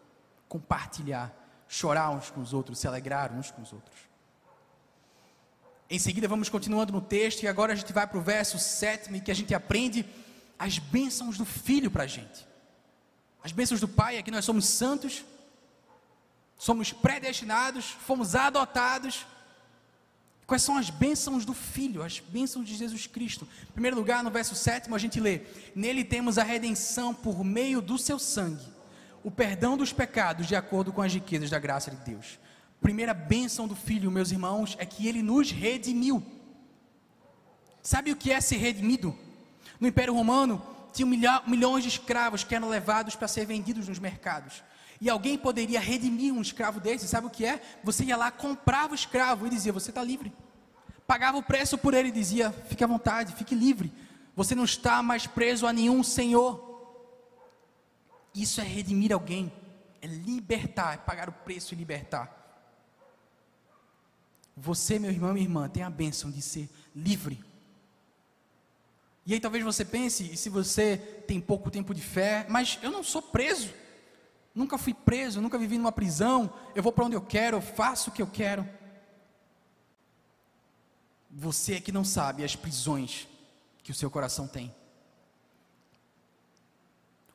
compartilhar, 0.48 1.34
chorar 1.68 2.12
uns 2.12 2.30
com 2.30 2.42
os 2.42 2.54
outros, 2.54 2.78
se 2.78 2.88
alegrar 2.88 3.34
uns 3.34 3.50
com 3.50 3.64
os 3.64 3.74
outros. 3.74 3.98
Em 5.90 5.98
seguida, 5.98 6.28
vamos 6.28 6.48
continuando 6.48 6.94
no 6.94 7.02
texto, 7.02 7.42
e 7.42 7.48
agora 7.48 7.74
a 7.74 7.76
gente 7.76 7.92
vai 7.92 8.06
para 8.06 8.20
o 8.20 8.22
verso 8.22 8.60
sétimo, 8.60 9.20
que 9.20 9.32
a 9.32 9.36
gente 9.36 9.56
aprende 9.56 10.06
as 10.60 10.78
bênçãos 10.78 11.38
do 11.38 11.46
Filho 11.46 11.90
para 11.90 12.04
a 12.04 12.08
gente. 12.08 12.46
As 13.42 13.54
bênçãos 13.54 13.80
do 13.80 13.88
Pai 13.88 14.18
é 14.18 14.22
que 14.22 14.30
nós 14.30 14.44
somos 14.44 14.66
santos, 14.66 15.24
somos 16.58 16.92
predestinados, 16.92 17.86
fomos 17.86 18.36
adotados. 18.36 19.26
Quais 20.46 20.62
são 20.62 20.76
as 20.76 20.90
bênçãos 20.90 21.46
do 21.46 21.54
Filho, 21.54 22.04
as 22.04 22.20
bênçãos 22.20 22.68
de 22.68 22.76
Jesus 22.76 23.08
Cristo? 23.08 23.48
Em 23.70 23.72
primeiro 23.72 23.96
lugar, 23.96 24.22
no 24.22 24.30
verso 24.30 24.54
7, 24.54 24.94
a 24.94 24.98
gente 24.98 25.20
lê: 25.20 25.44
Nele 25.74 26.04
temos 26.04 26.38
a 26.38 26.44
redenção 26.44 27.14
por 27.14 27.44
meio 27.46 27.82
do 27.82 27.98
seu 27.98 28.20
sangue, 28.20 28.68
o 29.24 29.32
perdão 29.32 29.78
dos 29.78 29.94
pecados, 29.94 30.48
de 30.48 30.56
acordo 30.56 30.92
com 30.92 31.02
as 31.02 31.14
riquezas 31.14 31.50
da 31.50 31.60
graça 31.60 31.90
de 31.90 31.98
Deus. 31.98 32.38
Primeira 32.82 33.14
bênção 33.14 33.68
do 33.68 33.76
Filho, 33.76 34.12
meus 34.12 34.32
irmãos, 34.32 34.76
é 34.78 34.86
que 34.86 35.08
ele 35.08 35.22
nos 35.22 35.52
redimiu. 35.52 36.22
Sabe 37.82 38.12
o 38.12 38.16
que 38.16 38.32
é 38.32 38.42
ser 38.42 38.58
redimido? 38.58 39.18
No 39.80 39.88
Império 39.88 40.14
Romano, 40.14 40.62
tinha 40.92 41.08
milhões 41.48 41.84
de 41.84 41.90
escravos 41.90 42.44
que 42.44 42.54
eram 42.54 42.70
levados 42.70 43.16
para 43.16 43.28
ser 43.28 43.46
vendidos 43.46 43.88
nos 43.88 44.00
mercados. 44.00 44.64
E 45.00 45.10
alguém 45.10 45.38
poderia 45.38 45.80
redimir 45.80 46.34
um 46.34 46.42
escravo 46.42 46.80
desse, 46.80 47.08
sabe 47.08 47.28
o 47.28 47.30
que 47.30 47.46
é? 47.46 47.62
Você 47.84 48.04
ia 48.04 48.18
lá, 48.18 48.30
comprava 48.32 48.92
o 48.92 48.96
escravo 48.96 49.48
e 49.48 49.50
dizia: 49.50 49.72
Você 49.72 49.92
está 49.92 50.04
livre. 50.04 50.34
Pagava 51.08 51.38
o 51.38 51.44
preço 51.44 51.78
por 51.78 51.94
ele 51.94 52.10
e 52.10 52.12
dizia: 52.12 52.52
Fique 52.68 52.84
à 52.84 52.88
vontade, 52.88 53.34
fique 53.34 53.56
livre. 53.56 53.94
Você 54.36 54.54
não 54.54 54.66
está 54.66 55.02
mais 55.02 55.26
preso 55.26 55.66
a 55.66 55.72
nenhum 55.72 56.04
senhor. 56.04 56.68
Isso 58.36 58.60
é 58.60 58.64
redimir 58.64 59.14
alguém, 59.14 59.52
é 60.02 60.08
libertar, 60.08 60.96
é 60.96 60.98
pagar 60.98 61.30
o 61.30 61.34
preço 61.34 61.74
e 61.74 61.78
libertar. 61.78 62.36
Você, 64.56 65.00
meu 65.00 65.10
irmão 65.10 65.32
e 65.32 65.34
minha 65.34 65.46
irmã, 65.46 65.70
tem 65.70 65.84
a 65.84 65.90
bênção 65.90 66.30
de 66.30 66.42
ser 66.42 66.70
livre 66.94 67.49
e 69.30 69.34
aí 69.36 69.40
talvez 69.40 69.64
você 69.64 69.86
pense, 69.86 70.24
e 70.24 70.36
se 70.36 70.50
você 70.50 70.98
tem 71.28 71.40
pouco 71.40 71.70
tempo 71.70 71.94
de 71.94 72.02
fé, 72.02 72.48
mas 72.50 72.80
eu 72.82 72.90
não 72.90 73.04
sou 73.04 73.22
preso. 73.22 73.72
Nunca 74.56 74.76
fui 74.76 74.92
preso, 74.92 75.40
nunca 75.40 75.56
vivi 75.56 75.78
numa 75.78 75.92
prisão. 75.92 76.52
Eu 76.74 76.82
vou 76.82 76.92
para 76.92 77.06
onde 77.06 77.16
eu 77.16 77.22
quero, 77.22 77.58
eu 77.58 77.62
faço 77.62 78.10
o 78.10 78.12
que 78.12 78.24
eu 78.24 78.26
quero. 78.26 78.68
Você 81.30 81.76
é 81.76 81.80
que 81.80 81.92
não 81.92 82.04
sabe 82.04 82.44
as 82.44 82.56
prisões 82.56 83.28
que 83.84 83.92
o 83.92 83.94
seu 83.94 84.10
coração 84.10 84.48
tem. 84.48 84.74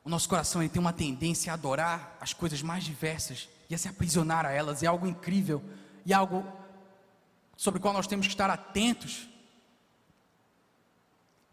O 0.03 0.09
nosso 0.09 0.27
coração 0.27 0.61
ele 0.61 0.69
tem 0.69 0.81
uma 0.81 0.91
tendência 0.91 1.49
a 1.49 1.53
adorar 1.53 2.17
as 2.19 2.33
coisas 2.33 2.61
mais 2.61 2.83
diversas 2.83 3.47
e 3.69 3.73
a 3.73 3.77
se 3.77 3.87
aprisionar 3.87 4.45
a 4.45 4.51
elas. 4.51 4.83
É 4.83 4.87
algo 4.87 5.07
incrível 5.07 5.63
e 6.05 6.13
algo 6.13 6.45
sobre 7.55 7.79
o 7.79 7.81
qual 7.81 7.93
nós 7.93 8.05
temos 8.05 8.27
que 8.27 8.33
estar 8.33 8.49
atentos. 8.49 9.29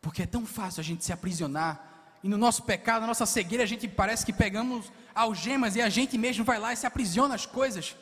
Porque 0.02 0.22
é 0.22 0.26
tão 0.26 0.44
fácil 0.44 0.80
a 0.80 0.84
gente 0.84 1.04
se 1.04 1.12
aprisionar. 1.12 2.18
E 2.22 2.28
no 2.28 2.36
nosso 2.36 2.64
pecado, 2.64 3.00
na 3.00 3.06
nossa 3.06 3.24
cegueira, 3.24 3.64
a 3.64 3.66
gente 3.66 3.88
parece 3.88 4.26
que 4.26 4.32
pegamos 4.32 4.92
algemas 5.14 5.76
e 5.76 5.80
a 5.80 5.88
gente 5.88 6.18
mesmo 6.18 6.44
vai 6.44 6.58
lá 6.58 6.72
e 6.72 6.76
se 6.76 6.86
aprisiona 6.86 7.34
as 7.34 7.46
coisas. 7.46 7.96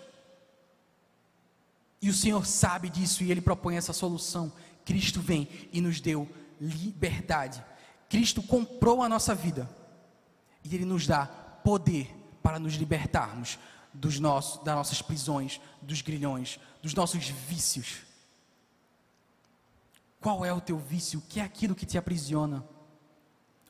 E 2.03 2.09
o 2.09 2.15
Senhor 2.15 2.45
sabe 2.47 2.89
disso 2.89 3.23
e 3.23 3.31
Ele 3.31 3.41
propõe 3.41 3.77
essa 3.77 3.93
solução. 3.93 4.51
Cristo 4.85 5.21
vem 5.21 5.47
e 5.73 5.81
nos 5.81 6.01
deu 6.01 6.29
liberdade. 6.61 7.63
Cristo 8.09 8.43
comprou 8.43 9.03
a 9.03 9.09
nossa 9.09 9.35
vida 9.35 9.69
e 10.65 10.75
Ele 10.75 10.85
nos 10.85 11.07
dá 11.07 11.27
poder 11.27 12.17
para 12.43 12.59
nos 12.59 12.75
libertarmos 12.75 13.59
dos 13.93 14.19
nossos, 14.19 14.63
das 14.65 14.75
nossas 14.75 15.03
prisões, 15.03 15.61
dos 15.83 16.01
grilhões, 16.01 16.59
dos 16.83 16.95
nossos 16.95 17.29
vícios. 17.29 18.10
Qual 20.21 20.45
é 20.45 20.53
o 20.53 20.61
teu 20.61 20.79
vício? 20.79 21.19
O 21.19 21.23
que 21.23 21.41
é 21.41 21.43
aquilo 21.43 21.75
que 21.75 21.87
te 21.87 21.97
aprisiona? 21.97 22.63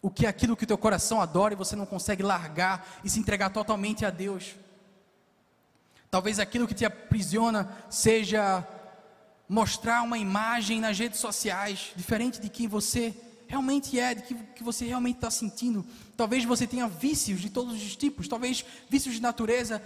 O 0.03 0.11
que 0.11 0.27
é 0.27 0.29
aquilo 0.29 0.57
que 0.57 0.65
o 0.65 0.67
teu 0.67 0.79
coração 0.79 1.21
adora 1.21 1.55
e 1.55 1.57
você 1.57 1.77
não 1.77 1.87
consegue 1.87 2.23
largar 2.23 3.01
e 3.05 3.11
se 3.11 3.21
entregar 3.21 3.51
totalmente 3.51 4.05
a 4.05 4.11
Deus? 4.11 4.57
Talvez 6.11 6.41
aquilo 6.41 6.67
que 6.67 6.75
te 6.75 6.85
aprisiona 6.85 7.71
seja 7.89 8.67
mostrar 9.49 10.03
uma 10.03 10.19
imagem 10.19 10.81
nas 10.81 10.99
redes 10.99 11.21
sociais 11.21 11.93
diferente 11.95 12.41
de 12.41 12.49
quem 12.49 12.67
você 12.67 13.15
realmente 13.47 13.99
é, 13.99 14.15
de 14.15 14.23
que, 14.23 14.35
que 14.35 14.63
você 14.63 14.87
realmente 14.87 15.17
está 15.17 15.31
sentindo. 15.31 15.85
Talvez 16.17 16.45
você 16.45 16.69
tenha 16.69 16.87
vícios 16.87 17.41
de 17.41 17.51
todos 17.51 17.75
os 17.75 17.97
tipos, 17.97 18.29
talvez 18.29 18.65
vícios 18.89 19.17
de 19.17 19.21
natureza, 19.21 19.83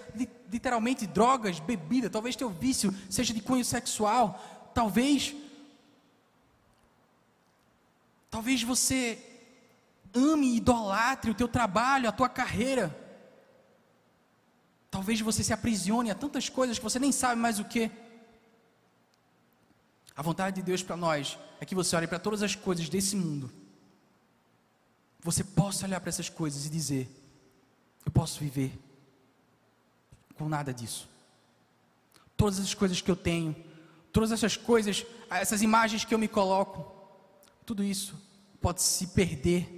literalmente 0.52 1.06
drogas, 1.06 1.60
bebida, 1.60 2.10
talvez 2.10 2.36
teu 2.36 2.50
vício 2.50 2.94
seja 3.08 3.32
de 3.32 3.40
cunho 3.40 3.64
sexual, 3.64 4.70
talvez. 4.74 5.34
Talvez 8.34 8.64
você 8.64 9.16
ame 10.12 10.48
e 10.48 10.56
idolatre 10.56 11.30
o 11.30 11.34
teu 11.36 11.46
trabalho, 11.46 12.08
a 12.08 12.12
tua 12.12 12.28
carreira. 12.28 12.92
Talvez 14.90 15.20
você 15.20 15.44
se 15.44 15.52
aprisione 15.52 16.10
a 16.10 16.16
tantas 16.16 16.48
coisas 16.48 16.76
que 16.76 16.82
você 16.82 16.98
nem 16.98 17.12
sabe 17.12 17.40
mais 17.40 17.60
o 17.60 17.64
que. 17.64 17.88
A 20.16 20.20
vontade 20.20 20.56
de 20.56 20.62
Deus 20.62 20.82
para 20.82 20.96
nós 20.96 21.38
é 21.60 21.64
que 21.64 21.76
você 21.76 21.94
olhe 21.94 22.08
para 22.08 22.18
todas 22.18 22.42
as 22.42 22.56
coisas 22.56 22.88
desse 22.88 23.14
mundo. 23.14 23.52
Você 25.20 25.44
possa 25.44 25.86
olhar 25.86 26.00
para 26.00 26.08
essas 26.08 26.28
coisas 26.28 26.66
e 26.66 26.70
dizer: 26.70 27.08
Eu 28.04 28.10
posso 28.10 28.40
viver 28.40 28.76
com 30.34 30.48
nada 30.48 30.74
disso. 30.74 31.08
Todas 32.36 32.58
as 32.58 32.74
coisas 32.74 33.00
que 33.00 33.12
eu 33.12 33.16
tenho, 33.16 33.54
todas 34.12 34.32
essas 34.32 34.56
coisas, 34.56 35.06
essas 35.30 35.62
imagens 35.62 36.04
que 36.04 36.12
eu 36.12 36.18
me 36.18 36.26
coloco, 36.26 36.92
tudo 37.64 37.84
isso 37.84 38.23
pode 38.64 38.80
se 38.82 39.08
perder. 39.08 39.68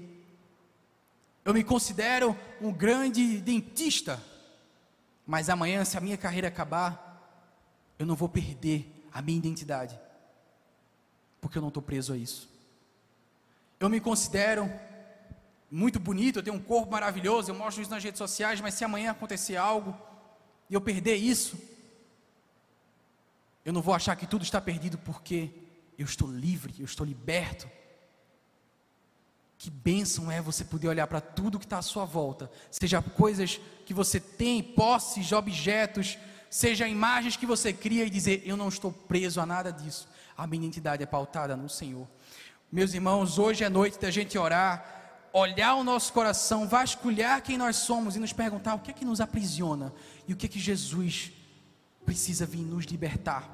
Eu 1.45 1.53
me 1.53 1.65
considero 1.65 2.39
um 2.61 2.73
grande 2.73 3.41
dentista, 3.41 4.23
mas 5.27 5.49
amanhã, 5.49 5.85
se 5.85 5.99
a 5.99 6.01
minha 6.01 6.17
carreira 6.17 6.47
acabar, 6.47 6.95
eu 7.99 8.07
não 8.07 8.15
vou 8.15 8.29
perder 8.29 9.05
a 9.13 9.21
minha 9.21 9.39
identidade 9.39 9.99
porque 11.41 11.59
eu 11.59 11.63
não 11.63 11.69
estou 11.69 11.83
preso 11.83 12.13
a 12.13 12.17
isso. 12.17 12.49
Eu 13.81 13.89
me 13.89 14.01
considero 14.01 14.71
muito 15.69 15.99
bonito, 15.99 16.39
eu 16.39 16.43
tenho 16.45 16.57
um 16.57 16.63
corpo 16.63 16.93
maravilhoso, 16.93 17.51
eu 17.51 17.57
mostro 17.57 17.83
isso 17.83 17.91
nas 17.91 18.05
redes 18.05 18.19
sociais, 18.19 18.61
mas 18.61 18.75
se 18.75 18.85
amanhã 18.85 19.11
acontecer 19.11 19.57
algo 19.57 19.97
e 20.71 20.75
eu 20.75 20.81
perder 20.81 21.17
isso, 21.17 21.59
eu 23.65 23.73
não 23.73 23.83
vou 23.83 23.95
achar 23.95 24.15
que 24.15 24.29
tudo 24.29 24.45
está 24.45 24.61
perdido 24.61 24.97
porque 24.99 25.51
eu 25.99 26.05
estou 26.05 26.31
livre, 26.31 26.73
eu 26.79 26.85
estou 26.85 27.05
liberto. 27.05 27.69
Que 29.67 29.71
bênção 29.71 30.31
é 30.31 30.41
você 30.41 30.65
poder 30.65 30.87
olhar 30.87 31.09
para 31.09 31.21
tudo 31.21 31.59
que 31.59 31.65
está 31.65 31.79
à 31.79 31.83
sua 31.83 32.05
volta, 32.05 32.49
seja 32.71 33.03
coisas 33.03 33.61
que 33.85 33.93
você 33.93 34.21
tem, 34.21 34.63
posses, 34.63 35.33
objetos, 35.33 36.17
seja 36.49 36.87
imagens 36.87 37.37
que 37.37 37.45
você 37.45 37.73
cria 37.73 38.05
e 38.05 38.11
dizer: 38.11 38.45
Eu 38.47 38.57
não 38.57 38.69
estou 38.69 38.93
preso 38.93 39.41
a 39.41 39.45
nada 39.45 39.73
disso, 39.73 40.09
a 40.39 40.47
minha 40.47 40.63
identidade 40.63 41.03
é 41.03 41.07
pautada 41.07 41.57
no 41.57 41.69
Senhor. 41.69 42.07
Meus 42.71 42.95
irmãos, 42.95 43.41
hoje 43.41 43.65
é 43.65 43.69
noite 43.69 43.99
da 43.99 44.09
gente 44.09 44.39
orar, 44.39 45.27
olhar 45.33 45.75
o 45.75 45.83
nosso 45.83 46.13
coração, 46.13 46.69
vasculhar 46.69 47.43
quem 47.43 47.59
nós 47.59 47.75
somos 47.75 48.15
e 48.15 48.21
nos 48.21 48.33
perguntar 48.33 48.77
o 48.77 48.79
que 48.79 48.93
é 48.93 48.95
que 48.95 49.05
nos 49.05 49.21
aprisiona 49.21 49.93
e 50.29 50.33
o 50.33 50.37
que 50.37 50.47
é 50.47 50.49
que 50.49 50.61
Jesus 50.61 51.33
precisa 52.05 52.47
vir 52.47 52.63
nos 52.63 52.85
libertar. 52.85 53.51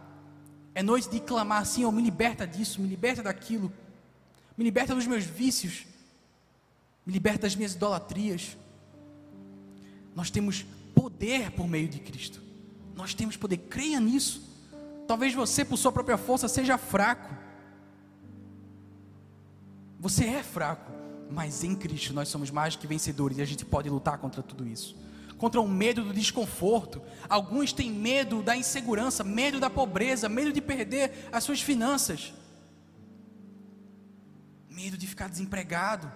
É 0.74 0.82
noite 0.82 1.08
de 1.08 1.20
clamar, 1.20 1.64
Senhor, 1.64 1.90
me 1.90 2.02
liberta 2.02 2.46
disso, 2.46 2.82
me 2.82 2.88
liberta 2.88 3.22
daquilo, 3.22 3.72
me 4.58 4.62
liberta 4.62 4.94
dos 4.94 5.06
meus 5.06 5.24
vícios, 5.24 5.86
me 7.04 7.12
liberta 7.12 7.42
das 7.42 7.56
minhas 7.56 7.74
idolatrias. 7.74 8.56
Nós 10.14 10.30
temos 10.30 10.64
poder 10.94 11.50
por 11.52 11.66
meio 11.66 11.88
de 11.88 11.98
Cristo, 11.98 12.40
nós 12.94 13.14
temos 13.14 13.36
poder, 13.36 13.56
creia 13.56 13.98
nisso. 13.98 14.50
Talvez 15.06 15.34
você, 15.34 15.64
por 15.64 15.76
sua 15.76 15.90
própria 15.90 16.16
força, 16.16 16.48
seja 16.48 16.78
fraco. 16.78 17.34
Você 19.98 20.24
é 20.24 20.42
fraco, 20.42 20.92
mas 21.30 21.64
em 21.64 21.74
Cristo 21.74 22.12
nós 22.12 22.28
somos 22.28 22.50
mais 22.50 22.76
que 22.76 22.86
vencedores 22.86 23.38
e 23.38 23.42
a 23.42 23.44
gente 23.44 23.64
pode 23.64 23.88
lutar 23.88 24.18
contra 24.18 24.42
tudo 24.42 24.66
isso. 24.66 24.96
Contra 25.38 25.60
o 25.60 25.68
medo 25.68 26.04
do 26.04 26.12
desconforto. 26.12 27.02
Alguns 27.28 27.72
têm 27.72 27.90
medo 27.90 28.42
da 28.42 28.56
insegurança, 28.56 29.24
medo 29.24 29.58
da 29.58 29.68
pobreza, 29.68 30.28
medo 30.28 30.52
de 30.52 30.60
perder 30.60 31.28
as 31.32 31.42
suas 31.44 31.60
finanças, 31.60 32.32
medo 34.70 34.96
de 34.96 35.06
ficar 35.06 35.28
desempregado, 35.28 36.10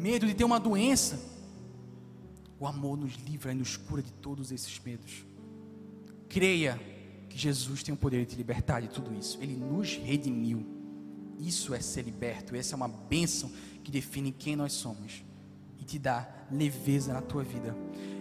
medo 0.00 0.26
de 0.26 0.34
ter 0.34 0.44
uma 0.44 0.58
doença. 0.58 1.20
O 2.58 2.66
amor 2.66 2.96
nos 2.96 3.14
livra 3.14 3.52
e 3.52 3.54
nos 3.54 3.76
cura 3.76 4.02
de 4.02 4.12
todos 4.12 4.50
esses 4.50 4.78
medos. 4.80 5.24
Creia 6.28 6.80
que 7.28 7.38
Jesus 7.38 7.82
tem 7.82 7.94
o 7.94 7.96
poder 7.96 8.20
de 8.20 8.32
te 8.32 8.36
libertar 8.36 8.80
de 8.80 8.88
tudo 8.88 9.14
isso. 9.14 9.38
Ele 9.40 9.56
nos 9.56 9.96
redimiu. 9.96 10.66
Isso 11.38 11.74
é 11.74 11.80
ser 11.80 12.02
liberto. 12.02 12.56
Essa 12.56 12.74
é 12.74 12.76
uma 12.76 12.88
bênção 12.88 13.50
que 13.84 13.90
define 13.90 14.32
quem 14.32 14.56
nós 14.56 14.72
somos 14.72 15.22
e 15.78 15.84
te 15.84 15.98
dá 15.98 16.28
leveza 16.50 17.12
na 17.12 17.22
tua 17.22 17.42
vida. 17.42 17.76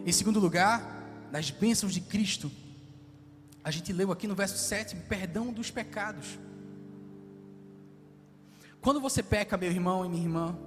Em 0.05 0.11
segundo 0.11 0.39
lugar, 0.39 1.27
nas 1.31 1.49
bênçãos 1.49 1.93
de 1.93 2.01
Cristo, 2.01 2.51
a 3.63 3.71
gente 3.71 3.91
leu 3.91 4.11
aqui 4.11 4.27
no 4.27 4.35
verso 4.35 4.57
7, 4.57 4.95
perdão 5.07 5.51
dos 5.51 5.69
pecados. 5.69 6.39
Quando 8.81 9.01
você 9.01 9.21
peca, 9.21 9.57
meu 9.57 9.69
irmão 9.69 10.05
e 10.05 10.09
minha 10.09 10.23
irmã, 10.23 10.57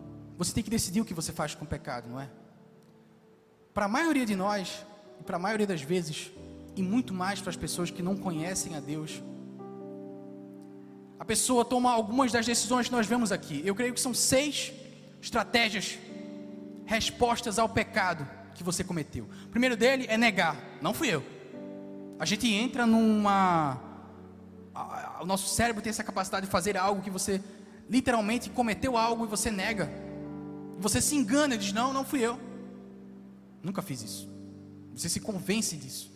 você 0.43 0.53
tem 0.53 0.63
que 0.63 0.71
decidir 0.71 1.01
o 1.01 1.05
que 1.05 1.15
você 1.15 1.33
faz 1.33 1.55
com 1.55 1.65
o 1.65 1.69
pecado, 1.69 2.09
não 2.09 2.21
é? 2.21 2.29
Para 3.73 3.85
a 3.85 3.89
maioria 3.89 4.27
de 4.27 4.35
nós, 4.35 4.85
e 5.21 5.23
para 5.23 5.37
a 5.37 5.39
maioria 5.39 5.67
das 5.67 5.83
vezes, 5.83 6.31
e 6.75 6.83
muito 6.83 7.15
mais 7.15 7.41
para 7.41 7.51
as 7.51 7.57
pessoas 7.57 7.91
que 7.91 8.03
não 8.03 8.17
conhecem 8.17 8.77
a 8.77 8.81
Deus. 8.81 9.23
A 11.19 11.25
pessoa 11.25 11.65
toma 11.65 11.93
algumas 11.93 12.33
das 12.33 12.45
decisões 12.45 12.89
que 12.89 12.93
nós 12.93 13.07
vemos 13.07 13.31
aqui. 13.31 13.63
Eu 13.65 13.75
creio 13.75 13.95
que 13.95 14.01
são 14.01 14.13
seis 14.13 14.73
estratégias, 15.21 15.99
respostas 16.85 17.59
ao 17.59 17.69
pecado 17.69 18.29
que 18.55 18.65
você 18.65 18.83
cometeu. 18.83 19.29
O 19.47 19.49
primeiro 19.49 19.77
dele 19.77 20.07
é 20.09 20.19
negar. 20.19 20.57
Não 20.81 20.93
fui 20.93 21.09
eu. 21.09 21.25
A 22.19 22.25
gente 22.25 22.53
entra 22.53 22.87
numa. 22.87 23.81
O 25.21 25.25
nosso 25.25 25.55
cérebro 25.55 25.81
tem 25.81 25.91
essa 25.91 26.03
capacidade 26.03 26.47
de 26.47 26.53
fazer 26.53 26.77
algo 26.77 27.03
que 27.03 27.11
você 27.11 27.41
literalmente 27.89 28.51
cometeu 28.51 28.97
algo 28.97 29.25
e 29.25 29.29
você 29.29 29.51
nega. 29.51 30.02
Você 30.83 31.01
se 31.01 31.15
engana 31.15 31.55
e 31.55 31.59
diz: 31.59 31.73
Não, 31.73 31.93
não 31.93 32.05
fui 32.05 32.21
eu. 32.21 32.39
Nunca 33.63 33.81
fiz 33.81 34.03
isso. 34.03 34.29
Você 34.95 35.09
se 35.09 35.21
convence 35.21 35.77
disso. 35.77 36.13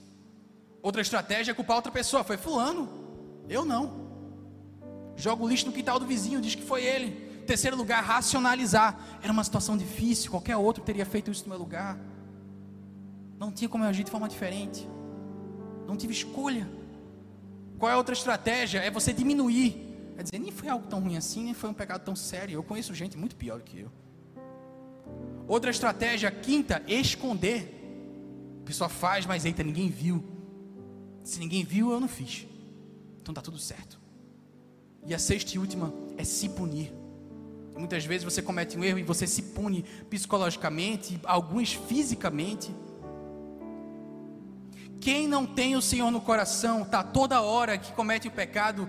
Outra 0.83 1.01
estratégia 1.01 1.53
é 1.53 1.55
culpar 1.55 1.77
outra 1.77 1.93
pessoa. 1.93 2.25
Foi 2.25 2.37
fulano. 2.37 2.89
Eu 3.49 3.65
não. 3.65 4.07
Joga 5.17 5.43
o 5.43 5.49
lixo 5.49 5.67
no 5.67 5.73
quintal 5.73 5.99
do 5.99 6.07
vizinho, 6.07 6.41
diz 6.41 6.55
que 6.55 6.63
foi 6.63 6.85
ele. 6.85 7.13
Terceiro 7.47 7.77
lugar, 7.77 8.03
racionalizar. 8.03 8.99
Era 9.23 9.33
uma 9.33 9.45
situação 9.45 9.77
difícil, 9.77 10.31
qualquer 10.31 10.57
outro 10.57 10.83
teria 10.83 11.07
feito 11.07 11.31
isso 11.31 11.45
no 11.45 11.51
meu 11.51 11.59
lugar. 11.59 11.99
Não 13.39 13.53
tinha 13.53 13.69
como 13.69 13.85
eu 13.85 13.89
agir 13.89 14.03
de 14.03 14.11
forma 14.11 14.29
diferente. 14.29 14.87
Não 15.87 15.97
tive 15.97 16.13
escolha. 16.13 16.69
Qual 17.79 17.91
é 17.91 17.95
a 17.95 17.97
outra 17.97 18.15
estratégia? 18.15 18.81
É 18.81 18.91
você 18.91 19.13
diminuir. 19.13 19.87
É 20.19 20.23
dizer, 20.23 20.39
nem 20.39 20.51
foi 20.51 20.69
algo 20.69 20.87
tão 20.89 21.01
ruim 21.01 21.17
assim, 21.17 21.45
nem 21.45 21.55
foi 21.55 21.71
um 21.71 21.75
pecado 21.75 22.03
tão 22.05 22.17
sério. 22.17 22.55
Eu 22.55 22.63
conheço 22.63 22.93
gente 22.95 23.17
muito 23.17 23.37
pior 23.37 23.61
que 23.61 23.81
eu. 23.81 23.91
Outra 25.49 25.71
estratégia, 25.71 26.31
quinta, 26.31 26.83
esconder. 26.89 27.73
A 28.63 28.67
pessoa 28.67 28.89
faz, 28.89 29.27
mas 29.27 29.45
eita, 29.45 29.63
ninguém 29.63 29.89
viu. 29.89 30.25
Se 31.23 31.39
ninguém 31.39 31.65
viu, 31.65 31.93
eu 31.93 32.01
não 32.01 32.09
fiz. 32.09 32.47
Então 33.21 33.33
está 33.33 33.43
tudo 33.43 33.59
certo. 33.59 34.01
E 35.05 35.15
a 35.15 35.19
sexta 35.19 35.55
e 35.55 35.59
última 35.59 35.93
é 36.17 36.25
se 36.25 36.49
punir. 36.49 36.93
Muitas 37.77 38.05
vezes 38.05 38.25
você 38.25 38.41
comete 38.41 38.77
um 38.77 38.83
erro 38.83 38.99
e 38.99 39.03
você 39.03 39.27
se 39.27 39.43
pune 39.43 39.85
psicologicamente, 40.09 41.21
alguns 41.25 41.75
fisicamente. 41.75 42.75
Quem 45.01 45.29
não 45.29 45.47
tem 45.47 45.77
o 45.77 45.83
Senhor 45.83 46.11
no 46.11 46.21
coração, 46.21 46.83
está 46.83 47.03
toda 47.03 47.43
hora 47.43 47.77
que 47.77 47.93
comete 47.93 48.27
o 48.27 48.31
pecado, 48.31 48.89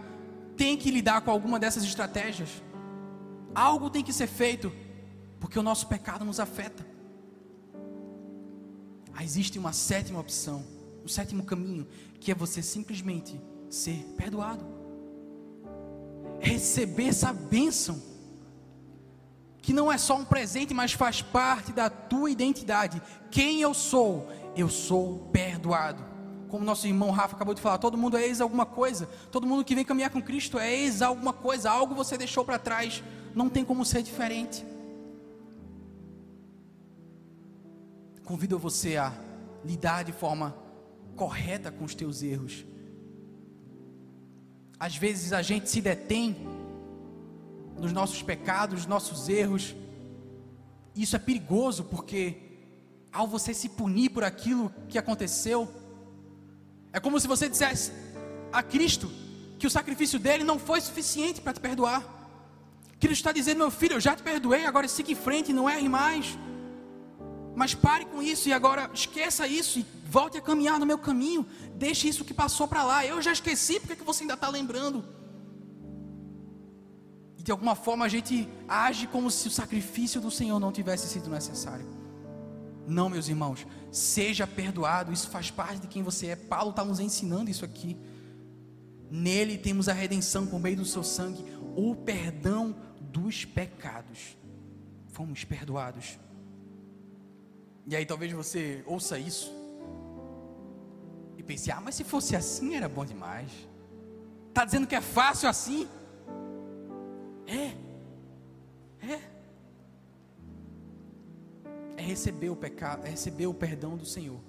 tem 0.56 0.78
que 0.78 0.90
lidar 0.90 1.22
com 1.22 1.30
alguma 1.30 1.60
dessas 1.60 1.84
estratégias. 1.84 2.50
Algo 3.54 3.90
tem 3.90 4.04
que 4.04 4.14
ser 4.14 4.28
feito, 4.28 4.72
porque 5.40 5.58
o 5.58 5.64
nosso 5.64 5.88
pecado 5.88 6.26
nos 6.26 6.40
afeta. 6.40 6.86
Ah, 9.14 9.24
existe 9.24 9.58
uma 9.58 9.74
sétima 9.74 10.20
opção, 10.20 10.64
um 11.04 11.08
sétimo 11.08 11.44
caminho, 11.44 11.88
que 12.20 12.32
é 12.32 12.36
você 12.36 12.62
simplesmente 12.62 13.42
ser 13.70 14.06
perdoado, 14.16 14.66
receber 16.40 17.08
essa 17.08 17.34
bênção, 17.34 18.02
que 19.62 19.74
não 19.74 19.92
é 19.92 19.98
só 19.98 20.16
um 20.16 20.24
presente, 20.24 20.74
mas 20.74 20.94
faz 20.94 21.22
parte 21.22 21.72
da 21.72 21.90
tua 21.90 22.30
identidade. 22.30 23.02
Quem 23.32 23.62
eu 23.62 23.74
sou? 23.74 24.30
Eu 24.56 24.70
sou 24.70 25.30
perdoado. 25.32 26.06
Como 26.48 26.64
nosso 26.64 26.88
irmão 26.88 27.12
Rafa 27.12 27.36
acabou 27.36 27.54
de 27.54 27.62
falar, 27.62 27.78
todo 27.78 27.98
mundo 27.98 28.18
é 28.18 28.26
ex 28.26 28.40
alguma 28.40 28.66
coisa, 28.66 29.08
todo 29.32 29.46
mundo 29.46 29.66
que 29.66 29.76
vem 29.76 29.84
caminhar 29.84 30.10
com 30.10 30.22
Cristo 30.22 30.58
é 30.58 30.74
ex 30.74 31.02
alguma 31.02 31.34
coisa, 31.34 31.70
algo 31.70 31.94
você 31.94 32.18
deixou 32.18 32.46
para 32.46 32.58
trás, 32.58 33.04
não 33.36 33.50
tem 33.50 33.66
como 33.66 33.84
ser 33.84 34.02
diferente. 34.02 34.66
Convido 38.28 38.60
você 38.60 38.98
a 38.98 39.14
lidar 39.64 40.04
de 40.04 40.12
forma 40.12 40.54
correta 41.16 41.72
com 41.72 41.86
os 41.86 41.96
teus 41.96 42.22
erros. 42.22 42.66
Às 44.78 44.98
vezes 44.98 45.32
a 45.32 45.42
gente 45.42 45.70
se 45.70 45.80
detém 45.80 46.36
nos 47.80 47.94
nossos 47.94 48.22
pecados, 48.22 48.80
nos 48.80 48.86
nossos 48.86 49.30
erros. 49.30 49.74
Isso 50.94 51.16
é 51.16 51.20
perigoso 51.20 51.86
porque 51.86 52.36
ao 53.14 53.28
você 53.28 53.54
se 53.54 53.70
punir 53.70 54.10
por 54.10 54.26
aquilo 54.26 54.74
que 54.90 54.98
aconteceu, 54.98 55.74
é 56.92 57.00
como 57.00 57.18
se 57.22 57.30
você 57.30 57.48
dissesse 57.48 57.94
a 58.52 58.62
Cristo 58.62 59.10
que 59.58 59.66
o 59.66 59.72
sacrifício 59.72 60.20
dele 60.20 60.44
não 60.44 60.60
foi 60.60 60.82
suficiente 60.82 61.40
para 61.40 61.54
te 61.54 61.62
perdoar. 61.62 62.04
Cristo 63.00 63.22
está 63.22 63.32
dizendo, 63.32 63.60
meu 63.60 63.72
filho, 63.72 63.94
eu 63.94 64.02
já 64.02 64.18
te 64.18 64.22
perdoei, 64.22 64.66
agora 64.66 64.86
siga 64.90 65.14
em 65.14 65.16
frente, 65.16 65.54
não 65.54 65.70
erre 65.70 65.88
mais. 65.88 66.38
Mas 67.58 67.74
pare 67.74 68.06
com 68.06 68.22
isso 68.22 68.48
e 68.48 68.54
agora 68.54 68.88
esqueça 68.94 69.48
isso 69.48 69.80
e 69.80 69.86
volte 70.06 70.38
a 70.38 70.42
caminhar 70.42 70.80
no 70.80 70.86
meu 70.86 71.00
caminho. 71.00 71.44
Deixe 71.74 72.08
isso 72.08 72.24
que 72.24 72.32
passou 72.32 72.68
para 72.68 72.84
lá. 72.84 73.04
Eu 73.04 73.20
já 73.20 73.32
esqueci, 73.32 73.80
porque 73.80 73.96
que 73.96 74.04
você 74.04 74.24
ainda 74.24 74.36
está 74.36 74.48
lembrando? 74.48 75.04
E 77.36 77.42
de 77.42 77.52
alguma 77.52 77.74
forma 77.74 78.06
a 78.06 78.08
gente 78.08 78.48
age 78.68 79.08
como 79.08 79.32
se 79.32 79.48
o 79.48 79.52
sacrifício 79.52 80.22
do 80.22 80.30
Senhor 80.30 80.60
não 80.60 80.72
tivesse 80.72 81.08
sido 81.08 81.32
necessário. 81.32 81.88
Não, 82.86 83.10
meus 83.10 83.28
irmãos, 83.28 83.66
seja 83.92 84.46
perdoado, 84.46 85.12
isso 85.12 85.28
faz 85.28 85.50
parte 85.50 85.82
de 85.82 85.88
quem 85.88 86.04
você 86.04 86.28
é. 86.28 86.36
Paulo 86.36 86.70
está 86.70 86.86
nos 86.86 87.00
ensinando 87.00 87.50
isso 87.50 87.66
aqui. 87.66 87.98
Nele 89.10 89.58
temos 89.58 89.90
a 89.90 89.94
redenção 89.94 90.46
por 90.46 90.60
meio 90.60 90.78
do 90.78 90.86
seu 90.86 91.04
sangue, 91.04 91.44
o 91.76 91.96
perdão 91.96 92.76
dos 93.02 93.46
pecados. 93.46 94.38
Fomos 95.08 95.44
perdoados. 95.44 96.20
E 97.88 97.96
aí 97.96 98.06
talvez 98.06 98.34
você 98.34 98.84
ouça 98.86 99.18
isso 99.18 99.50
e 101.38 101.42
pense: 101.42 101.72
ah, 101.72 101.80
mas 101.80 101.96
se 101.96 102.04
fosse 102.04 102.36
assim 102.36 102.76
era 102.76 102.90
bom 102.90 103.06
demais. 103.06 103.50
Está 104.50 104.66
dizendo 104.66 104.86
que 104.86 104.96
é 104.96 105.02
fácil 105.02 105.48
assim? 105.48 105.88
É, 107.46 107.74
é. 109.08 109.38
É 111.96 112.02
receber 112.02 112.50
o 112.50 112.56
pecado, 112.56 113.06
é 113.06 113.10
receber 113.10 113.48
o 113.48 113.54
perdão 113.54 113.96
do 113.96 114.06
Senhor 114.06 114.40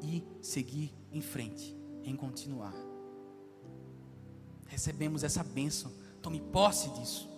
e 0.00 0.24
seguir 0.40 0.94
em 1.12 1.20
frente, 1.20 1.76
em 2.02 2.16
continuar. 2.16 2.74
Recebemos 4.66 5.22
essa 5.22 5.44
bênção, 5.44 5.92
tome 6.22 6.40
posse 6.40 6.88
disso. 6.90 7.33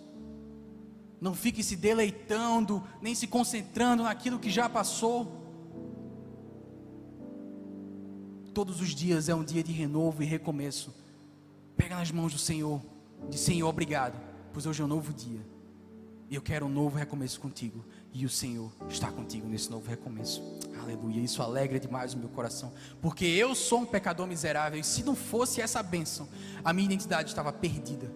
Não 1.19 1.33
fique 1.33 1.63
se 1.63 1.75
deleitando, 1.75 2.83
nem 3.01 3.15
se 3.15 3.27
concentrando 3.27 4.03
naquilo 4.03 4.39
que 4.39 4.49
já 4.49 4.69
passou. 4.69 5.31
Todos 8.53 8.81
os 8.81 8.93
dias 8.93 9.29
é 9.29 9.35
um 9.35 9.43
dia 9.43 9.63
de 9.63 9.71
renovo 9.71 10.21
e 10.21 10.25
recomeço. 10.25 10.93
Pega 11.75 11.95
nas 11.95 12.11
mãos 12.11 12.33
do 12.33 12.39
Senhor, 12.39 12.81
diz 13.29 13.39
Senhor, 13.39 13.67
obrigado, 13.67 14.19
pois 14.51 14.65
hoje 14.65 14.81
é 14.81 14.85
um 14.85 14.87
novo 14.87 15.13
dia. 15.13 15.45
E 16.29 16.35
eu 16.35 16.41
quero 16.41 16.65
um 16.65 16.69
novo 16.69 16.97
recomeço 16.97 17.39
contigo. 17.39 17.85
E 18.13 18.25
o 18.25 18.29
Senhor 18.29 18.71
está 18.89 19.09
contigo 19.11 19.47
nesse 19.47 19.71
novo 19.71 19.89
recomeço. 19.89 20.41
Aleluia. 20.81 21.21
Isso 21.21 21.41
alegra 21.41 21.79
demais 21.79 22.13
o 22.13 22.17
meu 22.17 22.27
coração. 22.29 22.73
Porque 23.01 23.25
eu 23.25 23.55
sou 23.55 23.81
um 23.81 23.85
pecador 23.85 24.27
miserável. 24.27 24.79
E 24.79 24.83
se 24.83 25.03
não 25.03 25.15
fosse 25.15 25.61
essa 25.61 25.81
bênção, 25.81 26.27
a 26.65 26.73
minha 26.73 26.85
identidade 26.85 27.29
estava 27.29 27.53
perdida. 27.53 28.11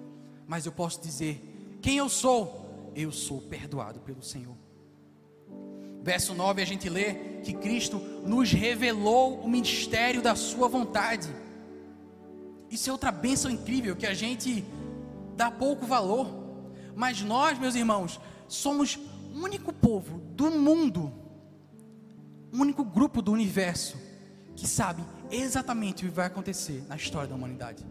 Mas 0.46 0.66
eu 0.66 0.72
posso 0.72 1.02
dizer: 1.02 1.80
quem 1.82 1.98
eu 1.98 2.10
sou? 2.10 2.61
Eu 2.96 3.12
sou 3.12 3.42
perdoado 3.42 4.00
pelo 4.00 4.22
Senhor. 4.22 4.56
Verso 6.02 6.34
9 6.34 6.62
a 6.62 6.66
gente 6.66 6.90
lê 6.90 7.14
que 7.44 7.54
Cristo 7.54 8.00
nos 8.26 8.52
revelou 8.52 9.40
o 9.42 9.50
ministério 9.50 10.22
da 10.22 10.36
Sua 10.36 10.68
vontade. 10.68 11.30
Isso 12.70 12.90
é 12.90 12.92
outra 12.92 13.12
bênção 13.12 13.52
incrível 13.52 13.96
que 13.96 14.08
a 14.08 14.14
gente 14.14 14.64
dá 15.36 15.52
pouco 15.52 15.86
valor. 15.86 16.28
Mas 16.96 17.22
nós, 17.22 17.60
meus 17.60 17.76
irmãos, 17.76 18.20
somos 18.48 18.98
o 19.34 19.40
único 19.40 19.72
povo 19.72 20.20
do 20.36 20.50
mundo, 20.50 21.12
o 22.52 22.58
único 22.58 22.84
grupo 22.84 23.22
do 23.22 23.32
universo 23.32 23.96
que 24.56 24.68
sabe 24.68 25.04
exatamente 25.30 26.06
o 26.06 26.10
que 26.10 26.14
vai 26.14 26.26
acontecer 26.26 26.84
na 26.88 26.96
história 26.96 27.28
da 27.28 27.36
humanidade 27.36 27.86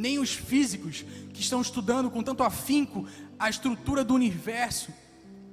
nem 0.00 0.18
os 0.18 0.32
físicos 0.32 1.04
que 1.32 1.40
estão 1.40 1.60
estudando 1.60 2.10
com 2.10 2.22
tanto 2.22 2.42
afinco 2.42 3.06
a 3.38 3.50
estrutura 3.50 4.02
do 4.02 4.14
universo, 4.14 4.92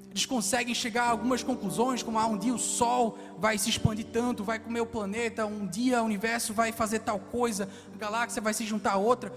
eles 0.09 0.25
conseguem 0.25 0.73
chegar 0.73 1.03
a 1.03 1.09
algumas 1.09 1.43
conclusões, 1.43 2.01
como 2.01 2.17
ah, 2.17 2.25
um 2.25 2.37
dia 2.37 2.53
o 2.53 2.57
Sol 2.57 3.19
vai 3.37 3.57
se 3.57 3.69
expandir 3.69 4.05
tanto, 4.05 4.43
vai 4.43 4.57
comer 4.57 4.81
o 4.81 4.85
planeta, 4.85 5.45
um 5.45 5.67
dia 5.67 6.01
o 6.01 6.05
universo 6.05 6.53
vai 6.53 6.71
fazer 6.71 6.99
tal 6.99 7.19
coisa, 7.19 7.69
a 7.93 7.97
galáxia 7.97 8.41
vai 8.41 8.53
se 8.53 8.65
juntar 8.65 8.93
a 8.93 8.97
outra, 8.97 9.31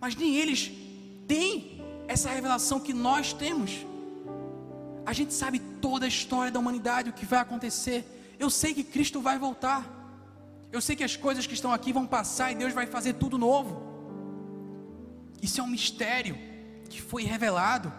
mas 0.00 0.16
nem 0.16 0.36
eles 0.36 0.72
têm 1.26 1.84
essa 2.08 2.30
revelação 2.30 2.80
que 2.80 2.94
nós 2.94 3.32
temos. 3.32 3.84
A 5.04 5.12
gente 5.12 5.34
sabe 5.34 5.58
toda 5.58 6.06
a 6.06 6.08
história 6.08 6.50
da 6.50 6.58
humanidade, 6.58 7.10
o 7.10 7.12
que 7.12 7.26
vai 7.26 7.40
acontecer. 7.40 8.34
Eu 8.38 8.48
sei 8.48 8.72
que 8.72 8.82
Cristo 8.82 9.20
vai 9.20 9.38
voltar. 9.38 9.84
Eu 10.72 10.80
sei 10.80 10.96
que 10.96 11.04
as 11.04 11.14
coisas 11.14 11.46
que 11.46 11.54
estão 11.54 11.72
aqui 11.72 11.92
vão 11.92 12.06
passar 12.06 12.52
e 12.52 12.54
Deus 12.54 12.72
vai 12.72 12.86
fazer 12.86 13.12
tudo 13.14 13.36
novo. 13.36 13.85
Isso 15.42 15.60
é 15.60 15.64
um 15.64 15.68
mistério 15.68 16.36
que 16.88 17.00
foi 17.00 17.24
revelado. 17.24 17.92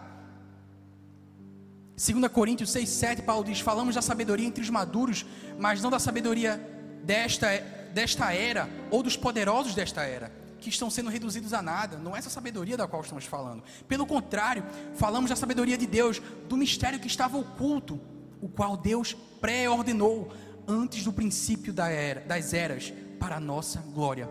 2 1.96 2.28
Coríntios 2.32 2.72
6, 2.72 2.90
7, 2.90 3.22
Paulo 3.24 3.44
diz: 3.44 3.60
Falamos 3.60 3.96
da 3.96 4.02
sabedoria 4.02 4.46
entre 4.46 4.62
os 4.62 4.70
maduros, 4.70 5.26
mas 5.58 5.82
não 5.82 5.90
da 5.90 6.00
sabedoria 6.00 6.58
desta, 7.04 7.48
desta 7.94 8.34
era 8.34 8.70
ou 8.92 9.02
dos 9.02 9.18
poderosos 9.18 9.74
desta 9.74 10.04
era, 10.04 10.32
que 10.60 10.70
estão 10.70 10.90
sendo 10.90 11.10
reduzidos 11.10 11.54
a 11.54 11.62
nada. 11.62 11.98
Não 11.98 12.16
é 12.16 12.20
essa 12.20 12.30
sabedoria 12.30 12.78
da 12.78 12.88
qual 12.88 13.02
estamos 13.02 13.26
falando. 13.26 13.64
Pelo 13.88 14.06
contrário, 14.06 14.64
falamos 14.96 15.30
da 15.30 15.36
sabedoria 15.36 15.78
de 15.78 15.88
Deus, 15.88 16.22
do 16.48 16.56
mistério 16.56 17.00
que 17.00 17.08
estava 17.08 17.38
oculto, 17.38 18.00
o 18.42 18.48
qual 18.48 18.78
Deus 18.78 19.16
pré-ordenou 19.42 20.32
antes 20.68 21.04
do 21.04 21.14
princípio 21.14 21.74
da 21.74 21.88
era, 21.90 22.22
das 22.22 22.54
eras, 22.54 22.94
para 23.20 23.38
a 23.38 23.40
nossa 23.40 23.80
glória 23.80 24.30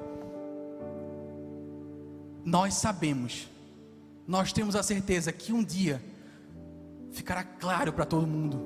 nós 2.46 2.74
sabemos, 2.74 3.48
nós 4.24 4.52
temos 4.52 4.76
a 4.76 4.82
certeza 4.82 5.32
que 5.32 5.52
um 5.52 5.64
dia 5.64 6.00
ficará 7.10 7.42
claro 7.42 7.92
para 7.92 8.06
todo 8.06 8.24
mundo 8.24 8.62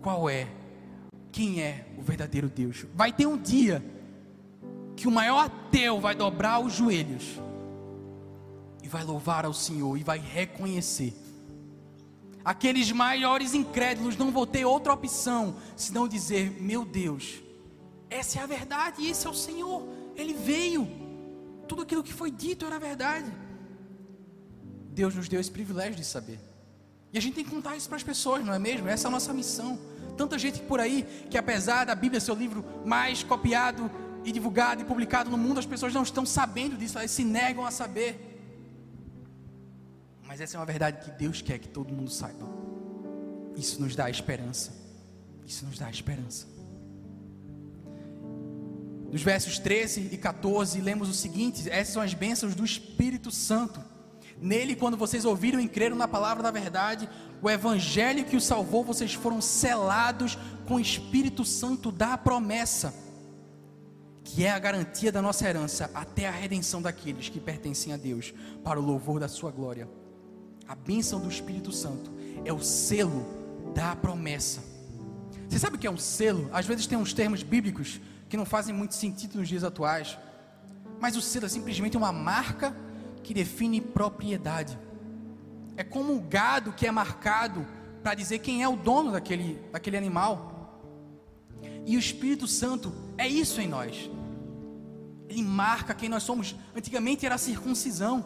qual 0.00 0.30
é, 0.30 0.46
quem 1.32 1.60
é 1.60 1.88
o 1.98 2.02
verdadeiro 2.02 2.48
Deus. 2.48 2.86
Vai 2.94 3.12
ter 3.12 3.26
um 3.26 3.36
dia 3.36 3.84
que 4.96 5.08
o 5.08 5.10
maior 5.10 5.46
ateu 5.46 6.00
vai 6.00 6.14
dobrar 6.14 6.60
os 6.60 6.72
joelhos 6.72 7.24
e 8.80 8.86
vai 8.86 9.02
louvar 9.02 9.44
ao 9.44 9.52
Senhor 9.52 9.98
e 9.98 10.04
vai 10.04 10.20
reconhecer. 10.20 11.12
Aqueles 12.44 12.92
maiores 12.92 13.54
incrédulos 13.54 14.16
não 14.16 14.30
vão 14.30 14.46
ter 14.46 14.64
outra 14.64 14.92
opção 14.92 15.56
senão 15.76 16.06
dizer: 16.06 16.62
Meu 16.62 16.84
Deus, 16.84 17.40
essa 18.08 18.38
é 18.38 18.42
a 18.42 18.46
verdade, 18.46 19.04
esse 19.04 19.26
é 19.26 19.30
o 19.30 19.34
Senhor, 19.34 19.82
Ele 20.14 20.32
veio 20.32 20.99
tudo 21.70 21.82
aquilo 21.82 22.02
que 22.02 22.12
foi 22.12 22.30
dito 22.32 22.66
era 22.66 22.78
verdade. 22.80 23.30
Deus 25.00 25.14
nos 25.14 25.28
deu 25.28 25.40
esse 25.40 25.52
privilégio 25.58 25.94
de 25.94 26.04
saber. 26.04 26.40
E 27.12 27.18
a 27.18 27.22
gente 27.22 27.34
tem 27.34 27.44
que 27.44 27.50
contar 27.50 27.76
isso 27.76 27.88
para 27.88 27.96
as 27.96 28.02
pessoas, 28.02 28.44
não 28.44 28.52
é 28.52 28.58
mesmo? 28.58 28.88
Essa 28.88 29.06
é 29.06 29.08
a 29.08 29.10
nossa 29.12 29.32
missão. 29.32 29.78
Tanta 30.16 30.36
gente 30.36 30.60
por 30.62 30.80
aí 30.80 31.06
que, 31.30 31.38
apesar 31.38 31.84
da 31.84 31.94
Bíblia 31.94 32.20
ser 32.20 32.32
o 32.32 32.34
livro 32.34 32.64
mais 32.84 33.22
copiado 33.22 33.88
e 34.24 34.32
divulgado 34.32 34.82
e 34.82 34.84
publicado 34.84 35.30
no 35.30 35.38
mundo, 35.38 35.60
as 35.60 35.66
pessoas 35.66 35.94
não 35.94 36.02
estão 36.02 36.26
sabendo 36.26 36.76
disso, 36.76 36.98
elas 36.98 37.12
se 37.12 37.24
negam 37.24 37.64
a 37.64 37.70
saber. 37.70 38.10
Mas 40.26 40.40
essa 40.40 40.56
é 40.56 40.58
uma 40.58 40.66
verdade 40.66 41.04
que 41.04 41.12
Deus 41.12 41.40
quer 41.40 41.58
que 41.60 41.68
todo 41.68 41.94
mundo 41.94 42.10
saiba. 42.10 42.48
Isso 43.56 43.80
nos 43.80 43.94
dá 43.94 44.10
esperança. 44.10 44.72
Isso 45.46 45.64
nos 45.64 45.78
dá 45.78 45.88
esperança. 45.88 46.48
Nos 49.10 49.22
versos 49.22 49.58
13 49.58 50.08
e 50.12 50.16
14, 50.16 50.80
lemos 50.80 51.08
o 51.08 51.14
seguinte: 51.14 51.68
essas 51.68 51.94
são 51.94 52.02
as 52.02 52.14
bênçãos 52.14 52.54
do 52.54 52.64
Espírito 52.64 53.30
Santo. 53.30 53.82
Nele, 54.40 54.74
quando 54.74 54.96
vocês 54.96 55.24
ouviram 55.24 55.60
e 55.60 55.68
creram 55.68 55.96
na 55.96 56.08
palavra 56.08 56.42
da 56.42 56.50
verdade, 56.50 57.08
o 57.42 57.50
evangelho 57.50 58.24
que 58.24 58.36
os 58.36 58.44
salvou, 58.44 58.84
vocês 58.84 59.12
foram 59.12 59.40
selados 59.40 60.38
com 60.66 60.76
o 60.76 60.80
Espírito 60.80 61.44
Santo 61.44 61.92
da 61.92 62.16
promessa, 62.16 62.94
que 64.24 64.44
é 64.44 64.50
a 64.50 64.58
garantia 64.58 65.12
da 65.12 65.20
nossa 65.20 65.46
herança 65.46 65.90
até 65.92 66.26
a 66.26 66.30
redenção 66.30 66.80
daqueles 66.80 67.28
que 67.28 67.38
pertencem 67.40 67.92
a 67.92 67.96
Deus, 67.96 68.32
para 68.64 68.80
o 68.80 68.82
louvor 68.82 69.20
da 69.20 69.28
sua 69.28 69.50
glória. 69.50 69.88
A 70.66 70.74
bênção 70.74 71.20
do 71.20 71.28
Espírito 71.28 71.72
Santo 71.72 72.10
é 72.44 72.52
o 72.52 72.62
selo 72.62 73.26
da 73.74 73.94
promessa. 73.96 74.62
Você 75.48 75.58
sabe 75.58 75.76
o 75.76 75.78
que 75.78 75.86
é 75.86 75.90
um 75.90 75.98
selo? 75.98 76.48
Às 76.52 76.64
vezes 76.64 76.86
tem 76.86 76.96
uns 76.96 77.12
termos 77.12 77.42
bíblicos 77.42 78.00
que 78.30 78.36
não 78.36 78.46
fazem 78.46 78.72
muito 78.72 78.94
sentido 78.94 79.38
nos 79.38 79.48
dias 79.48 79.64
atuais. 79.64 80.16
Mas 81.00 81.16
o 81.16 81.20
selo 81.20 81.46
é 81.46 81.48
simplesmente 81.48 81.96
uma 81.96 82.12
marca 82.12 82.74
que 83.24 83.34
define 83.34 83.80
propriedade. 83.80 84.78
É 85.76 85.82
como 85.82 86.14
o 86.14 86.20
gado 86.20 86.72
que 86.72 86.86
é 86.86 86.92
marcado 86.92 87.66
para 88.04 88.14
dizer 88.14 88.38
quem 88.38 88.62
é 88.62 88.68
o 88.68 88.76
dono 88.76 89.10
daquele, 89.10 89.54
daquele 89.72 89.96
animal. 89.96 90.78
E 91.84 91.96
o 91.96 91.98
Espírito 91.98 92.46
Santo 92.46 92.92
é 93.18 93.26
isso 93.26 93.60
em 93.60 93.66
nós. 93.66 94.08
Ele 95.28 95.42
marca 95.42 95.92
quem 95.92 96.08
nós 96.08 96.22
somos. 96.22 96.54
Antigamente 96.74 97.26
era 97.26 97.34
a 97.34 97.38
circuncisão. 97.38 98.24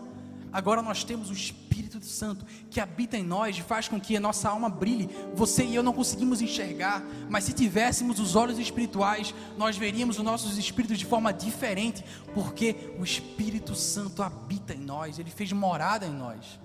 Agora 0.55 0.81
nós 0.81 1.03
temos 1.03 1.31
o 1.31 1.33
Espírito 1.33 2.01
Santo 2.05 2.47
que 2.71 2.79
habita 2.79 3.17
em 3.17 3.25
nós 3.25 3.59
e 3.59 3.61
faz 3.61 3.89
com 3.89 4.01
que 4.01 4.17
a 4.17 4.21
nossa 4.21 4.49
alma 4.49 4.69
brilhe. 4.69 5.11
Você 5.35 5.65
e 5.65 5.75
eu 5.75 5.83
não 5.83 5.93
conseguimos 5.93 6.41
enxergar, 6.41 7.05
mas 7.29 7.43
se 7.43 7.53
tivéssemos 7.53 8.21
os 8.21 8.37
olhos 8.37 8.57
espirituais, 8.57 9.35
nós 9.59 9.77
veríamos 9.77 10.17
os 10.17 10.25
nossos 10.25 10.57
espíritos 10.57 10.97
de 10.97 11.07
forma 11.07 11.33
diferente, 11.33 12.05
porque 12.33 12.95
o 13.01 13.03
Espírito 13.03 13.75
Santo 13.75 14.23
habita 14.23 14.73
em 14.73 14.79
nós, 14.79 15.19
ele 15.19 15.31
fez 15.31 15.51
morada 15.51 16.07
em 16.07 16.13
nós. 16.13 16.61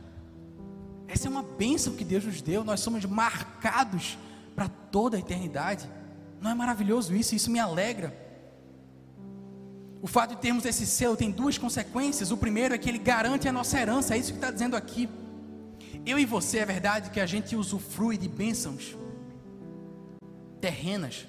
Essa 1.07 1.27
é 1.27 1.31
uma 1.31 1.41
bênção 1.41 1.95
que 1.95 2.05
Deus 2.05 2.23
nos 2.23 2.43
deu, 2.43 2.63
nós 2.63 2.81
somos 2.81 3.03
marcados 3.05 4.19
para 4.55 4.69
toda 4.69 5.17
a 5.17 5.19
eternidade. 5.19 5.89
Não 6.39 6.51
é 6.51 6.53
maravilhoso 6.53 7.15
isso? 7.15 7.33
Isso 7.33 7.49
me 7.49 7.57
alegra. 7.57 8.28
O 10.01 10.07
fato 10.07 10.35
de 10.35 10.41
termos 10.41 10.65
esse 10.65 10.85
selo 10.85 11.17
tem 11.17 11.29
duas 11.29 11.57
consequências. 11.57 12.31
O 12.31 12.37
primeiro 12.37 12.73
é 12.73 12.77
que 12.77 12.87
ele 12.87 12.97
garante 12.99 13.47
a 13.47 13.51
nossa 13.51 13.79
herança, 13.79 14.15
é 14.15 14.17
isso 14.17 14.31
que 14.31 14.37
está 14.37 14.51
dizendo 14.51 14.75
aqui. 14.75 15.09
Eu 16.05 16.17
e 16.17 16.25
você, 16.25 16.59
é 16.59 16.65
verdade 16.65 17.09
que 17.09 17.19
a 17.19 17.25
gente 17.25 17.55
usufrui 17.55 18.17
de 18.17 18.27
bênçãos 18.27 18.95
terrenas, 20.61 21.27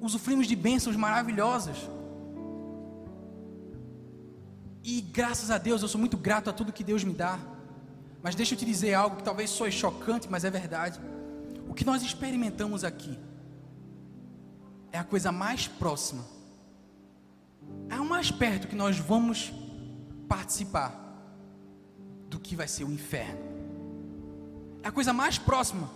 usufruímos 0.00 0.46
de 0.46 0.56
bênçãos 0.56 0.96
maravilhosas. 0.96 1.76
E 4.84 5.00
graças 5.00 5.50
a 5.50 5.58
Deus, 5.58 5.82
eu 5.82 5.88
sou 5.88 5.98
muito 5.98 6.16
grato 6.16 6.48
a 6.48 6.52
tudo 6.52 6.72
que 6.72 6.84
Deus 6.84 7.02
me 7.04 7.12
dá. 7.12 7.38
Mas 8.22 8.34
deixa 8.34 8.54
eu 8.54 8.58
te 8.58 8.64
dizer 8.64 8.94
algo 8.94 9.16
que 9.16 9.22
talvez 9.22 9.50
soe 9.50 9.70
chocante, 9.70 10.28
mas 10.30 10.44
é 10.44 10.50
verdade. 10.50 11.00
O 11.68 11.74
que 11.74 11.84
nós 11.84 12.02
experimentamos 12.02 12.84
aqui 12.84 13.18
é 14.92 14.98
a 14.98 15.04
coisa 15.04 15.30
mais 15.30 15.66
próxima 15.66 16.37
é 17.90 18.00
o 18.00 18.04
mais 18.04 18.30
perto 18.30 18.68
que 18.68 18.76
nós 18.76 18.98
vamos 18.98 19.52
participar 20.28 20.92
do 22.28 22.38
que 22.38 22.54
vai 22.54 22.68
ser 22.68 22.84
o 22.84 22.92
inferno. 22.92 23.40
É 24.82 24.88
a 24.88 24.92
coisa 24.92 25.12
mais 25.12 25.38
próxima. 25.38 25.90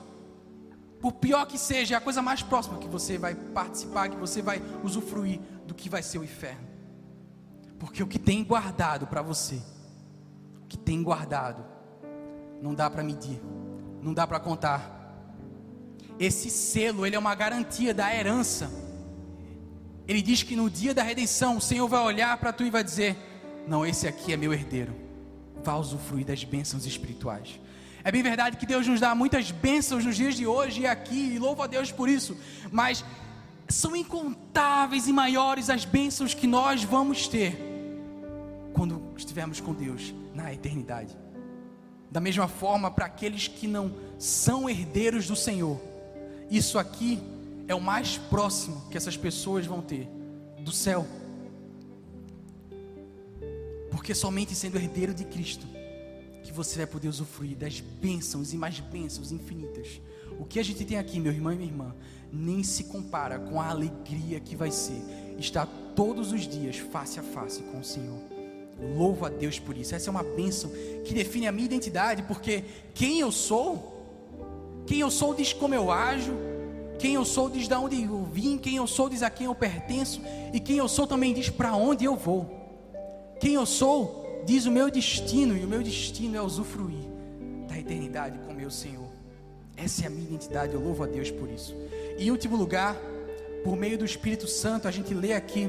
Por 1.00 1.12
pior 1.12 1.46
que 1.46 1.58
seja, 1.58 1.94
é 1.94 1.98
a 1.98 2.00
coisa 2.00 2.22
mais 2.22 2.42
próxima 2.42 2.78
que 2.78 2.88
você 2.88 3.18
vai 3.18 3.34
participar, 3.34 4.08
que 4.08 4.16
você 4.16 4.40
vai 4.40 4.62
usufruir 4.82 5.40
do 5.66 5.74
que 5.74 5.88
vai 5.88 6.02
ser 6.02 6.18
o 6.18 6.24
inferno. 6.24 6.68
Porque 7.78 8.02
o 8.02 8.06
que 8.06 8.18
tem 8.18 8.44
guardado 8.44 9.06
para 9.06 9.20
você, 9.20 9.60
o 10.62 10.66
que 10.68 10.78
tem 10.78 11.02
guardado, 11.02 11.64
não 12.62 12.74
dá 12.74 12.88
para 12.88 13.02
medir, 13.02 13.40
não 14.00 14.14
dá 14.14 14.26
para 14.26 14.38
contar. 14.38 15.00
Esse 16.18 16.48
selo, 16.48 17.04
ele 17.04 17.16
é 17.16 17.18
uma 17.18 17.34
garantia 17.34 17.92
da 17.92 18.14
herança 18.14 18.70
ele 20.06 20.20
diz 20.20 20.42
que 20.42 20.56
no 20.56 20.68
dia 20.68 20.92
da 20.92 21.02
redenção, 21.02 21.56
o 21.56 21.60
Senhor 21.60 21.86
vai 21.88 22.02
olhar 22.02 22.36
para 22.38 22.52
tu 22.52 22.64
e 22.64 22.70
vai 22.70 22.82
dizer: 22.82 23.16
Não, 23.66 23.86
esse 23.86 24.06
aqui 24.08 24.32
é 24.32 24.36
meu 24.36 24.52
herdeiro. 24.52 24.94
Vá 25.62 25.76
usufruir 25.76 26.26
das 26.26 26.42
bênçãos 26.44 26.86
espirituais. 26.86 27.60
É 28.04 28.10
bem 28.10 28.22
verdade 28.22 28.56
que 28.56 28.66
Deus 28.66 28.86
nos 28.86 28.98
dá 28.98 29.14
muitas 29.14 29.52
bênçãos 29.52 30.04
nos 30.04 30.16
dias 30.16 30.34
de 30.34 30.44
hoje 30.46 30.80
e 30.82 30.86
aqui, 30.86 31.34
e 31.34 31.38
louvo 31.38 31.62
a 31.62 31.68
Deus 31.68 31.92
por 31.92 32.08
isso, 32.08 32.36
mas 32.70 33.04
são 33.68 33.94
incontáveis 33.94 35.06
e 35.06 35.12
maiores 35.12 35.70
as 35.70 35.84
bênçãos 35.84 36.34
que 36.34 36.46
nós 36.46 36.82
vamos 36.82 37.28
ter 37.28 37.56
quando 38.72 39.02
estivermos 39.16 39.60
com 39.60 39.72
Deus 39.72 40.12
na 40.34 40.52
eternidade. 40.52 41.16
Da 42.10 42.20
mesma 42.20 42.48
forma, 42.48 42.90
para 42.90 43.06
aqueles 43.06 43.46
que 43.46 43.68
não 43.68 43.94
são 44.18 44.68
herdeiros 44.68 45.26
do 45.28 45.36
Senhor, 45.36 45.80
isso 46.50 46.78
aqui 46.78 47.18
é 47.72 47.74
o 47.74 47.80
mais 47.80 48.18
próximo 48.18 48.82
que 48.90 48.96
essas 48.96 49.16
pessoas 49.16 49.66
vão 49.66 49.80
ter 49.80 50.08
do 50.60 50.70
céu. 50.70 51.06
Porque 53.90 54.14
somente 54.14 54.54
sendo 54.54 54.76
herdeiro 54.76 55.14
de 55.14 55.24
Cristo 55.24 55.66
que 56.44 56.52
você 56.52 56.76
vai 56.78 56.86
poder 56.86 57.08
usufruir 57.08 57.56
das 57.56 57.80
bênçãos 57.80 58.52
e 58.52 58.56
mais 58.56 58.80
bênçãos 58.80 59.32
infinitas. 59.32 60.00
O 60.38 60.44
que 60.44 60.58
a 60.58 60.62
gente 60.62 60.84
tem 60.84 60.98
aqui, 60.98 61.20
meu 61.20 61.32
irmão 61.32 61.52
e 61.52 61.56
minha 61.56 61.70
irmã, 61.70 61.94
nem 62.32 62.62
se 62.62 62.84
compara 62.84 63.38
com 63.38 63.60
a 63.60 63.68
alegria 63.68 64.40
que 64.40 64.56
vai 64.56 64.70
ser 64.70 65.00
estar 65.38 65.66
todos 65.94 66.32
os 66.32 66.46
dias 66.48 66.76
face 66.76 67.20
a 67.20 67.22
face 67.22 67.62
com 67.62 67.80
o 67.80 67.84
Senhor. 67.84 68.18
Louvo 68.96 69.24
a 69.24 69.28
Deus 69.28 69.58
por 69.58 69.76
isso. 69.76 69.94
Essa 69.94 70.10
é 70.10 70.10
uma 70.10 70.22
bênção 70.22 70.70
que 71.04 71.14
define 71.14 71.46
a 71.46 71.52
minha 71.52 71.66
identidade, 71.66 72.22
porque 72.24 72.64
quem 72.94 73.20
eu 73.20 73.30
sou, 73.30 74.84
quem 74.86 75.00
eu 75.00 75.10
sou 75.10 75.34
diz 75.34 75.52
como 75.52 75.74
eu 75.74 75.90
ajo, 75.90 76.32
quem 77.02 77.14
eu 77.14 77.24
sou 77.24 77.50
diz 77.50 77.66
de 77.66 77.74
onde 77.74 78.00
eu 78.00 78.22
vim, 78.22 78.56
quem 78.56 78.76
eu 78.76 78.86
sou 78.86 79.08
diz 79.08 79.24
a 79.24 79.28
quem 79.28 79.46
eu 79.46 79.54
pertenço, 79.56 80.22
e 80.52 80.60
quem 80.60 80.76
eu 80.76 80.86
sou 80.86 81.04
também 81.04 81.34
diz 81.34 81.50
para 81.50 81.74
onde 81.74 82.04
eu 82.04 82.14
vou. 82.14 82.48
Quem 83.40 83.54
eu 83.54 83.66
sou 83.66 84.44
diz 84.46 84.66
o 84.66 84.70
meu 84.70 84.88
destino, 84.88 85.56
e 85.56 85.64
o 85.64 85.66
meu 85.66 85.82
destino 85.82 86.36
é 86.36 86.40
usufruir 86.40 87.02
da 87.66 87.76
eternidade 87.76 88.38
com 88.46 88.54
meu 88.54 88.70
Senhor. 88.70 89.08
Essa 89.76 90.04
é 90.04 90.06
a 90.06 90.10
minha 90.10 90.28
identidade, 90.28 90.74
eu 90.74 90.80
louvo 90.80 91.02
a 91.02 91.08
Deus 91.08 91.28
por 91.28 91.50
isso. 91.50 91.74
E 92.16 92.28
em 92.28 92.30
último 92.30 92.56
lugar, 92.56 92.96
por 93.64 93.76
meio 93.76 93.98
do 93.98 94.04
Espírito 94.04 94.46
Santo, 94.46 94.86
a 94.86 94.92
gente 94.92 95.12
lê 95.12 95.32
aqui 95.32 95.68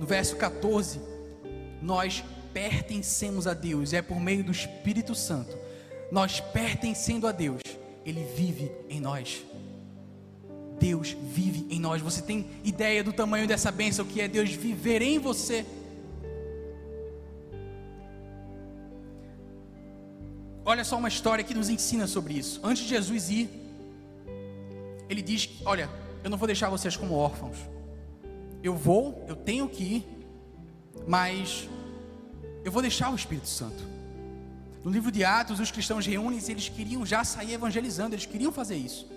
no 0.00 0.04
verso 0.04 0.34
14: 0.34 1.00
Nós 1.80 2.24
pertencemos 2.52 3.46
a 3.46 3.54
Deus, 3.54 3.92
é 3.92 4.02
por 4.02 4.18
meio 4.18 4.42
do 4.42 4.50
Espírito 4.50 5.14
Santo. 5.14 5.56
Nós 6.10 6.40
pertencendo 6.40 7.28
a 7.28 7.30
Deus, 7.30 7.60
Ele 8.04 8.24
vive 8.36 8.72
em 8.90 9.00
nós. 9.00 9.44
Deus 10.78 11.16
vive 11.22 11.66
em 11.70 11.80
nós. 11.80 12.02
Você 12.02 12.22
tem 12.22 12.46
ideia 12.64 13.02
do 13.02 13.12
tamanho 13.12 13.46
dessa 13.46 13.70
bênção 13.70 14.04
que 14.04 14.20
é 14.20 14.28
Deus 14.28 14.50
viver 14.50 15.02
em 15.02 15.18
você? 15.18 15.64
Olha 20.64 20.84
só 20.84 20.98
uma 20.98 21.08
história 21.08 21.44
que 21.44 21.54
nos 21.54 21.68
ensina 21.68 22.06
sobre 22.06 22.34
isso. 22.34 22.60
Antes 22.62 22.82
de 22.82 22.88
Jesus 22.88 23.30
ir, 23.30 23.48
ele 25.08 25.22
diz: 25.22 25.48
Olha, 25.64 25.88
eu 26.24 26.28
não 26.28 26.36
vou 26.36 26.46
deixar 26.46 26.68
vocês 26.68 26.96
como 26.96 27.14
órfãos. 27.14 27.56
Eu 28.62 28.74
vou, 28.74 29.24
eu 29.28 29.36
tenho 29.36 29.68
que 29.68 29.84
ir, 29.84 30.06
mas 31.06 31.68
eu 32.64 32.72
vou 32.72 32.82
deixar 32.82 33.12
o 33.12 33.14
Espírito 33.14 33.48
Santo. 33.48 33.80
No 34.82 34.90
livro 34.90 35.12
de 35.12 35.24
Atos, 35.24 35.60
os 35.60 35.70
cristãos 35.70 36.04
reúnem 36.04 36.40
e 36.40 36.50
eles 36.50 36.68
queriam 36.68 37.06
já 37.06 37.22
sair 37.22 37.52
evangelizando, 37.52 38.14
eles 38.14 38.26
queriam 38.26 38.50
fazer 38.50 38.76
isso. 38.76 39.15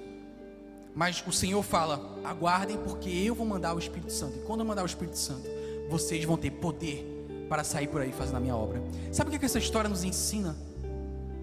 Mas 1.00 1.24
o 1.26 1.32
Senhor 1.32 1.64
fala: 1.64 2.20
aguardem, 2.26 2.78
porque 2.78 3.10
eu 3.10 3.34
vou 3.34 3.47
mandar 3.47 3.74
o 3.74 3.80
Espírito 3.80 4.12
Santo. 4.12 4.38
E 4.38 4.41
quando 4.41 4.60
eu 4.60 4.66
mandar 4.66 4.84
o 4.84 4.86
Espírito 4.86 5.18
Santo, 5.18 5.50
vocês 5.89 6.26
vão 6.26 6.36
ter 6.36 6.52
poder 6.52 7.06
para 7.47 7.64
sair 7.64 7.88
por 7.88 8.02
aí 8.02 8.12
fazendo 8.12 8.36
a 8.36 8.39
minha 8.41 8.56
obra. 8.56 8.84
Sabe 9.10 9.30
o 9.30 9.32
que, 9.32 9.38
é 9.38 9.39
que 9.39 9.45
essa 9.45 9.60
história 9.60 9.89
nos 9.89 10.04
ensina? 10.04 10.58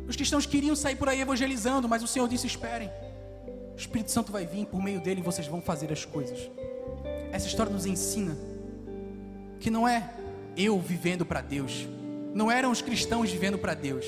Os 0.06 0.14
cristãos 0.14 0.44
queriam 0.44 0.76
sair 0.76 0.94
por 0.94 1.08
aí 1.08 1.22
evangelizando, 1.22 1.88
mas 1.88 2.02
o 2.02 2.06
Senhor 2.06 2.28
disse: 2.28 2.46
esperem. 2.46 2.90
O 3.74 3.78
Espírito 3.78 4.10
Santo 4.10 4.30
vai 4.30 4.44
vir, 4.44 4.66
por 4.66 4.82
meio 4.82 5.00
dele 5.00 5.22
vocês 5.22 5.46
vão 5.46 5.62
fazer 5.62 5.90
as 5.90 6.04
coisas. 6.04 6.50
Essa 7.32 7.46
história 7.46 7.72
nos 7.72 7.86
ensina 7.86 8.36
que 9.58 9.70
não 9.70 9.88
é 9.88 10.12
eu 10.54 10.78
vivendo 10.78 11.24
para 11.24 11.40
Deus, 11.40 11.88
não 12.34 12.50
eram 12.50 12.70
os 12.70 12.82
cristãos 12.82 13.30
vivendo 13.30 13.56
para 13.56 13.72
Deus, 13.72 14.04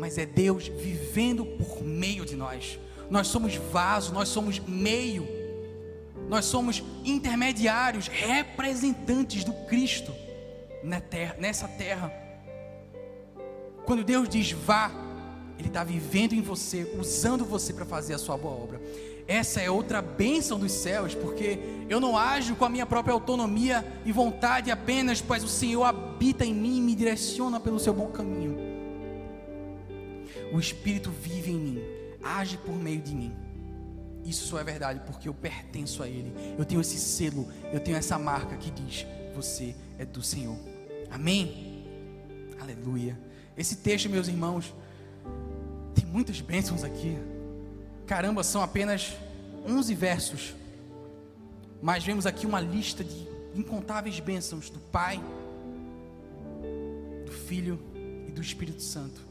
mas 0.00 0.18
é 0.18 0.26
Deus 0.26 0.66
vivendo 0.66 1.46
por 1.46 1.84
meio 1.84 2.24
de 2.26 2.34
nós 2.34 2.80
nós 3.10 3.26
somos 3.26 3.56
vaso, 3.56 4.14
nós 4.14 4.28
somos 4.28 4.60
meio, 4.60 5.26
nós 6.28 6.44
somos 6.44 6.82
intermediários, 7.04 8.06
representantes 8.06 9.42
do 9.42 9.52
Cristo 9.66 10.14
nessa 11.38 11.66
terra. 11.66 12.12
Quando 13.84 14.04
Deus 14.04 14.28
diz 14.28 14.52
vá, 14.52 14.92
Ele 15.58 15.66
está 15.66 15.82
vivendo 15.82 16.34
em 16.34 16.40
você, 16.40 16.96
usando 16.98 17.44
você 17.44 17.72
para 17.72 17.84
fazer 17.84 18.14
a 18.14 18.18
sua 18.18 18.38
boa 18.38 18.54
obra. 18.54 18.80
Essa 19.26 19.60
é 19.60 19.68
outra 19.68 20.00
bênção 20.00 20.58
dos 20.58 20.72
céus, 20.72 21.14
porque 21.14 21.58
eu 21.88 22.00
não 22.00 22.16
ajo 22.16 22.54
com 22.54 22.64
a 22.64 22.68
minha 22.68 22.86
própria 22.86 23.12
autonomia 23.12 23.84
e 24.04 24.12
vontade 24.12 24.70
apenas, 24.70 25.20
pois 25.20 25.42
o 25.42 25.48
Senhor 25.48 25.82
habita 25.82 26.44
em 26.44 26.54
mim 26.54 26.78
e 26.78 26.80
me 26.80 26.94
direciona 26.94 27.58
pelo 27.58 27.78
seu 27.80 27.92
bom 27.92 28.06
caminho. 28.06 28.56
O 30.52 30.58
Espírito 30.58 31.10
vive 31.10 31.50
em 31.50 31.58
mim 31.58 31.99
age 32.22 32.58
por 32.58 32.74
meio 32.74 33.00
de 33.00 33.14
mim. 33.14 33.34
Isso 34.24 34.46
só 34.46 34.58
é 34.58 34.64
verdade 34.64 35.00
porque 35.06 35.28
eu 35.28 35.34
pertenço 35.34 36.02
a 36.02 36.08
Ele. 36.08 36.32
Eu 36.58 36.64
tenho 36.64 36.80
esse 36.80 36.98
selo, 36.98 37.48
eu 37.72 37.80
tenho 37.80 37.96
essa 37.96 38.18
marca 38.18 38.56
que 38.56 38.70
diz: 38.70 39.06
Você 39.34 39.74
é 39.98 40.04
do 40.04 40.22
Senhor. 40.22 40.58
Amém? 41.10 41.84
Aleluia. 42.60 43.18
Esse 43.56 43.76
texto, 43.76 44.08
meus 44.08 44.28
irmãos, 44.28 44.74
tem 45.94 46.04
muitas 46.06 46.40
bênçãos 46.40 46.84
aqui. 46.84 47.18
Caramba, 48.06 48.42
são 48.42 48.62
apenas 48.62 49.14
11 49.66 49.94
versos. 49.94 50.54
Mas 51.82 52.04
vemos 52.04 52.26
aqui 52.26 52.46
uma 52.46 52.60
lista 52.60 53.02
de 53.02 53.28
incontáveis 53.54 54.20
bênçãos 54.20 54.68
do 54.70 54.78
Pai, 54.78 55.22
do 57.24 57.32
Filho 57.32 57.80
e 58.28 58.30
do 58.30 58.40
Espírito 58.40 58.82
Santo. 58.82 59.29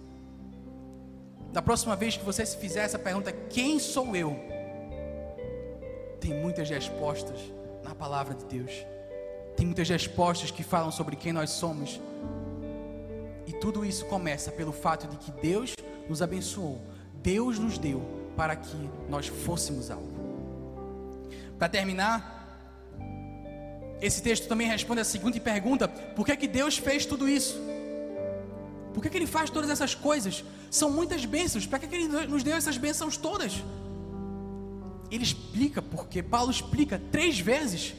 Da 1.52 1.62
próxima 1.62 1.95
vez 1.95 2.16
que 2.16 2.24
você 2.24 2.45
se 2.45 2.58
fizer 2.58 2.84
essa 2.84 3.00
pergunta, 3.00 3.32
quem 3.32 3.80
sou 3.80 4.16
eu? 4.16 4.50
tem 6.20 6.34
muitas 6.34 6.70
respostas 6.70 7.39
na 7.84 7.95
palavra 7.95 8.36
de 8.36 8.45
Deus. 8.45 8.86
Tem 9.56 9.66
muitas 9.66 9.89
respostas 9.89 10.52
que 10.52 10.64
falam 10.64 10.91
sobre 10.91 11.16
quem 11.16 11.34
nós 11.34 11.50
somos. 11.50 12.00
E 13.47 13.54
tudo 13.54 13.84
isso 13.84 14.06
começa 14.06 14.52
pelo 14.52 14.72
fato 14.72 15.08
de 15.08 15.18
que 15.18 15.32
Deus 15.32 15.76
nos 16.08 16.22
abençoou, 16.22 16.80
Deus 17.16 17.58
nos 17.58 17.78
deu 17.78 18.02
para 18.38 18.56
que 18.56 18.78
nós 19.10 19.28
fôssemos 19.28 19.89
algo. 19.89 20.08
Para 21.58 21.68
terminar, 21.68 22.38
esse 24.02 24.22
texto 24.22 24.47
também 24.47 24.68
responde 24.68 25.02
a 25.02 25.06
seguinte 25.06 25.39
pergunta: 25.39 25.88
por 25.88 26.26
que, 26.26 26.38
que 26.38 26.47
Deus 26.47 26.78
fez 26.78 27.06
tudo 27.06 27.28
isso? 27.28 27.60
Por 29.00 29.04
que, 29.04 29.12
que 29.12 29.18
Ele 29.18 29.28
faz 29.28 29.50
todas 29.50 29.70
essas 29.70 29.95
coisas? 29.95 30.43
São 30.70 30.91
muitas 30.91 31.24
bênçãos, 31.24 31.66
para 31.66 31.80
que, 31.80 31.88
que 31.88 31.95
Ele 31.95 32.28
nos 32.28 32.43
deu 32.43 32.54
essas 32.54 32.78
bênçãos 32.78 33.16
todas? 33.16 33.64
Ele 35.10 35.24
explica, 35.24 35.82
porque 35.82 36.22
Paulo 36.22 36.52
explica 36.52 37.02
três 37.10 37.39
vezes. 37.39 37.93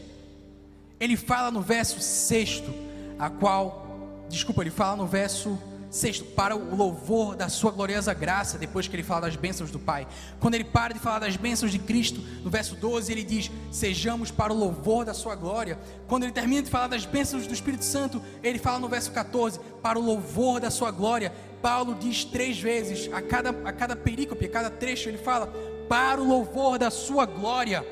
Ele 1.00 1.16
fala 1.16 1.50
no 1.50 1.62
verso 1.62 2.00
sexto, 2.02 2.70
a 3.18 3.30
qual, 3.30 4.26
desculpa, 4.28 4.60
ele 4.60 4.70
fala 4.70 4.96
no 4.96 5.06
verso 5.06 5.58
Sexto, 5.90 6.24
para 6.24 6.54
o 6.54 6.76
louvor 6.76 7.34
da 7.34 7.48
sua 7.48 7.72
gloriosa 7.72 8.14
graça, 8.14 8.56
depois 8.56 8.86
que 8.86 8.94
ele 8.94 9.02
fala 9.02 9.22
das 9.22 9.34
bênçãos 9.34 9.72
do 9.72 9.78
Pai. 9.78 10.06
Quando 10.38 10.54
ele 10.54 10.62
para 10.62 10.94
de 10.94 11.00
falar 11.00 11.18
das 11.18 11.34
bênçãos 11.34 11.72
de 11.72 11.80
Cristo, 11.80 12.20
no 12.44 12.48
verso 12.48 12.76
12, 12.76 13.10
ele 13.10 13.24
diz: 13.24 13.50
Sejamos 13.72 14.30
para 14.30 14.52
o 14.52 14.56
louvor 14.56 15.04
da 15.04 15.12
sua 15.12 15.34
glória. 15.34 15.76
Quando 16.06 16.22
ele 16.22 16.32
termina 16.32 16.62
de 16.62 16.70
falar 16.70 16.86
das 16.86 17.04
bênçãos 17.04 17.44
do 17.44 17.52
Espírito 17.52 17.84
Santo, 17.84 18.22
ele 18.40 18.58
fala 18.60 18.78
no 18.78 18.88
verso 18.88 19.10
14: 19.10 19.58
Para 19.82 19.98
o 19.98 20.02
louvor 20.02 20.60
da 20.60 20.70
sua 20.70 20.92
glória. 20.92 21.32
Paulo 21.60 21.94
diz 21.94 22.24
três 22.24 22.58
vezes, 22.58 23.12
a 23.12 23.20
cada, 23.20 23.50
a 23.50 23.72
cada 23.72 23.94
perícope, 23.94 24.46
a 24.46 24.48
cada 24.48 24.70
trecho, 24.70 25.08
ele 25.08 25.18
fala: 25.18 25.52
Para 25.88 26.20
o 26.20 26.26
louvor 26.26 26.78
da 26.78 26.90
sua 26.90 27.26
glória 27.26 27.84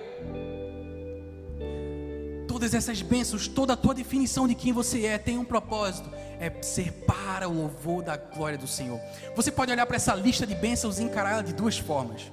todas 2.59 2.74
essas 2.74 3.01
bênçãos, 3.01 3.46
toda 3.46 3.74
a 3.74 3.76
tua 3.76 3.94
definição 3.94 4.49
de 4.49 4.55
quem 4.55 4.72
você 4.72 5.07
é, 5.07 5.16
tem 5.16 5.38
um 5.38 5.44
propósito: 5.44 6.11
é 6.41 6.51
ser 6.62 6.93
para 7.07 7.49
o 7.49 7.53
louvor 7.53 8.03
da 8.03 8.16
glória 8.16 8.57
do 8.57 8.66
Senhor. 8.66 9.01
Você 9.34 9.51
pode 9.51 9.72
olhar 9.72 9.86
para 9.86 9.97
essa 9.97 10.14
lista 10.14 10.47
de 10.47 10.55
bênçãos 10.55 10.99
e 10.99 11.03
encará-la 11.03 11.43
de 11.43 11.53
duas 11.53 11.78
formas. 11.78 12.30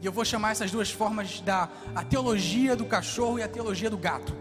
E 0.00 0.06
eu 0.06 0.12
vou 0.12 0.24
chamar 0.24 0.52
essas 0.52 0.70
duas 0.70 0.90
formas 0.90 1.40
da 1.40 1.68
a 1.94 2.02
teologia 2.02 2.74
do 2.74 2.86
cachorro 2.86 3.38
e 3.38 3.42
a 3.42 3.48
teologia 3.48 3.90
do 3.90 3.98
gato. 3.98 4.34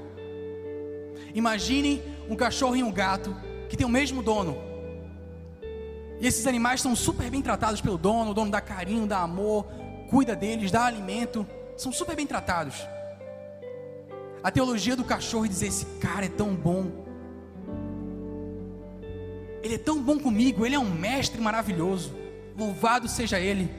Imagine 1.34 2.02
um 2.30 2.36
cachorro 2.36 2.76
e 2.76 2.84
um 2.84 2.92
gato 2.92 3.36
que 3.68 3.76
têm 3.76 3.86
o 3.86 3.90
mesmo 3.90 4.24
dono. 4.24 4.58
E 6.20 6.28
esses 6.28 6.46
animais 6.48 6.82
são 6.82 6.96
super 6.96 7.30
bem 7.30 7.42
tratados 7.42 7.82
pelo 7.82 7.98
dono, 7.98 8.32
o 8.32 8.34
dono 8.34 8.52
dá 8.52 8.62
carinho, 8.62 9.08
dá 9.08 9.20
amor, 9.20 9.66
cuida 10.10 10.36
deles, 10.36 10.72
dá 10.72 10.86
alimento, 10.86 11.48
são 11.78 11.92
super 11.92 12.16
bem 12.16 12.28
tratados. 12.28 12.76
A 14.44 14.52
teologia 14.52 14.96
do 14.96 15.04
cachorro 15.04 15.48
dizer: 15.48 15.68
esse 15.68 15.86
cara 16.00 16.26
é 16.26 16.30
tão 16.30 16.56
bom. 16.56 17.09
Ele 19.64 19.76
é 19.76 19.78
tão 19.78 20.02
bom 20.02 20.20
comigo, 20.20 20.66
ele 20.66 20.76
é 20.76 20.80
um 20.80 20.90
mestre 20.90 21.42
maravilhoso. 21.42 22.16
Louvado 22.58 23.08
seja 23.08 23.40
ele. 23.40 23.70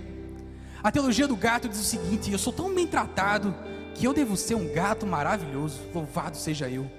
A 0.83 0.91
teologia 0.91 1.29
do 1.29 1.37
gato 1.37 1.69
diz 1.69 1.81
o 1.81 1.85
seguinte: 1.85 2.31
eu 2.31 2.39
sou 2.39 2.53
tão 2.53 2.75
bem 2.75 2.87
tratado 2.87 3.55
que 3.95 4.07
eu 4.07 4.13
devo 4.13 4.37
ser 4.37 4.55
um 4.55 4.73
gato 4.73 5.07
maravilhoso. 5.07 5.81
Louvado 5.95 6.37
seja 6.37 6.69
eu. 6.69 6.91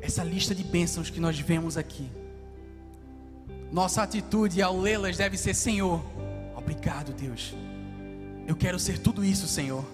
Essa 0.00 0.22
lista 0.22 0.54
de 0.54 0.62
bênçãos 0.62 1.10
que 1.10 1.18
nós 1.18 1.38
vemos 1.38 1.76
aqui. 1.76 2.10
Nossa 3.72 4.02
atitude 4.02 4.62
ao 4.62 4.78
lê-las 4.78 5.16
deve 5.16 5.36
ser: 5.36 5.54
Senhor, 5.54 6.04
Obrigado, 6.64 7.12
Deus. 7.12 7.54
Eu 8.46 8.56
quero 8.56 8.78
ser 8.78 8.98
tudo 8.98 9.22
isso, 9.22 9.46
Senhor. 9.46 9.84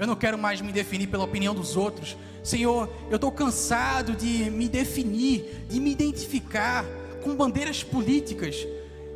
Eu 0.00 0.06
não 0.06 0.16
quero 0.16 0.38
mais 0.38 0.62
me 0.62 0.72
definir 0.72 1.08
pela 1.08 1.24
opinião 1.24 1.54
dos 1.54 1.76
outros. 1.76 2.16
Senhor, 2.42 2.88
eu 3.10 3.16
estou 3.16 3.30
cansado 3.30 4.16
de 4.16 4.50
me 4.50 4.66
definir, 4.66 5.66
de 5.68 5.78
me 5.78 5.92
identificar 5.92 6.86
com 7.22 7.36
bandeiras 7.36 7.84
políticas, 7.84 8.66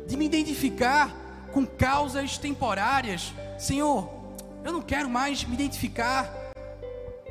de 0.05 0.15
me 0.15 0.27
identificar 0.27 1.49
com 1.51 1.65
causas 1.65 2.37
temporárias. 2.37 3.33
Senhor, 3.57 4.07
eu 4.63 4.71
não 4.71 4.81
quero 4.83 5.09
mais 5.09 5.43
me 5.43 5.55
identificar 5.55 6.31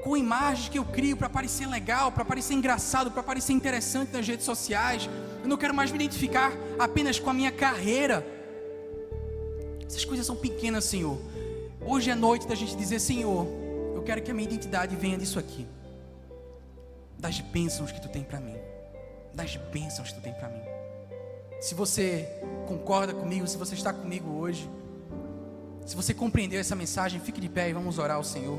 com 0.03 0.17
imagens 0.17 0.69
que 0.69 0.79
eu 0.81 0.85
crio 0.85 1.17
para 1.17 1.29
parecer 1.29 1.69
legal, 1.69 2.11
para 2.11 2.25
parecer 2.25 2.55
engraçado, 2.55 3.13
para 3.13 3.23
parecer 3.23 3.53
interessante 3.53 4.13
nas 4.13 4.27
redes 4.27 4.45
sociais. 4.45 5.09
Eu 5.45 5.49
não 5.49 5.57
quero 5.57 5.73
mais 5.73 5.93
me 5.93 5.97
identificar 5.97 6.53
apenas 6.77 7.21
com 7.21 7.31
a 7.31 7.33
minha 7.33 7.53
carreira, 7.53 8.27
essas 9.87 10.05
coisas 10.05 10.27
são 10.27 10.35
pequenas, 10.35 10.85
Senhor. 10.85 11.17
Hoje 11.87 12.11
é 12.11 12.15
noite 12.15 12.47
da 12.47 12.55
gente 12.55 12.75
dizer, 12.77 12.99
Senhor, 12.99 13.47
eu 13.95 14.03
quero 14.03 14.23
que 14.23 14.31
a 14.31 14.35
minha 14.35 14.49
identidade 14.49 14.97
venha 14.97 15.19
disso 15.19 15.39
aqui. 15.39 15.67
Das 17.19 17.41
bênçãos 17.41 17.93
que 17.93 18.01
tu 18.01 18.09
tem 18.09 18.25
para 18.25 18.41
mim. 18.41 18.57
Das 19.35 19.57
bênçãos 19.57 20.09
que 20.09 20.15
tu 20.15 20.23
tem 20.23 20.33
para 20.33 20.49
mim. 20.49 20.63
Se 21.61 21.75
você 21.75 22.27
concorda 22.67 23.13
comigo, 23.13 23.47
se 23.47 23.59
você 23.59 23.75
está 23.75 23.93
comigo 23.93 24.31
hoje, 24.31 24.69
se 25.85 25.95
você 25.95 26.15
compreendeu 26.15 26.59
essa 26.59 26.75
mensagem, 26.75 27.21
fique 27.21 27.39
de 27.39 27.51
pé 27.51 27.69
e 27.69 27.75
vamos 27.75 27.99
orar 27.99 28.17
ao 28.17 28.25
Senhor. 28.25 28.59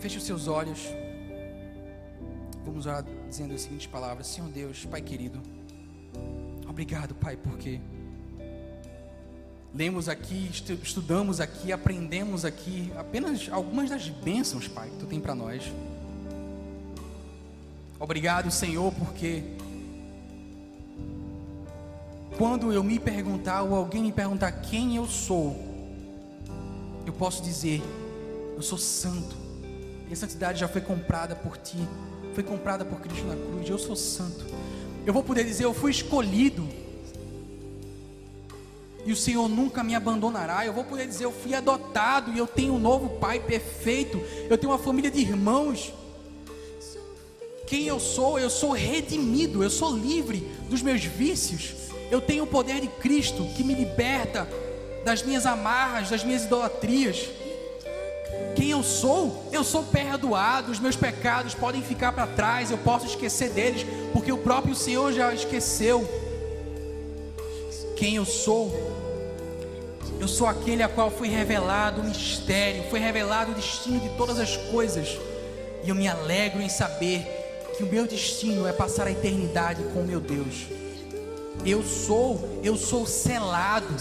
Feche 0.00 0.16
os 0.16 0.24
seus 0.24 0.48
olhos. 0.48 0.80
Vamos 2.82 2.98
orar 2.98 3.04
dizendo 3.28 3.54
as 3.54 3.60
seguintes 3.60 3.86
palavras: 3.86 4.26
Senhor 4.26 4.50
Deus, 4.50 4.84
Pai 4.86 5.00
querido, 5.00 5.40
obrigado, 6.68 7.14
Pai, 7.14 7.36
porque 7.36 7.80
lemos 9.72 10.08
aqui, 10.08 10.50
estudamos 10.82 11.40
aqui, 11.40 11.70
aprendemos 11.70 12.44
aqui 12.44 12.92
apenas 12.96 13.48
algumas 13.52 13.88
das 13.88 14.08
bênçãos, 14.08 14.66
Pai, 14.66 14.90
que 14.90 14.96
Tu 14.96 15.06
tem 15.06 15.20
para 15.20 15.32
nós. 15.32 15.72
Obrigado, 18.00 18.50
Senhor, 18.50 18.92
porque 18.94 19.44
quando 22.36 22.72
eu 22.72 22.82
me 22.82 22.98
perguntar 22.98 23.62
ou 23.62 23.76
alguém 23.76 24.02
me 24.02 24.12
perguntar 24.12 24.50
quem 24.50 24.96
eu 24.96 25.06
sou, 25.06 25.56
eu 27.06 27.12
posso 27.12 27.44
dizer: 27.44 27.80
eu 28.56 28.62
sou 28.62 28.78
santo. 28.78 29.36
Minha 30.02 30.16
santidade 30.16 30.58
já 30.58 30.66
foi 30.66 30.80
comprada 30.80 31.36
por 31.36 31.56
ti, 31.56 31.78
foi 32.34 32.42
comprada 32.42 32.84
por 32.84 33.00
Cristo 33.00 33.26
na 33.26 33.36
cruz. 33.36 33.68
Eu 33.68 33.78
sou 33.78 33.96
santo. 33.96 34.44
Eu 35.04 35.12
vou 35.12 35.22
poder 35.22 35.44
dizer: 35.44 35.64
Eu 35.64 35.74
fui 35.74 35.90
escolhido. 35.90 36.66
E 39.04 39.12
o 39.12 39.16
Senhor 39.16 39.48
nunca 39.48 39.82
me 39.82 39.94
abandonará. 39.94 40.64
Eu 40.64 40.72
vou 40.72 40.84
poder 40.84 41.06
dizer: 41.06 41.24
Eu 41.24 41.32
fui 41.32 41.54
adotado 41.54 42.32
e 42.32 42.38
eu 42.38 42.46
tenho 42.46 42.74
um 42.74 42.78
novo 42.78 43.18
Pai 43.18 43.40
perfeito. 43.40 44.22
Eu 44.48 44.56
tenho 44.56 44.72
uma 44.72 44.78
família 44.78 45.10
de 45.10 45.20
irmãos. 45.20 45.92
Quem 47.66 47.86
eu 47.86 47.98
sou? 47.98 48.38
Eu 48.38 48.50
sou 48.50 48.72
redimido. 48.72 49.62
Eu 49.62 49.70
sou 49.70 49.94
livre 49.96 50.40
dos 50.68 50.82
meus 50.82 51.04
vícios. 51.04 51.74
Eu 52.10 52.20
tenho 52.20 52.44
o 52.44 52.46
poder 52.46 52.80
de 52.80 52.88
Cristo 52.88 53.46
que 53.56 53.64
me 53.64 53.74
liberta 53.74 54.48
das 55.04 55.22
minhas 55.22 55.46
amarras, 55.46 56.10
das 56.10 56.22
minhas 56.22 56.44
idolatrias 56.44 57.28
quem 58.54 58.70
eu 58.70 58.82
sou, 58.82 59.48
eu 59.50 59.64
sou 59.64 59.82
perdoado, 59.82 60.70
os 60.70 60.78
meus 60.78 60.96
pecados 60.96 61.54
podem 61.54 61.82
ficar 61.82 62.12
para 62.12 62.26
trás, 62.26 62.70
eu 62.70 62.78
posso 62.78 63.06
esquecer 63.06 63.50
deles, 63.50 63.86
porque 64.12 64.30
o 64.30 64.38
próprio 64.38 64.74
Senhor 64.74 65.12
já 65.12 65.32
esqueceu. 65.32 66.06
Quem 67.96 68.16
eu 68.16 68.24
sou, 68.24 68.72
eu 70.20 70.28
sou 70.28 70.46
aquele 70.46 70.82
a 70.82 70.88
qual 70.88 71.10
foi 71.10 71.28
revelado 71.28 72.00
o 72.00 72.04
mistério, 72.04 72.84
foi 72.90 73.00
revelado 73.00 73.52
o 73.52 73.54
destino 73.54 74.00
de 74.00 74.08
todas 74.10 74.38
as 74.38 74.56
coisas, 74.56 75.18
e 75.82 75.88
eu 75.88 75.94
me 75.94 76.06
alegro 76.06 76.60
em 76.60 76.68
saber 76.68 77.26
que 77.76 77.82
o 77.82 77.86
meu 77.86 78.06
destino 78.06 78.66
é 78.66 78.72
passar 78.72 79.06
a 79.06 79.10
eternidade 79.10 79.82
com 79.94 80.00
o 80.00 80.06
meu 80.06 80.20
Deus. 80.20 80.66
Eu 81.64 81.82
sou, 81.82 82.60
eu 82.62 82.76
sou 82.76 83.06
selado, 83.06 83.94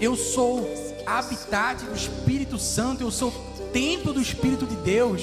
eu 0.00 0.16
sou 0.16 0.68
habitat 1.06 1.84
do 1.84 1.94
Espírito 1.94 2.58
Santo, 2.58 3.02
eu 3.02 3.10
sou 3.10 3.32
templo 3.72 4.12
do 4.12 4.20
Espírito 4.20 4.66
de 4.66 4.76
Deus. 4.76 5.22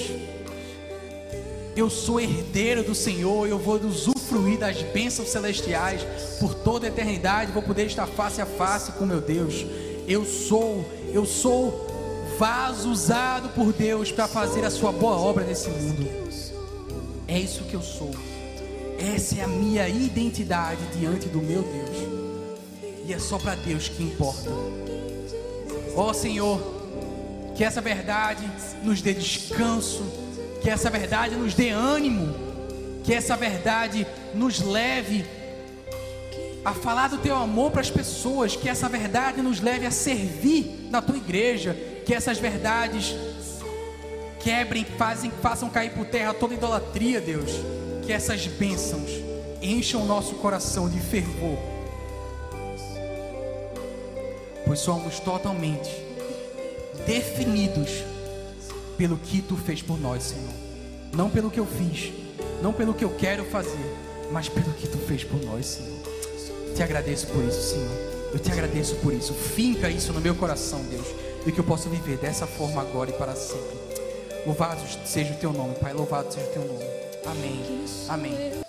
Eu 1.75 1.89
sou 1.89 2.19
herdeiro 2.19 2.83
do 2.83 2.93
Senhor, 2.93 3.47
eu 3.47 3.57
vou 3.57 3.79
usufruir 3.79 4.59
das 4.59 4.81
bênçãos 4.81 5.29
celestiais 5.29 6.01
por 6.39 6.53
toda 6.53 6.87
a 6.87 6.89
eternidade, 6.89 7.51
vou 7.51 7.61
poder 7.61 7.85
estar 7.85 8.05
face 8.05 8.41
a 8.41 8.45
face 8.45 8.91
com 8.93 9.05
meu 9.05 9.21
Deus. 9.21 9.65
Eu 10.07 10.25
sou, 10.25 10.83
eu 11.13 11.25
sou 11.25 11.87
vaso 12.37 12.89
usado 12.89 13.49
por 13.49 13.71
Deus 13.71 14.11
para 14.11 14.27
fazer 14.27 14.65
a 14.65 14.71
sua 14.71 14.91
boa 14.91 15.17
obra 15.17 15.45
nesse 15.45 15.69
mundo. 15.69 16.07
É 17.27 17.39
isso 17.39 17.63
que 17.63 17.75
eu 17.75 17.81
sou. 17.81 18.11
Essa 18.97 19.39
é 19.39 19.43
a 19.43 19.47
minha 19.47 19.87
identidade 19.87 20.81
diante 20.97 21.29
do 21.29 21.39
meu 21.39 21.61
Deus. 21.61 22.19
E 23.05 23.13
é 23.13 23.19
só 23.19 23.37
para 23.37 23.55
Deus 23.55 23.87
que 23.87 24.03
importa. 24.03 24.49
Ó 25.95 26.09
oh, 26.09 26.13
Senhor, 26.13 26.59
Que 27.55 27.63
essa 27.63 27.81
verdade 27.81 28.49
nos 28.83 29.01
dê 29.01 29.13
descanso, 29.13 30.03
que 30.61 30.69
essa 30.69 30.89
verdade 30.89 31.35
nos 31.35 31.53
dê 31.53 31.69
ânimo, 31.71 32.33
que 33.03 33.13
essa 33.13 33.35
verdade 33.35 34.07
nos 34.33 34.61
leve 34.61 35.25
a 36.63 36.73
falar 36.73 37.09
do 37.09 37.17
teu 37.17 37.35
amor 37.35 37.71
para 37.71 37.81
as 37.81 37.89
pessoas, 37.89 38.55
que 38.55 38.69
essa 38.69 38.87
verdade 38.87 39.41
nos 39.41 39.59
leve 39.59 39.85
a 39.85 39.91
servir 39.91 40.87
na 40.89 41.01
tua 41.01 41.17
igreja, 41.17 41.75
que 42.05 42.13
essas 42.13 42.37
verdades 42.37 43.15
quebrem, 44.39 44.85
fazem, 44.85 45.31
façam 45.41 45.69
cair 45.69 45.91
por 45.91 46.05
terra 46.05 46.33
toda 46.33 46.53
idolatria, 46.53 47.19
Deus, 47.19 47.51
que 48.05 48.11
essas 48.11 48.45
bênçãos 48.47 49.09
encham 49.61 50.03
o 50.03 50.05
nosso 50.05 50.35
coração 50.35 50.89
de 50.89 50.99
fervor, 50.99 51.57
pois 54.69 54.81
somos 54.81 55.19
totalmente 55.19 55.89
definidos 57.07 57.89
pelo 58.99 59.17
que 59.17 59.41
tu 59.41 59.57
fez 59.57 59.81
por 59.81 59.99
nós, 59.99 60.21
Senhor, 60.21 60.53
não 61.11 61.27
pelo 61.27 61.49
que 61.49 61.59
eu 61.59 61.65
fiz, 61.65 62.13
não 62.61 62.71
pelo 62.71 62.93
que 62.93 63.03
eu 63.03 63.09
quero 63.09 63.43
fazer, 63.45 63.83
mas 64.31 64.47
pelo 64.47 64.71
que 64.73 64.87
tu 64.87 64.99
fez 64.99 65.23
por 65.23 65.43
nós, 65.43 65.65
Senhor. 65.65 65.97
Te 66.75 66.83
agradeço 66.83 67.25
por 67.25 67.43
isso, 67.43 67.71
Senhor. 67.71 67.89
Eu 68.31 68.37
te 68.37 68.51
agradeço 68.51 68.93
por 68.97 69.11
isso. 69.11 69.33
Finca 69.33 69.89
isso 69.89 70.13
no 70.13 70.21
meu 70.21 70.35
coração, 70.35 70.83
Deus, 70.83 71.07
e 71.47 71.51
que 71.51 71.59
eu 71.59 71.63
possa 71.63 71.89
viver 71.89 72.19
dessa 72.19 72.45
forma 72.45 72.79
agora 72.79 73.09
e 73.09 73.13
para 73.13 73.33
sempre. 73.33 73.75
Louvado 74.45 74.81
seja 75.03 75.33
o 75.33 75.37
teu 75.37 75.51
nome, 75.51 75.73
Pai. 75.81 75.93
Louvado 75.93 76.31
seja 76.31 76.45
o 76.45 76.49
teu 76.51 76.63
nome. 76.63 76.85
Amém. 77.25 77.85
Amém. 78.07 78.68